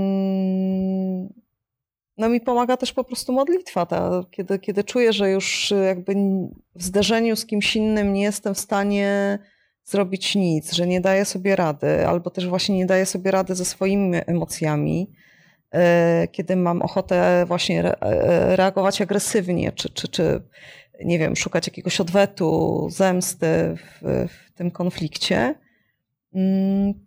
Mm, 0.00 1.28
No 2.20 2.28
mi 2.28 2.40
pomaga 2.40 2.76
też 2.76 2.92
po 2.92 3.04
prostu 3.04 3.32
modlitwa, 3.32 3.86
ta, 3.86 4.24
kiedy, 4.30 4.58
kiedy 4.58 4.84
czuję, 4.84 5.12
że 5.12 5.30
już 5.30 5.72
jakby 5.86 6.14
w 6.74 6.82
zderzeniu 6.82 7.36
z 7.36 7.46
kimś 7.46 7.76
innym 7.76 8.12
nie 8.12 8.22
jestem 8.22 8.54
w 8.54 8.58
stanie 8.58 9.38
zrobić 9.84 10.34
nic, 10.34 10.72
że 10.72 10.86
nie 10.86 11.00
daję 11.00 11.24
sobie 11.24 11.56
rady, 11.56 12.06
albo 12.06 12.30
też 12.30 12.48
właśnie 12.48 12.76
nie 12.76 12.86
daję 12.86 13.06
sobie 13.06 13.30
rady 13.30 13.54
ze 13.54 13.64
swoimi 13.64 14.18
emocjami, 14.26 15.10
e, 15.72 16.28
kiedy 16.32 16.56
mam 16.56 16.82
ochotę 16.82 17.44
właśnie 17.46 17.84
e, 17.84 18.56
reagować 18.56 19.02
agresywnie, 19.02 19.72
czy, 19.72 19.88
czy, 19.88 20.08
czy 20.08 20.42
nie 21.04 21.18
wiem, 21.18 21.36
szukać 21.36 21.66
jakiegoś 21.66 22.00
odwetu, 22.00 22.88
zemsty 22.90 23.46
w, 23.76 24.28
w 24.28 24.52
tym 24.52 24.70
konflikcie, 24.70 25.54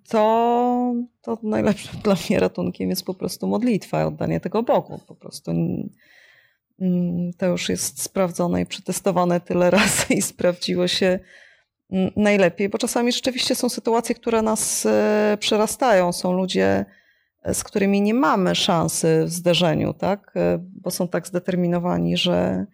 to, 0.09 0.95
to 1.21 1.38
najlepszym 1.43 1.99
dla 2.03 2.15
mnie 2.30 2.39
ratunkiem 2.39 2.89
jest 2.89 3.05
po 3.05 3.13
prostu 3.13 3.47
modlitwa, 3.47 4.05
oddanie 4.05 4.39
tego 4.39 4.63
Bogu. 4.63 4.99
Po 5.07 5.15
prostu 5.15 5.51
mm, 5.51 7.34
to 7.38 7.45
już 7.45 7.69
jest 7.69 8.01
sprawdzone 8.01 8.61
i 8.61 8.65
przetestowane 8.65 9.41
tyle 9.41 9.71
razy 9.80 10.13
i 10.13 10.21
sprawdziło 10.21 10.88
się 10.88 11.19
mm, 11.91 12.11
najlepiej, 12.15 12.69
bo 12.69 12.78
czasami 12.78 13.11
rzeczywiście 13.11 13.55
są 13.55 13.69
sytuacje, 13.69 14.15
które 14.15 14.41
nas 14.41 14.86
e, 14.86 15.38
przerastają. 15.39 16.11
Są 16.13 16.34
ludzie, 16.34 16.86
z 17.53 17.63
którymi 17.63 18.01
nie 18.01 18.13
mamy 18.13 18.55
szansy 18.55 19.24
w 19.26 19.30
zderzeniu, 19.30 19.93
tak? 19.93 20.34
bo 20.82 20.91
są 20.91 21.07
tak 21.07 21.28
zdeterminowani, 21.28 22.17
że 22.17 22.65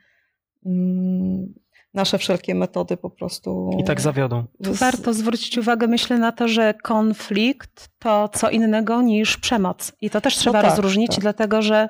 mm, 0.66 1.54
nasze 1.94 2.18
wszelkie 2.18 2.56
metody 2.56 2.98
po 2.98 3.10
prostu. 3.10 3.70
I 3.80 3.84
tak 3.84 4.02
zawiodą. 4.02 4.46
Warto 4.60 5.14
zwrócić 5.14 5.58
uwagę, 5.58 5.88
myślę, 5.88 6.18
na 6.18 6.32
to, 6.32 6.48
że 6.48 6.74
konflikt 6.84 7.90
to 8.00 8.30
co 8.30 8.50
innego 8.50 9.02
niż 9.02 9.38
przemoc. 9.38 9.92
I 10.02 10.10
to 10.10 10.22
też 10.22 10.38
trzeba 10.38 10.60
no 10.60 10.62
tak, 10.62 10.72
rozróżnić, 10.72 11.12
tak. 11.12 11.20
dlatego 11.20 11.62
że 11.62 11.90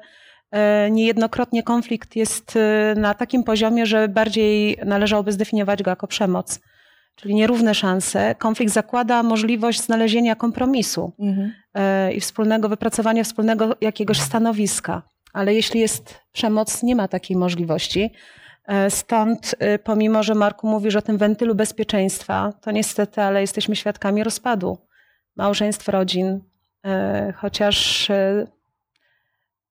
e, 0.52 0.92
niejednokrotnie 0.92 1.64
konflikt 1.64 2.16
jest 2.16 2.56
e, 2.56 2.96
na 3.00 3.14
takim 3.14 3.44
poziomie, 3.44 3.86
że 3.86 4.08
bardziej 4.08 4.78
należałoby 4.86 5.32
zdefiniować 5.32 5.84
go 5.84 5.92
jako 5.92 6.08
przemoc. 6.08 6.60
Czyli 7.16 7.36
nierówne 7.36 7.76
szanse. 7.76 8.36
Konflikt 8.36 8.74
zakłada 8.74 9.24
możliwość 9.24 9.82
znalezienia 9.82 10.36
kompromisu 10.36 11.12
Mhm. 11.20 11.54
e, 11.74 12.14
i 12.14 12.20
wspólnego 12.20 12.70
wypracowania 12.70 13.24
wspólnego 13.24 13.76
jakiegoś 13.82 14.20
stanowiska. 14.20 15.02
Ale 15.34 15.54
jeśli 15.54 15.80
jest 15.80 16.20
przemoc, 16.32 16.84
nie 16.84 16.96
ma 16.96 17.08
takiej 17.08 17.38
możliwości. 17.38 18.12
E, 18.70 18.90
Stąd, 18.90 19.56
e, 19.60 19.80
pomimo 19.80 20.24
że 20.24 20.36
Marku 20.36 20.68
mówisz 20.68 20.96
o 20.96 21.02
tym 21.02 21.18
wentylu 21.18 21.56
bezpieczeństwa, 21.56 22.54
to 22.62 22.72
niestety, 22.72 23.22
ale 23.22 23.42
jesteśmy 23.42 23.76
świadkami 23.76 24.24
rozpadu 24.24 24.78
małżeństw, 25.36 25.88
rodzin, 25.88 26.40
e, 26.86 27.34
chociaż 27.38 28.08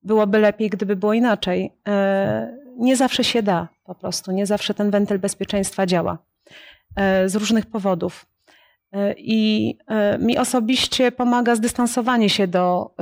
byłoby 0.03 0.39
lepiej, 0.39 0.71
gdyby 0.71 0.97
było 0.97 1.13
inaczej. 1.13 1.73
Nie 2.77 2.97
zawsze 2.97 3.25
się 3.25 3.43
da, 3.43 3.69
po 3.85 3.95
prostu, 3.95 4.33
nie 4.33 4.47
zawsze 4.47 4.75
ten 4.75 4.91
wentyl 4.91 5.19
bezpieczeństwa 5.19 5.87
działa 5.87 6.19
z 7.27 7.35
różnych 7.35 7.67
powodów. 7.67 8.27
I 9.17 9.75
mi 10.19 10.39
osobiście 10.39 11.13
pomaga 11.13 11.55
zdystansowanie 11.55 12.31
się 12.31 12.47
do, 12.47 12.95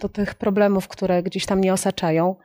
do 0.00 0.08
tych 0.08 0.34
problemów, 0.34 0.88
które 0.88 1.22
gdzieś 1.22 1.46
tam 1.46 1.58
mnie 1.58 1.72
osaczają. 1.72 2.36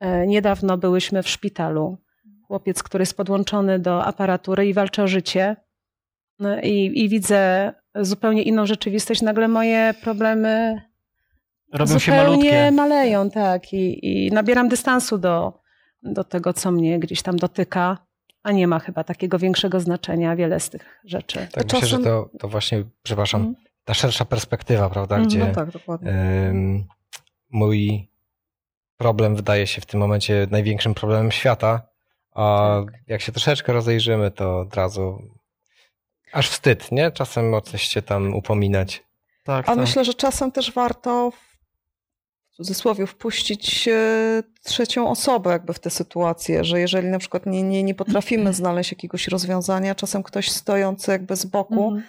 E, 0.00 0.26
Niedawno 0.26 0.78
byłyśmy 0.78 1.22
w 1.22 1.28
szpitalu. 1.28 1.98
Chłopiec, 2.46 2.82
który 2.82 3.02
jest 3.02 3.16
podłączony 3.16 3.78
do 3.78 4.04
aparatury 4.04 4.66
i 4.66 4.74
walczy 4.74 5.02
o 5.02 5.08
życie. 5.08 5.56
No 6.38 6.60
I, 6.60 6.92
I 6.94 7.08
widzę 7.08 7.72
zupełnie 7.94 8.42
inną 8.42 8.66
rzeczywistość. 8.66 9.22
Nagle 9.22 9.48
moje 9.48 9.94
problemy 10.02 10.82
Robią 11.72 11.98
zupełnie 11.98 12.70
maleją, 12.70 13.30
tak. 13.30 13.72
I, 13.72 14.06
I 14.26 14.30
nabieram 14.32 14.68
dystansu 14.68 15.18
do, 15.18 15.60
do 16.02 16.24
tego, 16.24 16.52
co 16.52 16.70
mnie 16.70 16.98
gdzieś 16.98 17.22
tam 17.22 17.36
dotyka, 17.36 17.98
a 18.42 18.52
nie 18.52 18.66
ma 18.66 18.78
chyba 18.78 19.04
takiego 19.04 19.38
większego 19.38 19.80
znaczenia 19.80 20.36
wiele 20.36 20.60
z 20.60 20.70
tych 20.70 21.00
rzeczy. 21.04 21.48
Tak, 21.52 21.72
myślę, 21.72 21.88
że 21.88 21.98
to, 21.98 22.30
to 22.38 22.48
właśnie, 22.48 22.84
przepraszam, 23.02 23.54
ta 23.84 23.94
szersza 23.94 24.24
perspektywa, 24.24 24.90
prawda, 24.90 25.16
Mhm. 25.16 25.28
gdzie 25.28 25.38
No 25.38 25.54
tak, 25.54 25.70
dokładnie. 25.70 26.12
mój 27.50 28.08
problem 28.96 29.36
wydaje 29.36 29.66
się 29.66 29.80
w 29.80 29.86
tym 29.86 30.00
momencie 30.00 30.46
największym 30.50 30.94
problemem 30.94 31.32
świata, 31.32 31.82
a 32.34 32.76
Tak. 32.86 32.94
jak 33.06 33.20
się 33.20 33.32
troszeczkę 33.32 33.72
rozejrzymy, 33.72 34.30
to 34.30 34.58
od 34.60 34.74
razu 34.74 35.22
aż 36.32 36.48
wstyd, 36.50 36.92
nie? 36.92 37.10
Czasem 37.10 37.54
o 37.54 37.60
coś 37.60 37.82
się 37.82 38.02
tam 38.02 38.34
upominać. 38.34 39.04
Tak, 39.44 39.68
A 39.68 39.74
myślę, 39.74 40.04
że 40.04 40.14
czasem 40.14 40.52
też 40.52 40.72
warto 40.72 41.30
w 41.30 42.56
cudzysłowie 42.56 43.06
wpuścić 43.06 43.88
e, 43.88 44.42
trzecią 44.62 45.10
osobę 45.10 45.50
jakby 45.50 45.72
w 45.72 45.78
tę 45.78 45.90
sytuację, 45.90 46.64
że 46.64 46.80
jeżeli 46.80 47.08
na 47.08 47.18
przykład 47.18 47.46
nie, 47.46 47.62
nie, 47.62 47.82
nie 47.82 47.94
potrafimy 47.94 48.52
znaleźć 48.54 48.92
jakiegoś 48.92 49.28
rozwiązania, 49.28 49.94
czasem 49.94 50.22
ktoś 50.22 50.50
stojący 50.50 51.10
jakby 51.10 51.36
z 51.36 51.44
boku, 51.44 51.84
Mhm. 51.88 52.02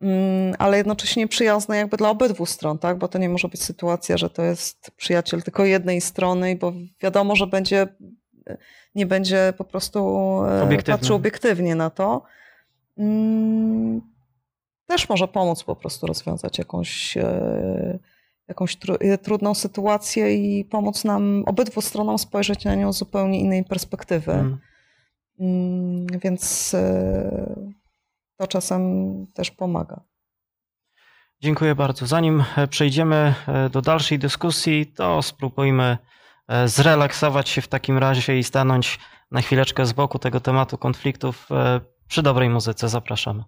Mm, 0.00 0.54
ale 0.58 0.76
jednocześnie 0.76 1.28
przyjazny 1.28 1.76
jakby 1.76 1.96
dla 1.96 2.10
obydwu 2.10 2.46
stron, 2.46 2.78
tak? 2.78 2.98
Bo 2.98 3.08
to 3.08 3.18
nie 3.18 3.28
może 3.28 3.48
być 3.48 3.62
sytuacja, 3.62 4.16
że 4.16 4.30
to 4.30 4.42
jest 4.42 4.90
przyjaciel 4.96 5.42
tylko 5.42 5.64
jednej 5.64 6.00
strony, 6.00 6.56
bo 6.56 6.72
wiadomo, 7.00 7.36
że 7.36 7.46
będzie 7.46 7.86
nie 8.94 9.06
będzie 9.06 9.52
po 9.58 9.64
prostu 9.64 9.98
e, 10.44 10.62
Obiektywny. 10.62 10.98
patrzył 10.98 11.16
obiektywnie 11.16 11.74
na 11.74 11.90
to. 11.90 12.22
Mm, 12.98 14.00
Też 14.86 15.08
może 15.08 15.28
pomóc 15.28 15.64
po 15.64 15.76
prostu 15.76 16.06
rozwiązać 16.06 16.58
jakąś, 16.58 17.16
e, 17.16 17.98
jakąś 18.48 18.76
tru, 18.76 18.94
e, 19.00 19.18
trudną 19.18 19.54
sytuację 19.54 20.34
i 20.34 20.64
pomóc 20.64 21.04
nam 21.04 21.44
obydwu 21.46 21.80
stronom 21.80 22.18
spojrzeć 22.18 22.64
na 22.64 22.74
nią 22.74 22.92
z 22.92 22.98
zupełnie 22.98 23.40
innej 23.40 23.64
perspektywy. 23.64 24.32
Mm. 24.32 24.58
Mm, 25.40 26.06
Więc 26.22 26.76
to 28.38 28.46
czasem 28.46 28.82
też 29.34 29.50
pomaga. 29.50 30.00
Dziękuję 31.40 31.74
bardzo. 31.74 32.06
Zanim 32.06 32.44
e, 32.56 32.68
przejdziemy 32.68 33.34
e, 33.48 33.70
do 33.70 33.82
dalszej 33.82 34.18
dyskusji, 34.18 34.86
to 34.86 35.22
spróbujmy 35.22 35.98
e, 36.48 36.68
zrelaksować 36.68 37.48
się 37.48 37.60
w 37.62 37.68
takim 37.68 37.98
razie 37.98 38.38
i 38.38 38.44
stanąć 38.44 38.98
na 39.30 39.40
chwileczkę 39.40 39.86
z 39.86 39.92
boku 39.92 40.18
tego 40.18 40.40
tematu 40.40 40.78
konfliktów 40.78 41.48
przy 42.08 42.22
dobrej 42.22 42.50
muzyce. 42.50 42.88
Zapraszamy. 42.88 43.44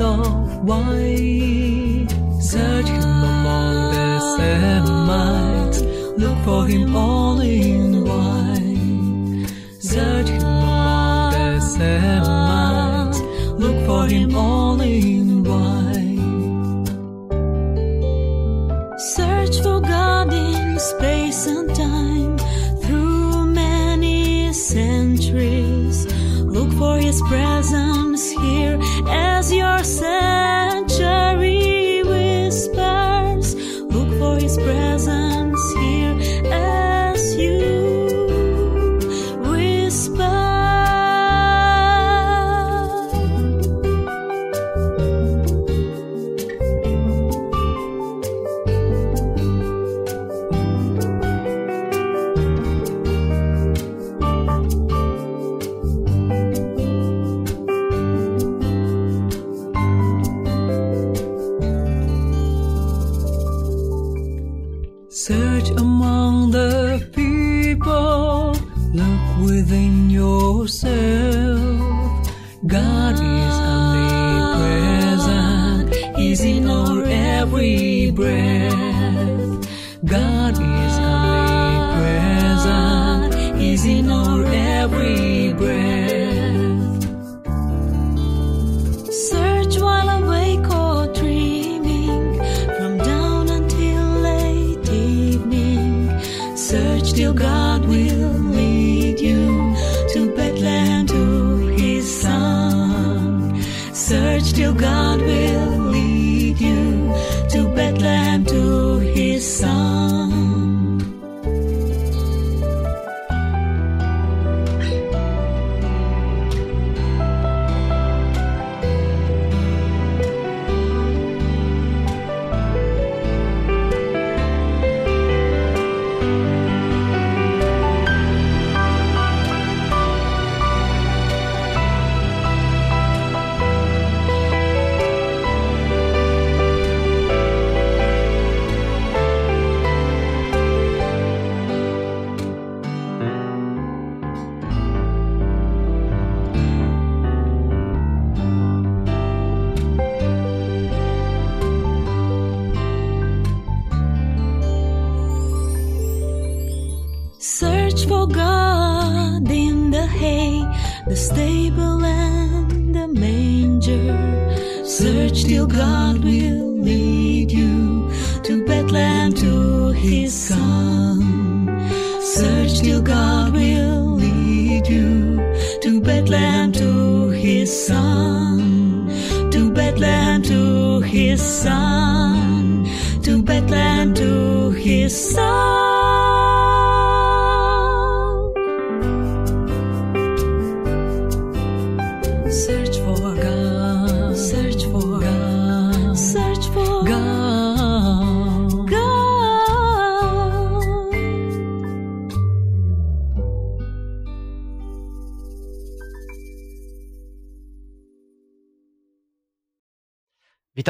Of 0.00 0.64
white. 0.64 1.51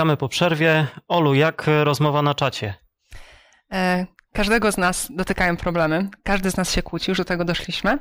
Witamy 0.02 0.16
po 0.16 0.28
przerwie. 0.28 0.86
Olu, 1.08 1.34
jak 1.34 1.66
rozmowa 1.84 2.22
na 2.22 2.34
czacie? 2.34 2.74
E, 3.72 4.06
Każdego 4.32 4.72
z 4.72 4.76
nas 4.78 5.08
dotykają 5.10 5.56
problemy, 5.56 6.08
każdy 6.22 6.50
z 6.50 6.56
nas 6.56 6.72
się 6.72 6.82
kłóci, 6.82 7.10
już 7.10 7.18
do 7.18 7.24
tego 7.24 7.44
doszliśmy. 7.44 7.98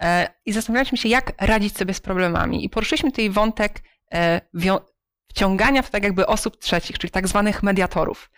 E, 0.00 0.28
I 0.46 0.52
zastanawialiśmy 0.52 0.98
się, 0.98 1.08
jak 1.08 1.32
radzić 1.40 1.76
sobie 1.76 1.94
z 1.94 2.00
problemami. 2.00 2.64
I 2.64 2.70
poruszyliśmy 2.70 3.10
tutaj 3.10 3.30
wątek 3.30 3.82
e, 4.14 4.40
wciągania 5.28 5.82
w 5.82 5.90
tak 5.90 6.02
jakby 6.02 6.26
osób 6.26 6.58
trzecich, 6.58 6.98
czyli 6.98 7.10
tak 7.10 7.28
zwanych 7.28 7.62
mediatorów. 7.62 8.30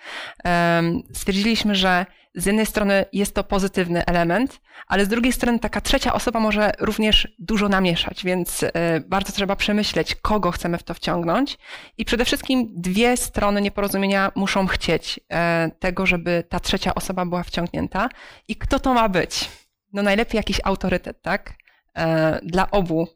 Stwierdziliśmy, 1.13 1.75
że 1.75 2.07
z 2.35 2.47
jednej 2.47 2.67
strony 2.67 3.05
jest 3.13 3.35
to 3.35 3.45
pozytywny 3.45 4.05
element, 4.07 4.61
ale 4.87 5.05
z 5.05 5.09
drugiej 5.09 5.33
strony 5.33 5.59
taka 5.59 5.81
trzecia 5.81 6.13
osoba 6.13 6.41
może 6.41 6.73
również 6.81 7.29
dużo 7.39 7.69
namieszać, 7.69 8.25
więc 8.25 8.63
e, 8.63 9.01
bardzo 9.01 9.33
trzeba 9.33 9.57
przemyśleć, 9.57 10.15
kogo 10.15 10.51
chcemy 10.51 10.79
w 10.79 10.83
to 10.83 10.95
wciągnąć. 10.95 11.59
I 11.99 12.05
przede 12.05 12.25
wszystkim 12.25 12.69
dwie 12.77 13.17
strony 13.17 13.61
nieporozumienia 13.61 14.33
muszą 14.35 14.67
chcieć 14.67 15.21
e, 15.33 15.71
tego, 15.79 16.07
żeby 16.07 16.45
ta 16.49 16.61
trzecia 16.61 16.95
osoba 16.95 17.27
była 17.27 17.43
wciągnięta. 17.43 18.09
I 18.49 18.57
kto 18.57 18.79
to 18.81 18.95
ma 18.95 19.09
być? 19.09 19.51
No 19.93 20.03
najlepiej 20.03 20.37
jakiś 20.37 20.61
autorytet, 20.65 21.23
tak? 21.23 21.55
E, 21.97 22.41
Dla 22.43 22.71
obu 22.71 23.09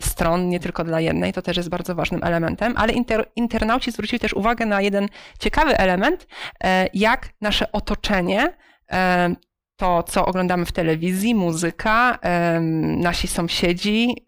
stron, 0.00 0.48
nie 0.48 0.60
tylko 0.60 0.84
dla 0.84 1.00
jednej, 1.00 1.32
to 1.32 1.42
też 1.42 1.56
jest 1.56 1.68
bardzo 1.68 1.94
ważnym 1.94 2.24
elementem, 2.24 2.74
ale 2.76 2.92
inter, 2.92 3.30
internauci 3.36 3.92
zwrócili 3.92 4.20
też 4.20 4.34
uwagę 4.34 4.66
na 4.66 4.80
jeden 4.80 5.08
ciekawy 5.38 5.78
element, 5.78 6.26
e, 6.64 6.88
jak 6.94 7.28
nasze 7.40 7.72
otoczenie, 7.72 8.56
e, 8.92 9.34
to 9.76 10.02
co 10.02 10.26
oglądamy 10.26 10.66
w 10.66 10.72
telewizji, 10.72 11.34
muzyka, 11.34 12.18
nasi 12.80 13.28
sąsiedzi, 13.28 14.24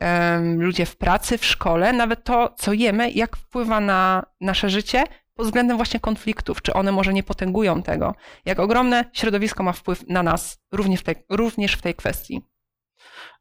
ludzie 0.56 0.86
w 0.86 0.96
pracy, 0.96 1.38
w 1.38 1.44
szkole, 1.44 1.92
nawet 1.92 2.24
to, 2.24 2.54
co 2.58 2.72
jemy, 2.72 3.10
jak 3.10 3.36
wpływa 3.36 3.80
na 3.80 4.22
nasze 4.40 4.70
życie 4.70 5.04
pod 5.34 5.46
względem 5.46 5.76
właśnie 5.76 6.00
konfliktów, 6.00 6.62
czy 6.62 6.72
one 6.72 6.92
może 6.92 7.14
nie 7.14 7.22
potęgują 7.22 7.82
tego, 7.82 8.14
jak 8.44 8.60
ogromne 8.60 9.04
środowisko 9.12 9.62
ma 9.62 9.72
wpływ 9.72 10.08
na 10.08 10.22
nas 10.22 10.58
również 10.72 11.00
w 11.00 11.02
tej, 11.02 11.14
również 11.28 11.72
w 11.72 11.82
tej 11.82 11.94
kwestii. 11.94 12.42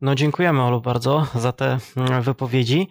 No 0.02 0.16
dziękujemy 0.16 0.62
Olu 0.62 0.82
bardzo 0.82 1.28
za 1.36 1.52
te 1.52 1.78
mm, 1.98 2.22
wypowiedzi. 2.22 2.88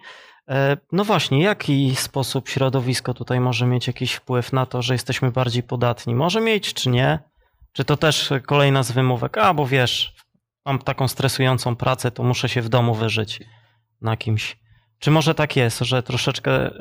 E, 0.49 0.77
No 0.91 1.03
właśnie, 1.03 1.41
jaki 1.41 1.95
sposób 1.95 2.49
środowisko 2.49 3.13
tutaj 3.13 3.39
może 3.39 3.65
mieć 3.65 3.87
jakiś 3.87 4.13
wpływ 4.13 4.53
na 4.53 4.65
to, 4.65 4.81
że 4.81 4.93
jesteśmy 4.93 5.31
bardziej 5.31 5.63
podatni? 5.63 6.15
Może 6.15 6.41
mieć 6.41 6.73
czy 6.73 6.89
nie? 6.89 7.19
Czy 7.71 7.85
to 7.85 7.97
też 7.97 8.29
kolejna 8.45 8.83
z 8.83 8.91
wymówek? 8.91 9.37
A, 9.37 9.53
bo 9.53 9.67
wiesz, 9.67 10.15
mam 10.65 10.79
taką 10.79 11.07
stresującą 11.07 11.75
pracę, 11.75 12.11
to 12.11 12.23
muszę 12.23 12.49
się 12.49 12.61
w 12.61 12.69
domu 12.69 12.95
wyżyć 12.95 13.41
na 14.01 14.17
kimś. 14.17 14.57
Czy 14.99 15.11
może 15.11 15.35
tak 15.35 15.55
jest, 15.55 15.79
że 15.79 16.03
troszeczkę. 16.03 16.71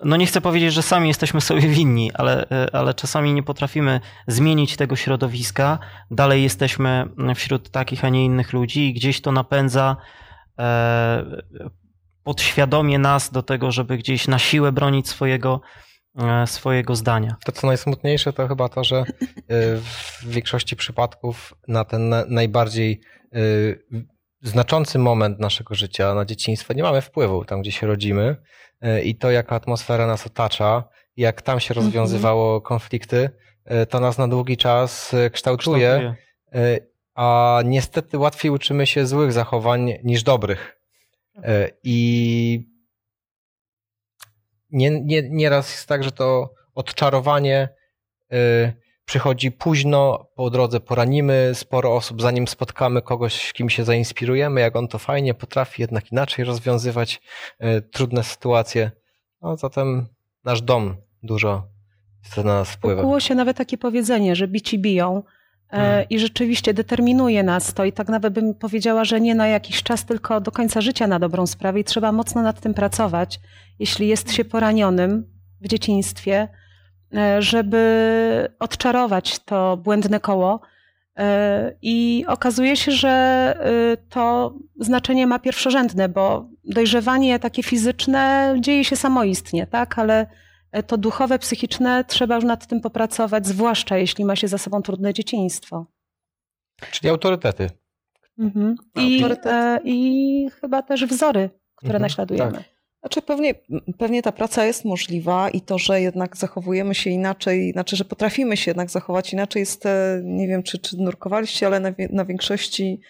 E, 0.00 0.04
No 0.04 0.16
nie 0.16 0.26
chcę 0.26 0.40
powiedzieć, 0.40 0.72
że 0.72 0.82
sami 0.82 1.08
jesteśmy 1.08 1.40
sobie 1.40 1.68
winni, 1.68 2.10
ale, 2.14 2.50
e, 2.50 2.74
ale 2.74 2.94
czasami 2.94 3.32
nie 3.34 3.42
potrafimy 3.42 4.00
zmienić 4.26 4.76
tego 4.76 4.96
środowiska. 4.96 5.78
Dalej 6.10 6.42
jesteśmy 6.42 7.08
wśród 7.34 7.70
takich, 7.70 8.04
a 8.04 8.08
nie 8.08 8.24
innych 8.24 8.52
ludzi 8.52 8.88
i 8.88 8.94
gdzieś 8.94 9.20
to 9.20 9.32
napędza 9.32 9.96
e, 10.58 11.24
podświadomie 12.24 12.98
nas 12.98 13.30
do 13.30 13.42
tego, 13.42 13.72
żeby 13.72 13.98
gdzieś 13.98 14.28
na 14.28 14.38
siłę 14.38 14.72
bronić 14.72 15.08
swojego, 15.08 15.60
e, 16.18 16.46
swojego 16.46 16.96
zdania. 16.96 17.36
To, 17.44 17.52
co 17.52 17.66
najsmutniejsze, 17.66 18.32
to 18.32 18.48
chyba 18.48 18.68
to, 18.68 18.84
że 18.84 18.96
y, 19.00 19.44
w 19.80 20.24
większości 20.24 20.76
przypadków 20.76 21.54
na 21.68 21.84
ten 21.84 22.08
na- 22.08 22.24
najbardziej 22.28 23.00
znaczący 24.42 24.98
moment 24.98 25.40
naszego 25.40 25.74
życia, 25.74 26.14
na 26.14 26.24
dzieciństwo, 26.24 26.74
nie 26.74 26.82
mamy 26.82 27.00
wpływu 27.00 27.44
tam, 27.44 27.60
gdzie 27.60 27.72
się 27.72 27.86
rodzimy 27.86 28.36
i 29.04 29.14
to, 29.14 29.30
jaka 29.30 29.56
atmosfera 29.56 30.06
nas 30.06 30.26
otacza, 30.26 30.84
jak 31.16 31.42
tam 31.42 31.60
się 31.60 31.74
Mhm. 31.74 31.84
rozwiązywało 31.84 32.60
konflikty, 32.60 33.30
y, 33.82 33.86
to 33.86 34.00
nas 34.00 34.18
na 34.18 34.28
długi 34.28 34.56
czas 34.56 35.14
y, 35.14 35.30
kształtuje, 35.30 35.88
Kształtuje. 35.88 36.80
a 37.14 37.60
niestety 37.64 38.18
łatwiej 38.18 38.50
uczymy 38.50 38.86
się 38.86 39.06
złych 39.06 39.32
zachowań 39.32 39.92
niż 40.04 40.22
dobrych. 40.22 40.80
I 41.82 42.68
nie, 44.70 44.90
nie, 45.00 45.22
nieraz 45.30 45.70
jest 45.70 45.88
tak, 45.88 46.04
że 46.04 46.12
to 46.12 46.54
odczarowanie 46.74 47.68
przychodzi 49.06 49.52
późno, 49.52 50.28
po 50.34 50.50
drodze 50.50 50.80
poranimy 50.80 51.50
sporo 51.54 51.96
osób, 51.96 52.22
zanim 52.22 52.48
spotkamy 52.48 53.02
kogoś, 53.02 53.52
kim 53.52 53.70
się 53.70 53.84
zainspirujemy, 53.84 54.60
jak 54.60 54.76
on 54.76 54.88
to 54.88 54.98
fajnie 54.98 55.34
potrafi 55.34 55.82
jednak 55.82 56.12
inaczej 56.12 56.44
rozwiązywać 56.44 57.20
y, 57.60 57.82
trudne 57.82 58.24
sytuacje. 58.24 58.90
No, 59.42 59.56
zatem 59.56 60.06
nasz 60.44 60.62
dom 60.62 60.96
dużo 61.22 61.62
na 62.36 62.42
nas 62.42 62.70
wpływa. 62.70 63.02
Ukuło 63.02 63.20
się 63.20 63.34
nawet 63.34 63.56
takie 63.56 63.78
powiedzenie, 63.78 64.36
że 64.36 64.48
bici 64.48 64.78
biją. 64.78 65.22
E, 65.72 66.02
I 66.02 66.18
rzeczywiście 66.18 66.74
determinuje 66.74 67.42
nas 67.42 67.74
to 67.74 67.84
i 67.84 67.92
tak 67.92 68.08
nawet 68.08 68.32
bym 68.32 68.54
powiedziała, 68.54 69.04
że 69.04 69.20
nie 69.20 69.34
na 69.34 69.48
jakiś 69.48 69.82
czas, 69.82 70.04
tylko 70.04 70.40
do 70.40 70.50
końca 70.50 70.80
życia 70.80 71.06
na 71.06 71.18
dobrą 71.18 71.46
sprawę 71.46 71.80
i 71.80 71.84
trzeba 71.84 72.12
mocno 72.12 72.42
nad 72.42 72.60
tym 72.60 72.74
pracować, 72.74 73.40
jeśli 73.78 74.08
jest 74.08 74.32
się 74.32 74.44
poranionym 74.44 75.32
w 75.60 75.68
dzieciństwie, 75.68 76.34
e, 76.34 76.65
żeby 77.38 78.48
odczarować 78.58 79.38
to 79.38 79.76
błędne 79.76 80.20
koło. 80.20 80.60
E, 81.16 81.72
I 81.82 82.24
okazuje 82.28 82.76
się, 82.76 82.92
że 82.92 83.08
e, 83.10 83.96
to 83.96 84.54
znaczenie 84.80 85.26
ma 85.26 85.38
pierwszorzędne, 85.38 86.08
bo 86.08 86.48
dojrzewanie 86.64 87.38
takie 87.38 87.62
fizyczne 87.62 88.54
dzieje 88.60 88.84
się 88.84 88.96
samoistnie, 88.96 89.66
tak? 89.66 89.98
Ale 89.98 90.26
e, 90.72 90.82
to 90.82 90.96
duchowe, 90.98 91.38
psychiczne 91.38 92.04
trzeba 92.04 92.34
już 92.34 92.44
nad 92.44 92.66
tym 92.66 92.80
popracować, 92.80 93.46
zwłaszcza 93.46 93.96
jeśli 93.98 94.24
ma 94.24 94.36
się 94.36 94.48
za 94.48 94.58
sobą 94.58 94.82
trudne 94.82 95.14
dzieciństwo. 95.14 95.86
Czyli 96.90 97.10
autorytety. 97.10 97.70
Mhm. 98.38 98.76
I, 98.96 99.24
e, 99.44 99.80
I 99.84 100.48
chyba 100.60 100.82
też 100.82 101.04
wzory, 101.06 101.50
które 101.76 101.90
Mhm, 101.94 102.02
naśladujemy. 102.02 102.52
tak. 102.52 102.75
Znaczy 103.06 103.22
pewnie, 103.22 103.54
pewnie 103.98 104.22
ta 104.22 104.32
praca 104.32 104.64
jest 104.64 104.84
możliwa 104.84 105.50
i 105.50 105.60
to, 105.60 105.78
że 105.78 106.00
jednak 106.00 106.36
zachowujemy 106.36 106.94
się 106.94 107.10
inaczej, 107.10 107.72
znaczy, 107.72 107.96
że 107.96 108.04
potrafimy 108.04 108.56
się 108.56 108.70
jednak 108.70 108.90
zachować 108.90 109.32
inaczej 109.32 109.60
jest, 109.60 109.86
e, 109.86 110.20
nie 110.24 110.48
wiem 110.48 110.62
czy, 110.62 110.78
czy 110.78 110.96
nurkowaliście, 110.96 111.66
ale 111.66 111.80
na, 111.80 111.90
na 112.10 112.24
większości 112.24 113.00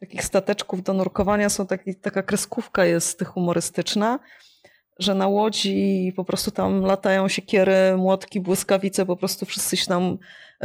takich 0.00 0.24
stateczków 0.24 0.82
do 0.82 0.92
nurkowania 0.92 1.48
są 1.48 1.66
taki, 1.66 1.94
taka 1.94 2.22
kreskówka 2.22 2.84
jest 2.84 3.24
humorystyczna, 3.24 4.18
że 4.98 5.14
na 5.14 5.28
łodzi 5.28 6.12
po 6.16 6.24
prostu 6.24 6.50
tam 6.50 6.80
latają 6.80 7.28
siekiery, 7.28 7.96
młotki, 7.96 8.40
błyskawice, 8.40 9.06
po 9.06 9.16
prostu 9.16 9.46
wszyscy 9.46 9.76
się 9.76 9.86
tam 9.86 10.18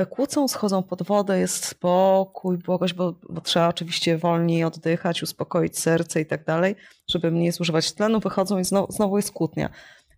kłócą, 0.09 0.47
schodzą 0.47 0.83
pod 0.83 1.03
wodę, 1.03 1.39
jest 1.39 1.65
spokój, 1.65 2.57
błogość, 2.57 2.93
bo, 2.93 3.13
bo 3.29 3.41
trzeba 3.41 3.67
oczywiście 3.67 4.17
wolniej 4.17 4.63
oddychać, 4.63 5.23
uspokoić 5.23 5.79
serce 5.79 6.21
i 6.21 6.25
tak 6.25 6.45
dalej, 6.45 6.75
żeby 7.09 7.31
mniej 7.31 7.51
zużywać 7.51 7.91
tlenu, 7.91 8.19
wychodzą 8.19 8.59
i 8.59 8.63
znowu, 8.63 8.91
znowu 8.91 9.17
jest 9.17 9.31
kłótnia. 9.31 9.69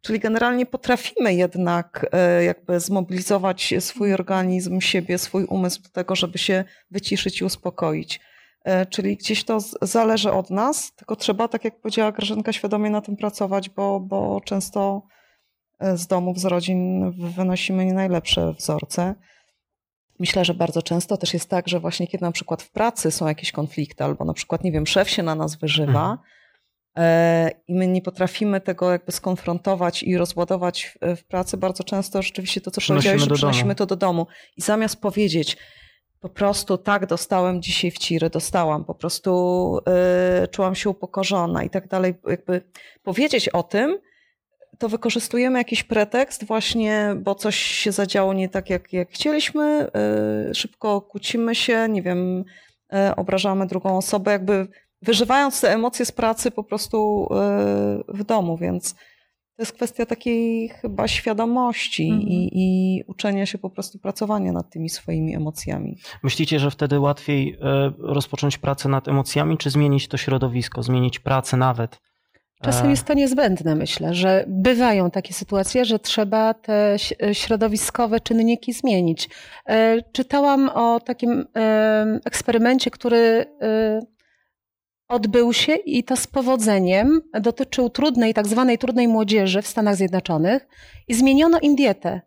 Czyli 0.01 0.19
generalnie 0.19 0.65
potrafimy 0.65 1.33
jednak 1.33 2.05
e, 2.11 2.43
jakby 2.43 2.79
zmobilizować 2.79 3.73
swój 3.79 4.13
organizm, 4.13 4.81
siebie, 4.81 5.17
swój 5.17 5.45
umysł 5.45 5.81
do 5.81 5.89
tego, 5.89 6.15
żeby 6.15 6.37
się 6.37 6.63
wyciszyć 6.91 7.41
i 7.41 7.45
uspokoić. 7.45 8.19
E, 8.63 8.85
Czyli 8.85 9.17
gdzieś 9.17 9.43
to 9.43 9.59
zależy 9.81 10.31
od 10.31 10.49
nas, 10.49 10.95
tylko 10.95 11.15
trzeba, 11.15 11.47
tak 11.47 11.65
jak 11.65 11.81
powiedziała 11.81 12.11
Grażynka, 12.11 12.53
świadomie 12.53 12.89
na 12.89 13.01
tym 13.01 13.17
pracować, 13.17 13.69
bo, 13.69 13.99
bo 13.99 14.41
często 14.45 15.01
e, 15.79 15.97
z 15.97 16.07
domów, 16.07 16.39
z 16.39 16.45
rodzin 16.45 17.11
wynosimy 17.11 17.85
nie 17.85 17.93
najlepsze 17.93 18.53
wzorce. 18.53 19.15
Myślę, 20.19 20.45
że 20.45 20.53
bardzo 20.53 20.81
często 20.81 21.17
też 21.17 21.33
jest 21.33 21.49
tak, 21.49 21.67
że 21.67 21.79
właśnie 21.79 22.07
kiedy 22.07 22.25
na 22.25 22.31
przykład 22.31 22.63
w 22.63 22.71
pracy 22.71 23.11
są 23.11 23.27
jakieś 23.27 23.51
konflikty, 23.51 24.03
albo 24.03 24.25
na 24.25 24.33
przykład, 24.33 24.63
nie 24.63 24.71
wiem, 24.71 24.87
szef 24.87 25.09
się 25.09 25.23
na 25.23 25.35
nas 25.35 25.55
wyżywa 25.55 26.17
e, 26.97 27.51
i 27.67 27.75
my 27.75 27.87
nie 27.87 28.01
potrafimy 28.01 28.61
tego 28.61 28.91
jakby 28.91 29.11
skonfrontować 29.11 30.03
i 30.03 30.17
rozładować 30.17 30.97
w, 31.17 31.23
pracy, 31.23 31.57
bardzo 31.57 31.83
często 31.83 32.21
rzeczywiście 32.21 32.61
to, 32.61 32.71
co 32.71 32.81
powiedziałeś, 32.87 33.21
że 33.21 33.27
przynosimy 33.27 33.75
to 33.75 33.85
do 33.85 33.95
domu. 33.95 34.27
I 34.57 34.61
zamiast 34.61 35.01
powiedzieć, 35.01 35.57
po 36.19 36.29
prostu 36.29 36.77
tak, 36.77 37.05
dostałem 37.05 37.61
dzisiaj 37.61 37.91
w 37.91 37.97
ciry, 37.97 38.29
dostałam, 38.29 38.85
po 38.85 38.95
prostu 38.95 39.79
y, 40.43 40.47
czułam 40.47 40.75
się 40.75 40.89
upokorzona 40.89 41.63
i 41.63 41.69
tak 41.69 41.87
dalej. 41.87 42.13
Jakby 42.27 42.61
powiedzieć 43.03 43.49
o 43.49 43.63
tym, 43.63 43.97
to 44.83 44.89
wykorzystujemy 44.89 45.59
jakiś 45.59 45.83
pretekst 45.83 46.45
właśnie, 46.45 47.15
bo 47.23 47.35
coś 47.35 47.55
się 47.55 47.91
zadziało 47.91 48.33
nie 48.33 48.49
tak, 48.49 48.69
jak, 48.69 48.93
jak 48.93 49.09
chcieliśmy, 49.09 49.87
y, 50.49 50.55
szybko 50.55 51.01
kłócimy 51.01 51.55
się, 51.55 51.89
nie 51.89 52.01
wiem, 52.01 52.43
y, 52.93 53.15
obrażamy 53.15 53.67
drugą 53.67 53.97
osobę, 53.97 54.31
jakby 54.31 54.67
wyżywając 55.01 55.61
te 55.61 55.73
emocje 55.73 56.05
z 56.05 56.11
pracy 56.11 56.51
po 56.51 56.63
prostu 56.63 57.27
y, 57.31 58.13
w 58.13 58.23
domu, 58.23 58.57
więc 58.57 58.93
to 59.55 59.61
jest 59.61 59.71
kwestia 59.71 60.05
takiej 60.05 60.69
chyba 60.69 61.07
świadomości 61.07 62.09
i, 62.09 62.49
i 62.53 63.03
uczenia 63.07 63.45
się 63.45 63.57
po 63.57 63.69
prostu 63.69 63.99
pracowania 63.99 64.51
nad 64.51 64.69
tymi 64.69 64.89
swoimi 64.89 65.35
emocjami. 65.35 65.97
Myślicie, 66.23 66.59
że 66.59 66.71
wtedy 66.71 66.99
łatwiej 66.99 67.57
rozpocząć 67.99 68.57
pracę 68.57 68.89
nad 68.89 69.07
emocjami, 69.07 69.57
czy 69.57 69.69
zmienić 69.69 70.07
to 70.07 70.17
środowisko, 70.17 70.83
zmienić 70.83 71.19
pracę 71.19 71.57
nawet? 71.57 71.99
Czasem 72.63 72.87
E, 72.87 72.89
jest 72.89 73.03
to 73.07 73.13
niezbędne, 73.13 73.75
myślę, 73.75 74.13
że 74.13 74.45
bywają 74.47 75.11
takie 75.11 75.33
sytuacje, 75.33 75.85
że 75.85 75.99
trzeba 75.99 76.53
te 76.53 76.93
ś- 76.93 77.13
środowiskowe 77.33 78.19
czynniki 78.19 78.73
zmienić. 78.73 79.29
E, 79.69 79.97
Czytałam 80.11 80.69
o 80.69 80.99
takim 80.99 81.45
e, 81.57 82.19
eksperymencie, 82.25 82.91
który 82.91 83.17
e, 83.61 83.99
odbył 85.09 85.53
się 85.53 85.75
i 85.75 86.03
to 86.03 86.15
z 86.15 86.27
powodzeniem 86.27 87.21
dotyczył 87.41 87.89
trudnej, 87.89 88.33
tak 88.33 88.47
zwanej 88.47 88.77
trudnej 88.77 89.07
młodzieży 89.07 89.61
w 89.61 89.67
Stanach 89.67 89.95
Zjednoczonych 89.95 90.67
i 91.07 91.13
zmieniono 91.13 91.59
im 91.59 91.75
dietę. 91.75 92.21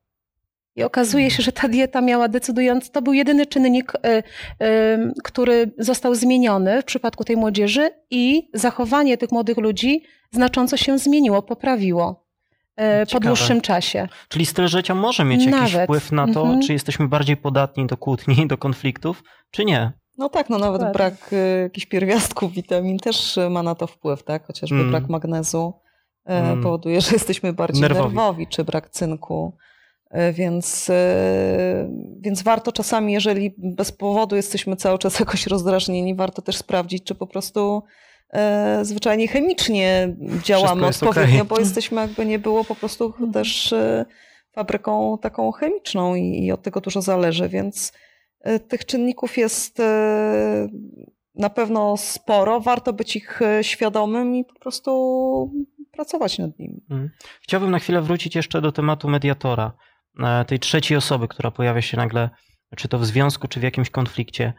I 0.76 0.82
okazuje 0.82 1.30
się, 1.30 1.42
że 1.42 1.52
ta 1.52 1.68
dieta 1.68 2.00
miała 2.00 2.28
decydujący, 2.28 2.92
to 2.92 3.02
był 3.02 3.12
jedyny 3.12 3.46
czynnik, 3.46 3.92
e, 3.94 4.22
e, 4.60 5.12
który 5.24 5.70
został 5.78 6.14
zmieniony 6.14 6.82
w 6.82 6.84
przypadku 6.84 7.24
tej 7.24 7.36
młodzieży 7.36 7.90
i 8.10 8.50
zachowanie 8.54 9.18
tych 9.18 9.32
młodych 9.32 9.56
ludzi 9.56 10.02
znacząco 10.30 10.76
się 10.76 10.98
zmieniło, 10.98 11.42
poprawiło 11.42 12.26
po 12.76 13.06
Ciekawe. 13.06 13.26
dłuższym 13.26 13.60
czasie. 13.60 14.08
Czyli 14.28 14.46
styl 14.46 14.68
życia 14.68 14.94
może 14.94 15.24
mieć 15.24 15.44
jakiś 15.44 15.72
Nawet. 15.72 15.84
wpływ 15.84 16.12
na 16.12 16.32
to, 16.32 16.42
Mhm. 16.42 16.62
czy 16.62 16.72
jesteśmy 16.72 17.08
bardziej 17.08 17.36
podatni 17.36 17.86
do 17.86 17.96
kłótni, 17.96 18.46
do 18.48 18.58
konfliktów, 18.58 19.22
czy 19.50 19.64
nie? 19.64 19.92
No 20.18 20.28
tak, 20.28 20.50
no 20.50 20.58
nawet 20.58 20.80
Dokładnie. 20.80 20.92
brak 20.98 21.32
y, 21.32 21.60
jakichś 21.62 21.86
pierwiastków 21.86 22.52
witamin 22.52 22.98
też 22.98 23.36
y, 23.36 23.50
ma 23.50 23.62
na 23.62 23.74
to 23.74 23.86
wpływ, 23.86 24.22
tak? 24.24 24.46
Chociażby 24.46 24.76
Mm. 24.76 24.90
brak 24.90 25.08
magnezu 25.08 25.72
y, 26.30 26.32
Mm. 26.32 26.62
powoduje, 26.62 27.00
że 27.00 27.10
jesteśmy 27.12 27.52
bardziej 27.52 27.82
Nerwowi. 27.82 28.14
nerwowi, 28.16 28.46
czy 28.46 28.64
brak 28.64 28.90
cynku. 28.90 29.56
Y, 30.16 30.32
Więc, 30.32 30.88
y, 30.88 30.94
więc 32.20 32.42
warto 32.42 32.72
czasami, 32.72 33.12
jeżeli 33.12 33.54
bez 33.58 33.92
powodu 33.92 34.36
jesteśmy 34.36 34.76
cały 34.76 34.98
czas 34.98 35.18
jakoś 35.20 35.46
rozdrażnieni, 35.46 36.14
warto 36.14 36.42
też 36.42 36.56
sprawdzić, 36.56 37.04
czy 37.04 37.14
po 37.14 37.26
prostu 37.26 37.82
y, 38.80 38.84
zwyczajnie 38.84 39.28
chemicznie 39.28 40.16
działamy 40.44 40.86
odpowiednio, 40.86 41.34
okej. 41.34 41.44
bo 41.44 41.58
jesteśmy 41.58 42.00
jakby 42.00 42.26
nie 42.26 42.38
było 42.38 42.64
po 42.64 42.74
prostu 42.74 43.14
też 43.32 43.74
fabryką 44.52 45.18
taką 45.22 45.52
chemiczną 45.52 46.14
i, 46.14 46.52
od 46.52 46.62
tego 46.62 46.80
dużo 46.80 47.02
zależy, 47.02 47.48
więc 47.48 47.92
tych 48.68 48.84
czynników 48.86 49.38
jest 49.38 49.82
na 51.34 51.50
pewno 51.50 51.96
sporo. 51.96 52.60
Warto 52.60 52.92
być 52.92 53.16
ich 53.16 53.40
świadomym 53.62 54.36
i 54.36 54.44
po 54.44 54.54
prostu 54.54 54.90
pracować 55.96 56.38
nad 56.38 56.58
nimi. 56.58 56.84
Mm. 56.90 57.10
Chciałbym 57.42 57.70
na 57.70 57.78
chwilę 57.78 58.02
wrócić 58.02 58.34
jeszcze 58.34 58.60
do 58.60 58.72
tematu 58.72 59.08
mediatora, 59.08 59.72
e, 59.72 59.85
tej 60.46 60.58
trzeciej 60.58 60.96
osoby, 60.96 61.28
która 61.28 61.50
pojawia 61.50 61.82
się 61.82 61.96
nagle, 61.96 62.30
czy 62.76 62.88
to 62.88 62.98
w 62.98 63.06
związku, 63.06 63.48
czy 63.48 63.60
w 63.60 63.62
jakimś 63.62 63.90
konflikcie. 63.90 64.52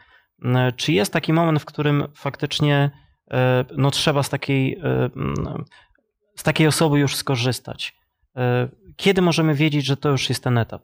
E, 0.46 0.72
Czy 0.72 0.94
jest 0.94 1.14
taki 1.14 1.34
moment, 1.34 1.62
w 1.62 1.66
którym 1.66 2.08
faktycznie 2.16 2.92
e, 3.32 3.66
no, 3.78 3.92
trzeba 3.92 4.24
z 4.24 4.30
takiej, 4.30 4.80
e, 4.84 5.10
z 6.36 6.44
takiej 6.44 6.68
osoby 6.68 7.00
już 7.00 7.16
skorzystać? 7.16 7.96
E, 8.38 8.70
Kiedy 8.96 9.22
możemy 9.22 9.54
wiedzieć, 9.54 9.86
że 9.86 9.98
to 9.98 10.10
już 10.10 10.30
jest 10.30 10.44
ten 10.44 10.58
etap? 10.58 10.82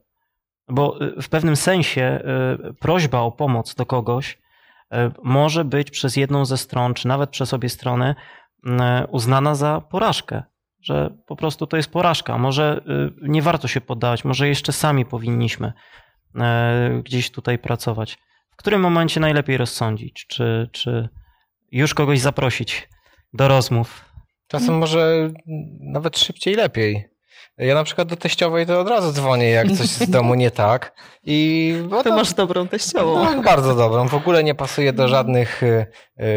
Bo 0.70 1.00
e, 1.02 1.22
w 1.22 1.30
pewnym 1.30 1.56
sensie 1.56 2.02
e, 2.02 2.24
prośba 2.80 3.20
o 3.20 3.32
pomoc 3.32 3.76
do 3.76 3.86
kogoś 3.86 4.38
e, 4.92 5.12
może 5.24 5.66
być 5.66 5.92
przez 5.92 6.16
jedną 6.16 6.46
ze 6.46 6.58
stron, 6.58 6.94
czy 6.94 7.08
nawet 7.08 7.30
przez 7.30 7.54
obie 7.54 7.70
strony 7.70 8.16
uznana 9.10 9.56
za 9.56 9.82
porażkę, 9.82 10.44
że 10.84 11.18
po 11.26 11.36
prostu 11.36 11.68
to 11.68 11.78
jest 11.78 11.92
porażka. 11.92 12.38
Może 12.38 12.82
y, 13.24 13.30
nie 13.30 13.42
warto 13.42 13.68
się 13.68 13.82
poddawać, 13.82 14.26
może 14.26 14.48
jeszcze 14.48 14.72
sami 14.72 15.06
powinniśmy 15.06 15.74
e, 16.36 17.02
gdzieś 17.04 17.32
tutaj 17.32 17.60
pracować. 17.60 18.18
W 18.52 18.56
którym 18.56 18.82
momencie 18.82 19.20
najlepiej 19.20 19.58
rozsądzić? 19.58 20.26
Czy, 20.28 20.70
czy 20.72 21.10
już 21.72 21.94
kogoś 21.94 22.20
zaprosić 22.20 22.90
do 23.34 23.48
rozmów? 23.48 24.06
Czasem 24.48 24.78
może 24.78 25.30
nawet 25.80 26.20
szybciej 26.20 26.56
lepiej. 26.56 27.13
Ja 27.58 27.76
na 27.76 27.84
przykład 27.84 28.08
do 28.08 28.16
teściowej 28.16 28.66
to 28.66 28.80
od 28.82 28.90
razu 28.90 29.12
dzwonię, 29.12 29.50
jak 29.50 29.68
coś 29.72 29.88
z 29.88 30.10
domu 30.10 30.36
nie 30.36 30.52
tak. 30.52 30.94
I 31.24 31.74
bo 31.90 32.04
Ty 32.04 32.10
masz 32.10 32.34
dobrą 32.34 32.68
teściową. 32.68 33.24
No, 33.36 33.42
bardzo 33.42 33.76
dobrą. 33.76 34.08
W 34.08 34.14
ogóle 34.14 34.44
nie 34.44 34.56
pasuje 34.56 34.94
do 34.94 35.08
żadnych 35.08 35.64
y, 35.64 35.86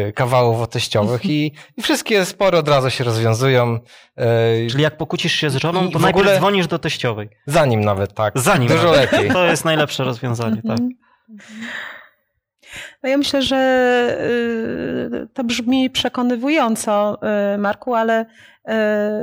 y, 0.09 0.13
kawałów 0.15 0.61
o 0.61 0.67
teściowych 0.67 1.25
i, 1.25 1.51
i 1.77 1.81
wszystkie 1.81 2.25
spory 2.25 2.57
od 2.57 2.67
razu 2.69 2.89
się 2.89 3.03
rozwiązują. 3.03 3.79
Y, 4.65 4.67
Czyli 4.71 4.83
jak 4.83 4.97
pokłócisz 4.97 5.33
się 5.33 5.49
z 5.49 5.55
żoną, 5.55 5.91
to 5.91 5.99
w 5.99 6.01
najpierw 6.01 6.25
ogóle- 6.25 6.37
dzwonisz 6.37 6.67
do 6.67 6.79
teściowej. 6.79 7.29
Zanim 7.45 7.81
nawet, 7.81 8.13
tak. 8.13 8.39
Zanim. 8.39 8.67
Dużo 8.69 8.91
nawet. 8.91 9.11
lepiej. 9.11 9.31
To 9.31 9.45
jest 9.45 9.65
najlepsze 9.65 10.03
rozwiązanie, 10.03 10.61
tak. 10.67 10.79
No 13.03 13.09
ja 13.09 13.17
myślę, 13.17 13.41
że 13.41 13.57
y, 15.23 15.27
to 15.33 15.43
brzmi 15.43 15.89
przekonywująco, 15.89 17.17
y, 17.53 17.57
Marku, 17.57 17.93
ale 17.95 18.21
y, 18.21 18.25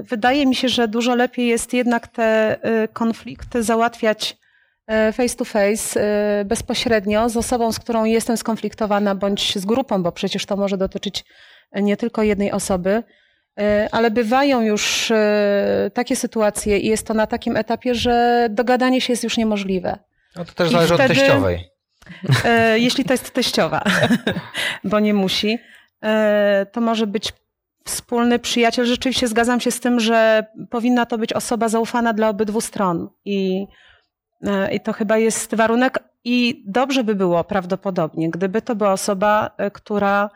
wydaje 0.02 0.46
mi 0.46 0.54
się, 0.54 0.68
że 0.68 0.88
dużo 0.88 1.14
lepiej 1.14 1.46
jest 1.46 1.72
jednak 1.72 2.08
te 2.08 2.56
y, 2.84 2.88
konflikty 2.88 3.62
załatwiać 3.62 4.36
y, 5.08 5.12
face 5.12 5.36
to 5.36 5.44
face, 5.44 6.00
bezpośrednio 6.44 7.28
z 7.28 7.36
osobą, 7.36 7.72
z 7.72 7.78
którą 7.78 8.04
jestem 8.04 8.36
skonfliktowana, 8.36 9.14
bądź 9.14 9.58
z 9.58 9.64
grupą, 9.64 10.02
bo 10.02 10.12
przecież 10.12 10.46
to 10.46 10.56
może 10.56 10.78
dotyczyć 10.78 11.24
nie 11.72 11.96
tylko 11.96 12.22
jednej 12.22 12.52
osoby. 12.52 13.02
Ale 13.92 14.10
bywają 14.10 14.62
już 14.62 15.12
takie 15.94 16.16
sytuacje 16.16 16.78
i 16.78 16.86
jest 16.86 17.06
to 17.06 17.14
na 17.14 17.26
takim 17.26 17.56
etapie, 17.56 17.94
że 17.94 18.46
dogadanie 18.50 19.00
się 19.00 19.12
jest 19.12 19.24
już 19.24 19.36
niemożliwe. 19.36 19.98
No 20.36 20.44
to 20.44 20.52
też 20.52 20.68
I 20.68 20.72
zależy 20.72 20.94
wtedy- 20.94 21.12
od 21.12 21.18
teściowej. 21.18 21.74
E, 22.44 22.78
jeśli 22.78 23.04
to 23.04 23.12
jest 23.12 23.30
teściowa, 23.30 23.82
bo 24.84 25.00
nie 25.00 25.14
musi, 25.14 25.58
e, 26.04 26.66
to 26.72 26.80
może 26.80 27.06
być 27.06 27.32
wspólny 27.84 28.38
przyjaciel. 28.38 28.86
Rzeczywiście 28.86 29.28
zgadzam 29.28 29.60
się 29.60 29.70
z 29.70 29.80
tym, 29.80 30.00
że 30.00 30.46
powinna 30.70 31.06
to 31.06 31.18
być 31.18 31.32
osoba 31.32 31.68
zaufana 31.68 32.12
dla 32.12 32.28
obydwu 32.28 32.60
stron. 32.60 33.08
I, 33.24 33.66
e, 34.46 34.74
i 34.74 34.80
to 34.80 34.92
chyba 34.92 35.18
jest 35.18 35.54
warunek. 35.54 35.98
I 36.24 36.62
dobrze 36.66 37.04
by 37.04 37.14
było 37.14 37.44
prawdopodobnie, 37.44 38.30
gdyby 38.30 38.62
to 38.62 38.74
była 38.74 38.92
osoba, 38.92 39.50
e, 39.56 39.70
która 39.70 40.30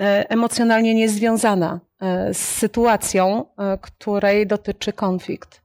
e, 0.00 0.30
emocjonalnie 0.30 0.94
niezwiązana 0.94 1.80
e, 2.00 2.34
z 2.34 2.38
sytuacją, 2.38 3.44
której 3.80 4.46
dotyczy 4.46 4.92
konflikt. 4.92 5.62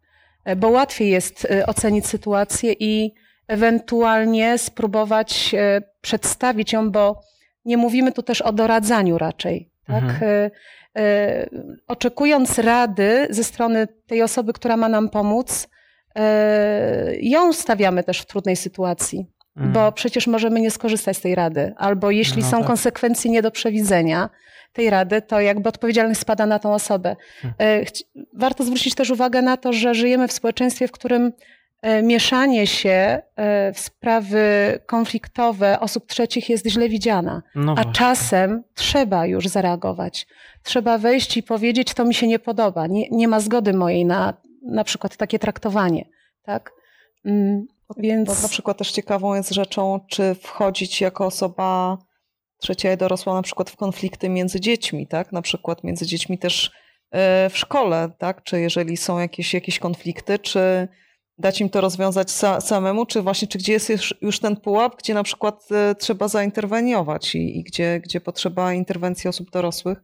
Bo 0.57 0.69
łatwiej 0.69 1.09
jest 1.09 1.47
ocenić 1.67 2.07
sytuację 2.07 2.73
i 2.79 3.13
ewentualnie 3.47 4.57
spróbować 4.57 5.55
przedstawić 6.01 6.73
ją, 6.73 6.91
bo 6.91 7.21
nie 7.65 7.77
mówimy 7.77 8.11
tu 8.11 8.23
też 8.23 8.41
o 8.41 8.53
doradzaniu 8.53 9.17
raczej. 9.17 9.69
Tak? 9.87 10.03
Mhm. 10.03 10.51
E, 10.97 10.99
e, 11.01 11.49
Oczekując 11.87 12.59
rady 12.59 13.27
ze 13.29 13.43
strony 13.43 13.87
tej 14.07 14.21
osoby, 14.21 14.53
która 14.53 14.77
ma 14.77 14.89
nam 14.89 15.09
pomóc, 15.09 15.67
e, 16.15 17.15
ją 17.21 17.53
stawiamy 17.53 18.03
też 18.03 18.19
w 18.19 18.25
trudnej 18.25 18.55
sytuacji, 18.55 19.25
Mhm. 19.57 19.73
bo 19.73 19.91
przecież 19.91 20.27
możemy 20.27 20.61
nie 20.61 20.71
skorzystać 20.71 21.17
z 21.17 21.21
tej 21.21 21.35
rady, 21.35 21.73
albo 21.77 22.11
jeśli 22.11 22.41
No 22.41 22.47
są 22.49 22.57
tak. 22.57 22.67
konsekwencje 22.67 23.31
nie 23.31 23.41
do 23.41 23.51
przewidzenia 23.51 24.29
tej 24.73 24.89
rady, 24.89 25.21
to 25.21 25.41
jakby 25.41 25.69
odpowiedzialność 25.69 26.19
spada 26.19 26.45
na 26.45 26.59
tą 26.59 26.73
osobę. 26.73 27.15
E, 27.59 27.85
chci- 27.85 28.03
Warto 28.33 28.63
zwrócić 28.63 28.95
też 28.95 29.09
uwagę 29.09 29.41
na 29.41 29.57
to, 29.57 29.73
że 29.73 29.93
żyjemy 29.95 30.27
w 30.27 30.31
społeczeństwie, 30.31 30.87
w 30.87 30.91
którym 30.91 31.23
e, 31.25 31.31
mieszanie 32.03 32.67
się 32.67 33.21
e, 33.35 33.73
w 33.73 33.79
sprawy 33.79 34.79
konfliktowe 34.85 35.79
osób 35.79 36.07
trzecich 36.07 36.49
jest 36.49 36.67
źle 36.67 36.89
widziana. 36.89 37.43
No 37.55 37.75
A 37.77 37.85
czasem 37.85 38.63
trzeba 38.73 39.25
już 39.25 39.47
zareagować. 39.47 40.27
Trzeba 40.63 40.97
wejść 40.97 41.37
i 41.37 41.43
powiedzieć, 41.43 41.93
to 41.93 42.05
mi 42.05 42.13
się 42.13 42.27
nie 42.27 42.39
podoba. 42.39 42.87
Nie, 42.87 43.09
nie 43.09 43.27
ma 43.27 43.39
zgody 43.39 43.73
mojej 43.73 44.05
na 44.05 44.33
na 44.63 44.83
przykład 44.83 45.17
takie 45.17 45.39
traktowanie. 45.39 46.05
Tak? 46.43 46.71
Mm, 47.25 47.65
Więc... 47.97 48.27
Bo 48.27 48.41
na 48.41 48.49
przykład 48.49 48.77
też 48.77 48.91
ciekawą 48.91 49.35
jest 49.35 49.49
rzeczą, 49.49 49.99
czy 50.07 50.35
wchodzić 50.35 51.01
jako 51.01 51.25
osoba 51.25 51.97
trzecia 52.61 52.93
i 52.93 52.97
dorosła 52.97 53.33
na 53.33 53.41
przykład 53.41 53.69
w 53.69 53.75
konflikty 53.75 54.29
między 54.29 54.59
dziećmi, 54.59 55.07
tak? 55.07 55.31
Na 55.31 55.41
przykład 55.41 55.83
między 55.83 56.05
dziećmi 56.05 56.37
też 56.37 56.71
e, 57.11 57.49
w 57.49 57.57
szkole, 57.57 58.09
tak? 58.17 58.43
Czy 58.43 58.61
jeżeli 58.61 58.97
są 58.97 59.19
jakieś, 59.19 59.53
jakieś 59.53 59.79
konflikty, 59.79 60.39
czy 60.39 60.87
dać 61.43 61.61
im 61.61 61.69
to 61.69 61.81
rozwiązać 61.81 62.31
sa, 62.31 62.61
samemu, 62.61 63.05
czy 63.05 63.21
właśnie, 63.21 63.47
czy 63.47 63.57
gdzie 63.57 63.73
jest 63.73 63.89
już, 63.89 64.15
już 64.21 64.39
ten 64.39 64.55
pułap, 64.55 64.95
gdzie 64.97 65.13
na 65.13 65.23
przykład 65.23 65.67
e, 65.71 65.95
trzeba 65.95 66.27
zainterweniować 66.27 67.35
i, 67.35 67.59
i 67.59 67.63
gdzie, 67.63 67.99
gdzie 68.03 68.21
potrzeba 68.21 68.73
interwencji 68.73 69.27
osób 69.27 69.51
dorosłych 69.51 70.03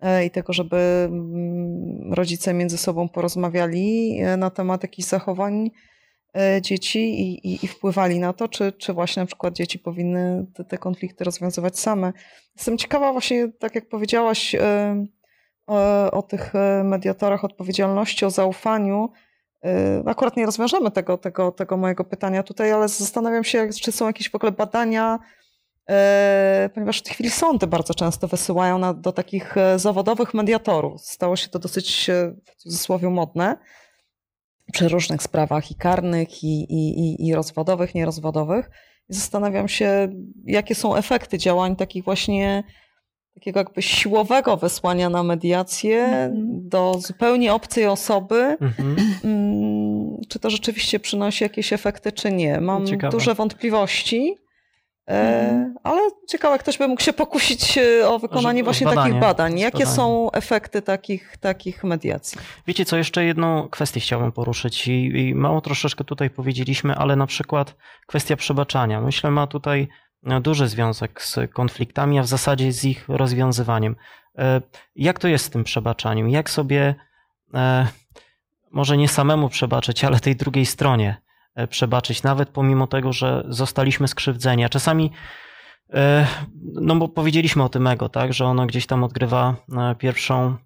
e, 0.00 0.26
i 0.26 0.30
tego, 0.30 0.52
żeby 0.52 0.76
mm, 0.76 2.12
rodzice 2.12 2.54
między 2.54 2.78
sobą 2.78 3.08
porozmawiali 3.08 4.18
e, 4.20 4.36
na 4.36 4.50
temat 4.50 4.82
jakichś 4.82 5.08
zachowań 5.08 5.70
dzieci 6.60 6.98
i, 6.98 7.48
i, 7.48 7.64
i 7.64 7.68
wpływali 7.68 8.18
na 8.18 8.32
to, 8.32 8.48
czy, 8.48 8.72
czy 8.72 8.92
właśnie 8.92 9.22
na 9.22 9.26
przykład 9.26 9.54
dzieci 9.54 9.78
powinny 9.78 10.46
te, 10.54 10.64
te 10.64 10.78
konflikty 10.78 11.24
rozwiązywać 11.24 11.78
same. 11.78 12.12
Jestem 12.56 12.78
ciekawa 12.78 13.12
właśnie, 13.12 13.52
tak 13.58 13.74
jak 13.74 13.88
powiedziałaś 13.88 14.56
o, 15.66 16.10
o 16.10 16.22
tych 16.22 16.52
mediatorach 16.84 17.44
odpowiedzialności, 17.44 18.24
o 18.24 18.30
zaufaniu. 18.30 19.10
E, 19.64 20.02
Akurat 20.06 20.36
nie 20.36 20.46
rozwiążemy 20.46 20.90
tego, 20.90 21.18
tego, 21.18 21.52
tego 21.52 21.76
mojego 21.76 22.04
pytania 22.04 22.42
tutaj, 22.42 22.72
ale 22.72 22.88
zastanawiam 22.88 23.44
się, 23.44 23.68
czy 23.82 23.92
są 23.92 24.06
jakieś 24.06 24.30
w 24.30 24.34
ogóle 24.34 24.52
badania, 24.52 25.18
e, 25.90 26.70
ponieważ 26.74 26.98
w 26.98 27.02
tej 27.02 27.14
chwili 27.14 27.30
sądy 27.30 27.66
bardzo 27.66 27.94
często 27.94 28.28
wysyłają 28.28 28.78
na, 28.78 28.94
do 28.94 29.12
takich 29.12 29.56
e, 29.56 29.78
zawodowych 29.78 30.34
mediatorów. 30.34 31.02
Stało 31.02 31.36
się 31.36 31.48
to 31.48 31.58
dosyć 31.58 32.10
w 32.44 32.56
cudzysłowie 32.56 33.10
modne 33.10 33.56
przy 34.72 34.88
różnych 34.88 35.22
sprawach 35.22 35.70
i 35.70 35.74
karnych, 35.74 36.44
i, 36.44 36.66
i, 36.72 37.00
i, 37.00 37.26
i 37.28 37.34
rozwodowych, 37.34 37.94
nierozwodowych. 37.94 38.70
I 39.08 39.14
zastanawiam 39.14 39.68
się, 39.68 40.08
jakie 40.44 40.74
są 40.74 40.96
efekty 40.96 41.38
działań 41.38 41.76
takich 41.76 42.04
właśnie 42.04 42.64
takiego 43.44 43.60
jakby 43.60 43.82
siłowego 43.82 44.56
wysłania 44.56 45.08
na 45.10 45.22
mediację 45.22 46.30
do 46.44 46.94
zupełnie 46.98 47.54
obcej 47.54 47.86
osoby. 47.86 48.56
Mm, 49.24 50.16
Czy 50.28 50.38
to 50.38 50.50
rzeczywiście 50.50 51.00
przynosi 51.00 51.44
jakieś 51.44 51.72
efekty, 51.72 52.12
czy 52.12 52.32
nie? 52.32 52.60
Mam 52.60 52.86
Ciekawe. 52.86 53.10
duże 53.12 53.34
wątpliwości. 53.34 54.34
E, 55.08 55.74
ale 55.82 56.00
ciekawe, 56.28 56.58
ktoś 56.58 56.78
by 56.78 56.88
mógł 56.88 57.02
się 57.02 57.12
pokusić 57.12 57.78
e, 57.78 58.08
o 58.08 58.18
wykonanie 58.18 58.58
Że- 58.60 58.64
właśnie 58.64 58.86
zbadanie, 58.86 59.08
takich 59.08 59.20
badań. 59.20 59.58
Jakie 59.58 59.86
są 59.86 60.30
efekty 60.30 60.82
takich, 60.82 61.36
takich 61.40 61.84
mediacji? 61.84 62.38
Wiecie 62.66 62.84
co, 62.84 62.96
jeszcze 62.96 63.24
jedną 63.24 63.68
kwestię 63.68 64.00
chciałbym 64.00 64.32
poruszyć 64.32 64.88
i, 64.88 65.18
i 65.18 65.34
mało 65.34 65.60
troszeczkę 65.60 66.04
tutaj 66.04 66.30
powiedzieliśmy, 66.30 66.94
ale 66.94 67.16
na 67.16 67.26
przykład 67.26 67.74
kwestia 68.06 68.36
przebaczania. 68.36 69.00
Myślę, 69.00 69.30
ma 69.30 69.46
tutaj 69.46 69.88
duży 70.40 70.68
związek 70.68 71.22
z 71.22 71.38
konfliktami, 71.52 72.18
a 72.18 72.22
w 72.22 72.26
zasadzie 72.26 72.72
z 72.72 72.84
ich 72.84 73.04
rozwiązywaniem. 73.08 73.96
E, 74.38 74.60
Jak 74.96 75.18
to 75.18 75.28
jest 75.28 75.44
z 75.44 75.50
tym 75.50 75.64
przebaczaniem? 75.64 76.30
Jak 76.30 76.50
sobie 76.50 76.94
e, 77.54 77.86
może 78.70 78.96
nie 78.96 79.08
samemu 79.08 79.48
przebaczyć, 79.48 80.04
ale 80.04 80.20
tej 80.20 80.36
drugiej 80.36 80.66
stronie 80.66 81.16
e, 81.54 81.66
przebaczyć, 81.66 82.22
nawet 82.22 82.48
pomimo 82.48 82.86
tego, 82.86 83.12
że 83.12 83.44
zostaliśmy 83.48 84.08
skrzywdzeni. 84.08 84.64
A 84.64 84.68
czasami, 84.68 85.10
no 86.74 86.96
bo 86.96 87.08
powiedzieliśmy 87.08 87.62
o 87.62 87.68
tym 87.68 87.86
ego, 87.86 88.08
tak, 88.08 88.32
że 88.32 88.44
ono 88.44 88.66
gdzieś 88.66 88.86
tam 88.86 89.04
odgrywa 89.04 89.56
pierwszą 89.98 90.56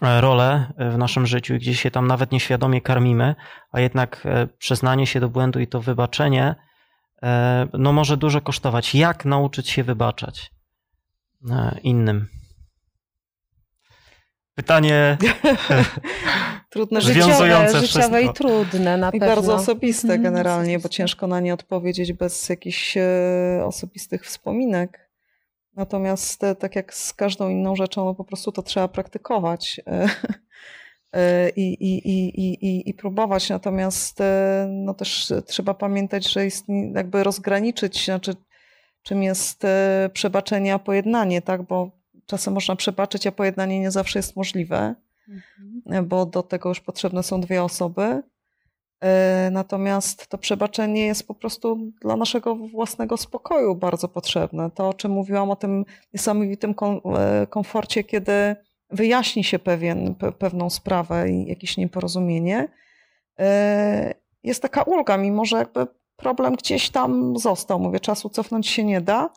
rolę 0.00 0.72
w 0.78 0.98
naszym 0.98 1.26
życiu 1.26 1.54
i 1.54 1.58
gdzieś 1.58 1.80
się 1.80 1.90
tam 1.90 2.06
nawet 2.06 2.32
nieświadomie 2.32 2.80
karmimy, 2.80 3.34
a 3.72 3.80
jednak 3.80 4.26
przyznanie 4.58 5.06
się 5.06 5.20
do 5.20 5.28
błędu 5.28 5.60
i 5.60 5.66
to 5.66 5.80
wybaczenie 5.80 6.54
no 7.72 7.92
może 7.92 8.16
dużo 8.16 8.40
kosztować. 8.40 8.94
Jak 8.94 9.24
nauczyć 9.24 9.68
się 9.68 9.84
wybaczać 9.84 10.50
e, 11.50 11.78
innym? 11.82 12.26
Pytanie 14.54 15.18
Trudne 16.70 17.00
związujące 17.00 17.80
życiowe, 17.80 17.86
życiowe 17.86 18.22
i 18.22 18.32
trudne 18.32 18.96
na 18.96 19.08
I 19.08 19.20
pewno. 19.20 19.26
bardzo 19.26 19.54
osobiste 19.54 20.14
Mhm, 20.14 20.22
generalnie, 20.22 20.78
bo 20.78 20.88
ciężko 20.88 21.26
na 21.26 21.40
nie 21.40 21.54
odpowiedzieć 21.54 22.12
bez 22.12 22.48
jakichś 22.48 22.96
e, 22.96 23.62
osobistych 23.64 24.24
wspominek. 24.24 25.10
Natomiast 25.76 26.44
e, 26.44 26.54
tak 26.54 26.76
jak 26.76 26.94
z 26.94 27.12
każdą 27.12 27.48
inną 27.48 27.76
rzeczą, 27.76 28.04
no 28.04 28.14
po 28.14 28.24
prostu 28.24 28.52
to 28.52 28.62
trzeba 28.62 28.88
praktykować 28.88 29.80
e, 29.86 29.92
e, 29.92 30.08
i, 31.56 31.62
i, 31.62 32.08
i, 32.08 32.40
i, 32.66 32.90
i, 32.90 32.94
próbować. 32.94 33.48
Natomiast 33.48 34.20
e, 34.20 34.66
no 34.70 34.94
też 34.94 35.32
trzeba 35.46 35.74
pamiętać, 35.74 36.32
że 36.32 36.46
istnie, 36.46 36.92
jakby 36.94 37.24
rozgraniczyć, 37.24 38.04
znaczy 38.04 38.34
czym 39.02 39.22
jest 39.22 39.64
e, 39.64 40.10
przebaczenie, 40.12 40.74
a 40.74 40.78
pojednanie, 40.78 41.42
tak? 41.42 41.62
Bo 41.62 41.90
czasem 42.26 42.54
można 42.54 42.76
przebaczyć, 42.76 43.26
a 43.26 43.32
pojednanie 43.32 43.80
nie 43.80 43.90
zawsze 43.90 44.18
jest 44.18 44.36
możliwe 44.36 44.94
bo 46.02 46.26
do 46.26 46.42
tego 46.42 46.68
już 46.68 46.80
potrzebne 46.80 47.22
są 47.22 47.40
dwie 47.40 47.64
osoby. 47.64 48.22
E, 49.00 49.48
Natomiast 49.52 50.26
to 50.26 50.38
przebaczenie 50.38 51.06
jest 51.06 51.26
po 51.26 51.34
prostu 51.34 51.92
dla 52.00 52.16
naszego 52.16 52.54
własnego 52.56 53.16
spokoju 53.16 53.74
bardzo 53.74 54.08
potrzebne. 54.08 54.70
To, 54.70 54.88
o 54.88 54.94
czym 54.94 55.12
mówiłam, 55.12 55.50
o 55.50 55.56
tym 55.56 55.84
niesamowitym 56.14 56.74
kom- 56.74 57.00
e, 57.16 57.46
komforcie, 57.46 58.04
kiedy 58.04 58.56
wyjaśni 58.92 59.44
się 59.44 59.58
pewien, 59.58 60.14
pe- 60.14 60.32
pewną 60.32 60.70
sprawę 60.70 61.30
i 61.30 61.46
jakieś 61.46 61.76
nieporozumienie, 61.76 62.68
e, 63.38 64.14
jest 64.42 64.62
taka 64.62 64.82
ulga, 64.82 65.16
mimo 65.16 65.44
że 65.44 65.56
jakby 65.56 65.86
problem 66.16 66.54
gdzieś 66.56 66.90
tam 66.90 67.38
został. 67.38 67.80
Mówię, 67.80 68.00
czasu 68.00 68.28
cofnąć 68.28 68.68
się 68.68 68.84
nie 68.84 69.00
da, 69.00 69.30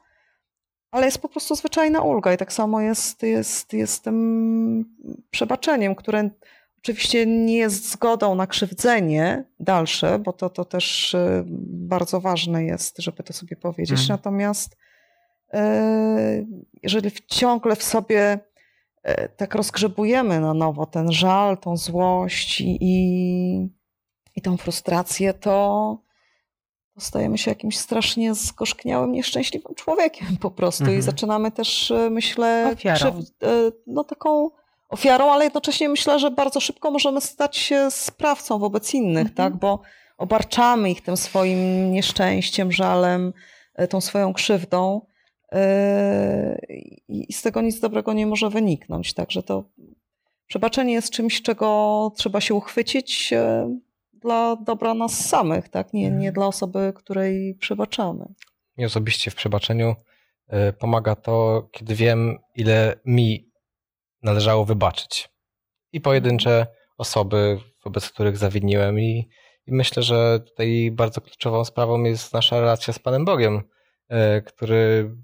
ale 0.92 1.06
jest 1.06 1.18
po 1.18 1.30
prostu 1.30 1.56
zwyczajna 1.56 2.02
ulga 2.02 2.34
i 2.34 2.38
tak 2.38 2.54
samo 2.54 2.82
jest, 2.82 3.24
jest, 3.24 3.74
jest 3.74 4.04
tym 4.04 4.96
przebaczeniem, 5.32 5.96
które 5.96 6.30
oczywiście 6.80 7.26
nie 7.26 7.58
jest 7.58 7.92
zgodą 7.92 8.36
na 8.36 8.48
krzywdzenie 8.48 9.44
dalsze, 9.60 10.20
bo 10.20 10.34
to, 10.34 10.50
to 10.50 10.66
też 10.66 11.14
y, 11.14 11.44
bardzo 11.68 12.22
ważne 12.22 12.64
jest, 12.64 12.98
żeby 12.98 13.24
to 13.24 13.34
sobie 13.34 13.56
powiedzieć. 13.56 14.00
Mhm. 14.00 14.10
Natomiast 14.10 14.78
y, 15.54 15.58
jeżeli 16.84 17.12
ciągle 17.28 17.76
w 17.76 17.84
sobie 17.84 18.40
tak 19.38 19.56
rozgrzebujemy 19.56 20.40
na 20.40 20.54
nowo 20.54 20.86
ten 20.86 21.12
żal, 21.12 21.58
tą 21.58 21.78
złość 21.78 22.62
i, 22.62 22.78
i, 22.82 23.70
i 24.36 24.42
tą 24.42 24.58
frustrację, 24.58 25.34
to, 25.34 25.98
to 26.96 27.02
stajemy 27.02 27.38
się 27.38 27.52
jakimś 27.52 27.78
strasznie 27.78 28.34
zgorzkniałym, 28.34 29.12
nieszczęśliwym 29.12 29.76
człowiekiem 29.76 30.28
po 30.38 30.52
prostu 30.52 30.84
i 30.84 30.88
Mhm. 30.88 31.02
zaczynamy 31.02 31.52
też, 31.52 31.92
y, 31.92 32.10
myślę, 32.10 32.70
Ofiarą. 32.74 33.20
y, 33.20 33.72
no 33.88 34.04
taką 34.04 34.50
ofiarą, 34.90 35.32
ale 35.32 35.44
jednocześnie 35.44 35.90
myślę, 35.90 36.20
że 36.20 36.32
bardzo 36.32 36.60
szybko 36.60 36.92
możemy 36.92 37.22
stać 37.22 37.58
się 37.58 37.92
sprawcą 37.92 38.60
wobec 38.60 38.94
innych, 38.94 39.34
tak, 39.34 39.56
bo 39.56 39.80
obarczamy 40.18 40.92
ich 40.92 41.02
tym 41.02 41.18
swoim 41.18 41.92
nieszczęściem, 41.92 42.72
żalem, 42.72 43.34
tą 43.90 44.02
swoją 44.02 44.34
krzywdą 44.34 45.02
i 46.70 47.04
i 47.30 47.34
z 47.34 47.42
tego 47.42 47.62
nic 47.62 47.80
dobrego 47.80 48.14
nie 48.14 48.26
może 48.26 48.50
wyniknąć, 48.50 49.14
także 49.14 49.44
to 49.44 49.64
przebaczenie 50.48 50.94
jest 50.94 51.10
czymś, 51.10 51.42
czego 51.42 52.12
trzeba 52.18 52.42
się 52.42 52.54
uchwycić 52.54 53.34
y, 53.34 53.38
dla 54.14 54.56
dobra 54.56 54.94
nas 54.94 55.26
samych, 55.30 55.70
tak? 55.70 55.94
Nie, 55.94 56.12
nie 56.12 56.32
dla 56.32 56.48
osoby, 56.48 56.94
której 56.96 57.56
przebaczamy. 57.56 58.26
I 58.78 58.86
osobiście 58.86 59.32
w 59.32 59.36
przebaczeniu 59.36 59.96
e, 60.48 60.74
pomaga 60.74 61.16
to, 61.16 61.68
kiedy 61.72 61.96
wiem, 61.96 62.38
ile 62.56 63.00
mi 63.06 63.52
należało 64.22 64.66
wybaczyć. 64.66 65.30
I 65.92 66.02
pojedyncze 66.02 66.68
osoby, 66.98 67.60
wobec 67.84 68.10
których 68.10 68.38
zawiniłem. 68.38 69.00
I, 69.00 69.30
i 69.68 69.74
myślę, 69.74 70.04
że 70.04 70.40
tutaj 70.40 70.92
bardzo 70.92 71.22
kluczową 71.22 71.66
sprawą 71.66 72.04
jest 72.04 72.34
nasza 72.34 72.60
relacja 72.60 72.94
z 72.94 73.00
Panem 73.00 73.26
Bogiem, 73.26 73.62
który 74.46 75.16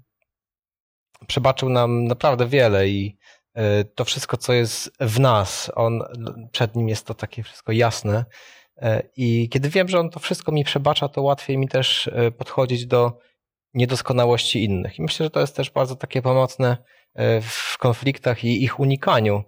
przebaczył 1.26 1.68
nam 1.68 2.04
naprawdę 2.04 2.46
wiele 2.46 2.88
i 2.88 3.16
e, 3.54 3.84
to 3.84 4.04
wszystko, 4.04 4.36
co 4.36 4.52
jest 4.52 4.90
w 5.00 5.20
nas, 5.20 5.70
on, 5.74 6.02
przed 6.52 6.76
nim 6.76 6.88
jest 6.88 7.06
to 7.06 7.14
takie 7.14 7.42
wszystko 7.42 7.72
jasne. 7.72 8.24
E, 8.76 9.02
I 9.16 9.48
kiedy 9.48 9.68
wiem, 9.68 9.88
że 9.88 10.00
on 10.00 10.10
to 10.10 10.20
wszystko 10.20 10.52
mi 10.52 10.64
przebacza, 10.64 11.08
to 11.08 11.22
łatwiej 11.22 11.58
mi 11.58 11.68
też 11.68 12.10
podchodzić 12.38 12.86
do 12.86 13.18
niedoskonałości 13.74 14.64
innych. 14.64 14.98
I 14.98 15.02
myślę, 15.02 15.26
że 15.26 15.30
to 15.30 15.40
jest 15.40 15.56
też 15.56 15.70
bardzo 15.70 15.96
takie 15.96 16.22
pomocne 16.22 16.76
w 17.42 17.78
konfliktach 17.78 18.44
i 18.44 18.64
ich 18.64 18.80
unikaniu. 18.80 19.42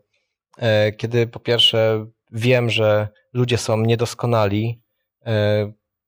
Kiedy 0.97 1.27
po 1.27 1.41
pierwsze 1.41 2.07
wiem, 2.33 2.71
że 2.71 3.09
ludzie 3.33 3.59
są 3.59 3.77
niedoskonali 3.77 4.83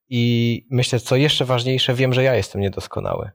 i 0.09 0.67
myślę, 0.71 1.01
co 1.01 1.17
jeszcze 1.17 1.45
ważniejsze, 1.45 1.95
wiem, 1.95 2.15
że 2.15 2.23
ja 2.23 2.35
jestem 2.35 2.61
niedoskonały 2.61 3.31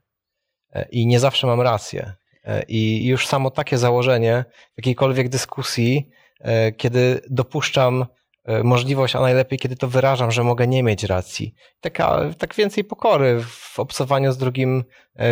i 0.92 1.08
nie 1.08 1.20
zawsze 1.20 1.48
mam 1.48 1.62
rację. 1.62 2.14
E, 2.50 2.64
I 2.68 3.06
już 3.06 3.28
samo 3.28 3.52
takie 3.52 3.78
założenie 3.78 4.46
w 4.74 4.78
jakiejkolwiek 4.78 5.30
dyskusji, 5.30 6.10
e, 6.40 6.72
kiedy 6.72 7.22
dopuszczam 7.30 8.06
e, 8.46 8.64
możliwość, 8.64 9.16
a 9.16 9.22
najlepiej 9.22 9.60
kiedy 9.60 9.76
to 9.76 9.88
wyrażam, 9.88 10.32
że 10.32 10.44
mogę 10.44 10.68
nie 10.68 10.84
mieć 10.84 11.04
racji. 11.04 11.54
Taka, 11.82 12.20
tak 12.38 12.56
więcej 12.56 12.84
pokory 12.84 13.44
w 13.44 13.80
obcowaniu 13.80 14.32
z 14.32 14.38
drugim 14.38 14.84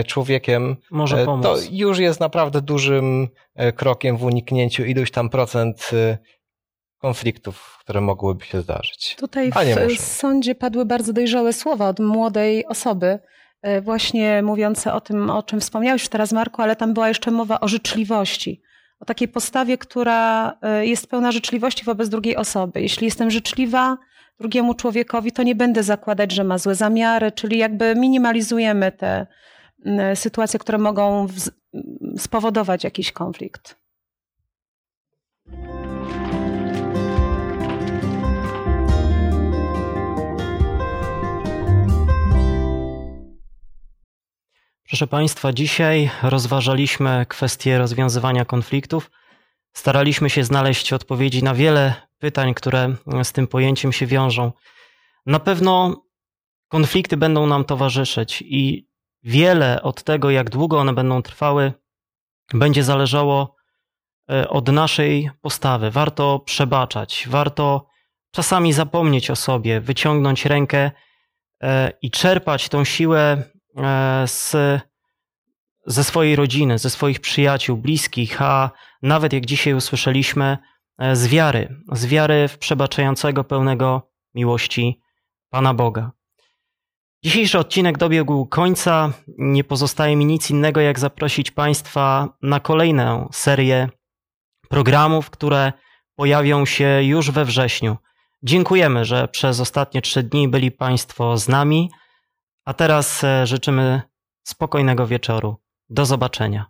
człowiekiem. 0.05 0.75
Może 0.91 1.25
pomóc. 1.25 1.45
To 1.45 1.55
już 1.71 1.99
jest 1.99 2.19
naprawdę 2.19 2.61
dużym 2.61 3.27
krokiem 3.75 4.17
w 4.17 4.23
uniknięciu 4.23 4.85
iluś 4.85 5.11
tam 5.11 5.29
procent 5.29 5.91
konfliktów, 6.97 7.77
które 7.79 8.01
mogłyby 8.01 8.45
się 8.45 8.61
zdarzyć. 8.61 9.15
Tutaj 9.19 9.51
w 9.97 10.01
sądzie 10.01 10.55
padły 10.55 10.85
bardzo 10.85 11.13
dojrzałe 11.13 11.53
słowa 11.53 11.89
od 11.89 11.99
młodej 11.99 12.65
osoby, 12.65 13.19
E, 13.19 13.36
właśnie 13.81 14.41
mówiące 14.43 14.93
o 14.93 15.01
tym, 15.01 15.29
o 15.29 15.43
czym 15.43 15.59
wspomniałeś 15.59 16.09
teraz, 16.09 16.31
Marku, 16.31 16.61
ale 16.61 16.75
tam 16.75 16.93
była 16.93 17.07
jeszcze 17.07 17.31
mowa 17.31 17.59
o 17.59 17.67
życzliwości. 17.67 18.61
O 18.99 19.05
takiej 19.05 19.27
postawie, 19.27 19.77
która 19.77 20.53
e, 20.61 20.85
jest 20.85 21.09
pełna 21.09 21.31
życzliwości 21.31 21.85
wobec 21.85 22.09
drugiej 22.09 22.35
osoby. 22.35 22.81
Jeśli 22.81 23.05
jestem 23.05 23.31
życzliwa 23.31 23.97
drugiemu 24.39 24.73
człowiekowi, 24.73 25.31
to 25.31 25.43
nie 25.43 25.55
będę 25.55 25.83
zakładać, 25.83 26.31
że 26.31 26.43
ma 26.43 26.57
złe 26.57 26.75
zamiary, 26.75 27.31
czyli 27.31 27.57
jakby 27.57 27.95
minimalizujemy 27.95 28.91
te 28.91 29.27
sytuacje, 30.15 30.59
które 30.59 30.77
mogą 30.77 31.27
spowodować 32.17 32.83
jakiś 32.83 33.11
konflikt. 33.11 33.86
Proszę 44.87 45.07
Państwa, 45.07 45.53
dzisiaj 45.53 46.09
rozważaliśmy 46.23 47.25
kwestie 47.29 47.77
rozwiązywania 47.77 48.45
konfliktów. 48.45 49.11
Staraliśmy 49.73 50.29
się 50.29 50.43
znaleźć 50.43 50.93
odpowiedzi 50.93 51.43
na 51.43 51.53
wiele 51.53 51.93
pytań, 52.17 52.53
które 52.53 52.95
z 53.23 53.31
tym 53.31 53.47
pojęciem 53.47 53.91
się 53.93 54.05
wiążą. 54.05 54.51
Na 55.25 55.39
pewno 55.39 56.03
konflikty 56.67 57.17
będą 57.17 57.47
nam 57.47 57.65
towarzyszyć 57.65 58.41
i 58.41 58.87
wiele 59.23 59.81
od 59.81 60.03
tego, 60.03 60.29
jak 60.29 60.49
długo 60.49 60.79
one 60.79 60.93
będą 60.93 61.21
trwały, 61.21 61.73
będzie 62.53 62.83
zależało 62.83 63.55
e, 64.31 64.49
od 64.49 64.67
naszej 64.67 65.29
postawy. 65.41 65.91
Warto 65.91 66.39
przebaczać, 66.39 67.25
warto 67.29 67.87
czasami 68.31 68.73
zapomnieć 68.73 69.31
o 69.31 69.35
sobie, 69.35 69.81
wyciągnąć 69.81 70.45
rękę 70.45 70.91
e, 71.63 71.91
i 72.01 72.11
czerpać 72.11 72.69
tą 72.69 72.83
siłę 72.83 73.43
z, 74.25 74.55
ze 75.85 76.03
swojej 76.03 76.35
rodziny, 76.35 76.77
ze 76.77 76.89
swoich 76.89 77.19
przyjaciół, 77.19 77.77
bliskich, 77.77 78.41
a 78.41 78.71
nawet 79.01 79.33
jak 79.33 79.45
dzisiaj 79.45 79.73
usłyszeliśmy, 79.73 80.57
e, 80.97 81.15
z 81.15 81.27
wiary, 81.27 81.75
z 81.91 82.05
wiary 82.05 82.47
w 82.47 82.57
przebaczającego 82.57 83.43
pełnego 83.43 84.11
miłości 84.35 85.01
Pana 85.49 85.73
Boga. 85.73 86.11
Dzisiejszy 87.23 87.59
odcinek 87.59 87.97
dobiegł 87.97 88.45
końca. 88.45 89.13
Nie 89.37 89.63
pozostaje 89.63 90.15
mi 90.15 90.25
nic 90.25 90.49
innego, 90.49 90.81
jak 90.81 90.99
zaprosić 90.99 91.51
Państwa 91.51 92.29
na 92.41 92.59
kolejną 92.59 93.29
serię 93.31 93.89
programów, 94.69 95.29
które 95.29 95.73
pojawią 96.15 96.65
się 96.65 97.03
już 97.03 97.31
we 97.31 97.45
wrześniu. 97.45 97.97
Dziękujemy, 98.43 99.05
że 99.05 99.27
przez 99.27 99.59
ostatnie 99.59 100.01
trzy 100.01 100.23
dni 100.23 100.47
byli 100.47 100.71
Państwo 100.71 101.37
z 101.37 101.47
nami. 101.47 101.89
A 102.67 102.73
teraz 102.73 103.23
e, 103.23 103.47
życzymy 103.47 104.01
spokojnego 104.47 105.07
wieczoru. 105.07 105.55
Do 105.89 106.05
zobaczenia. 106.05 106.65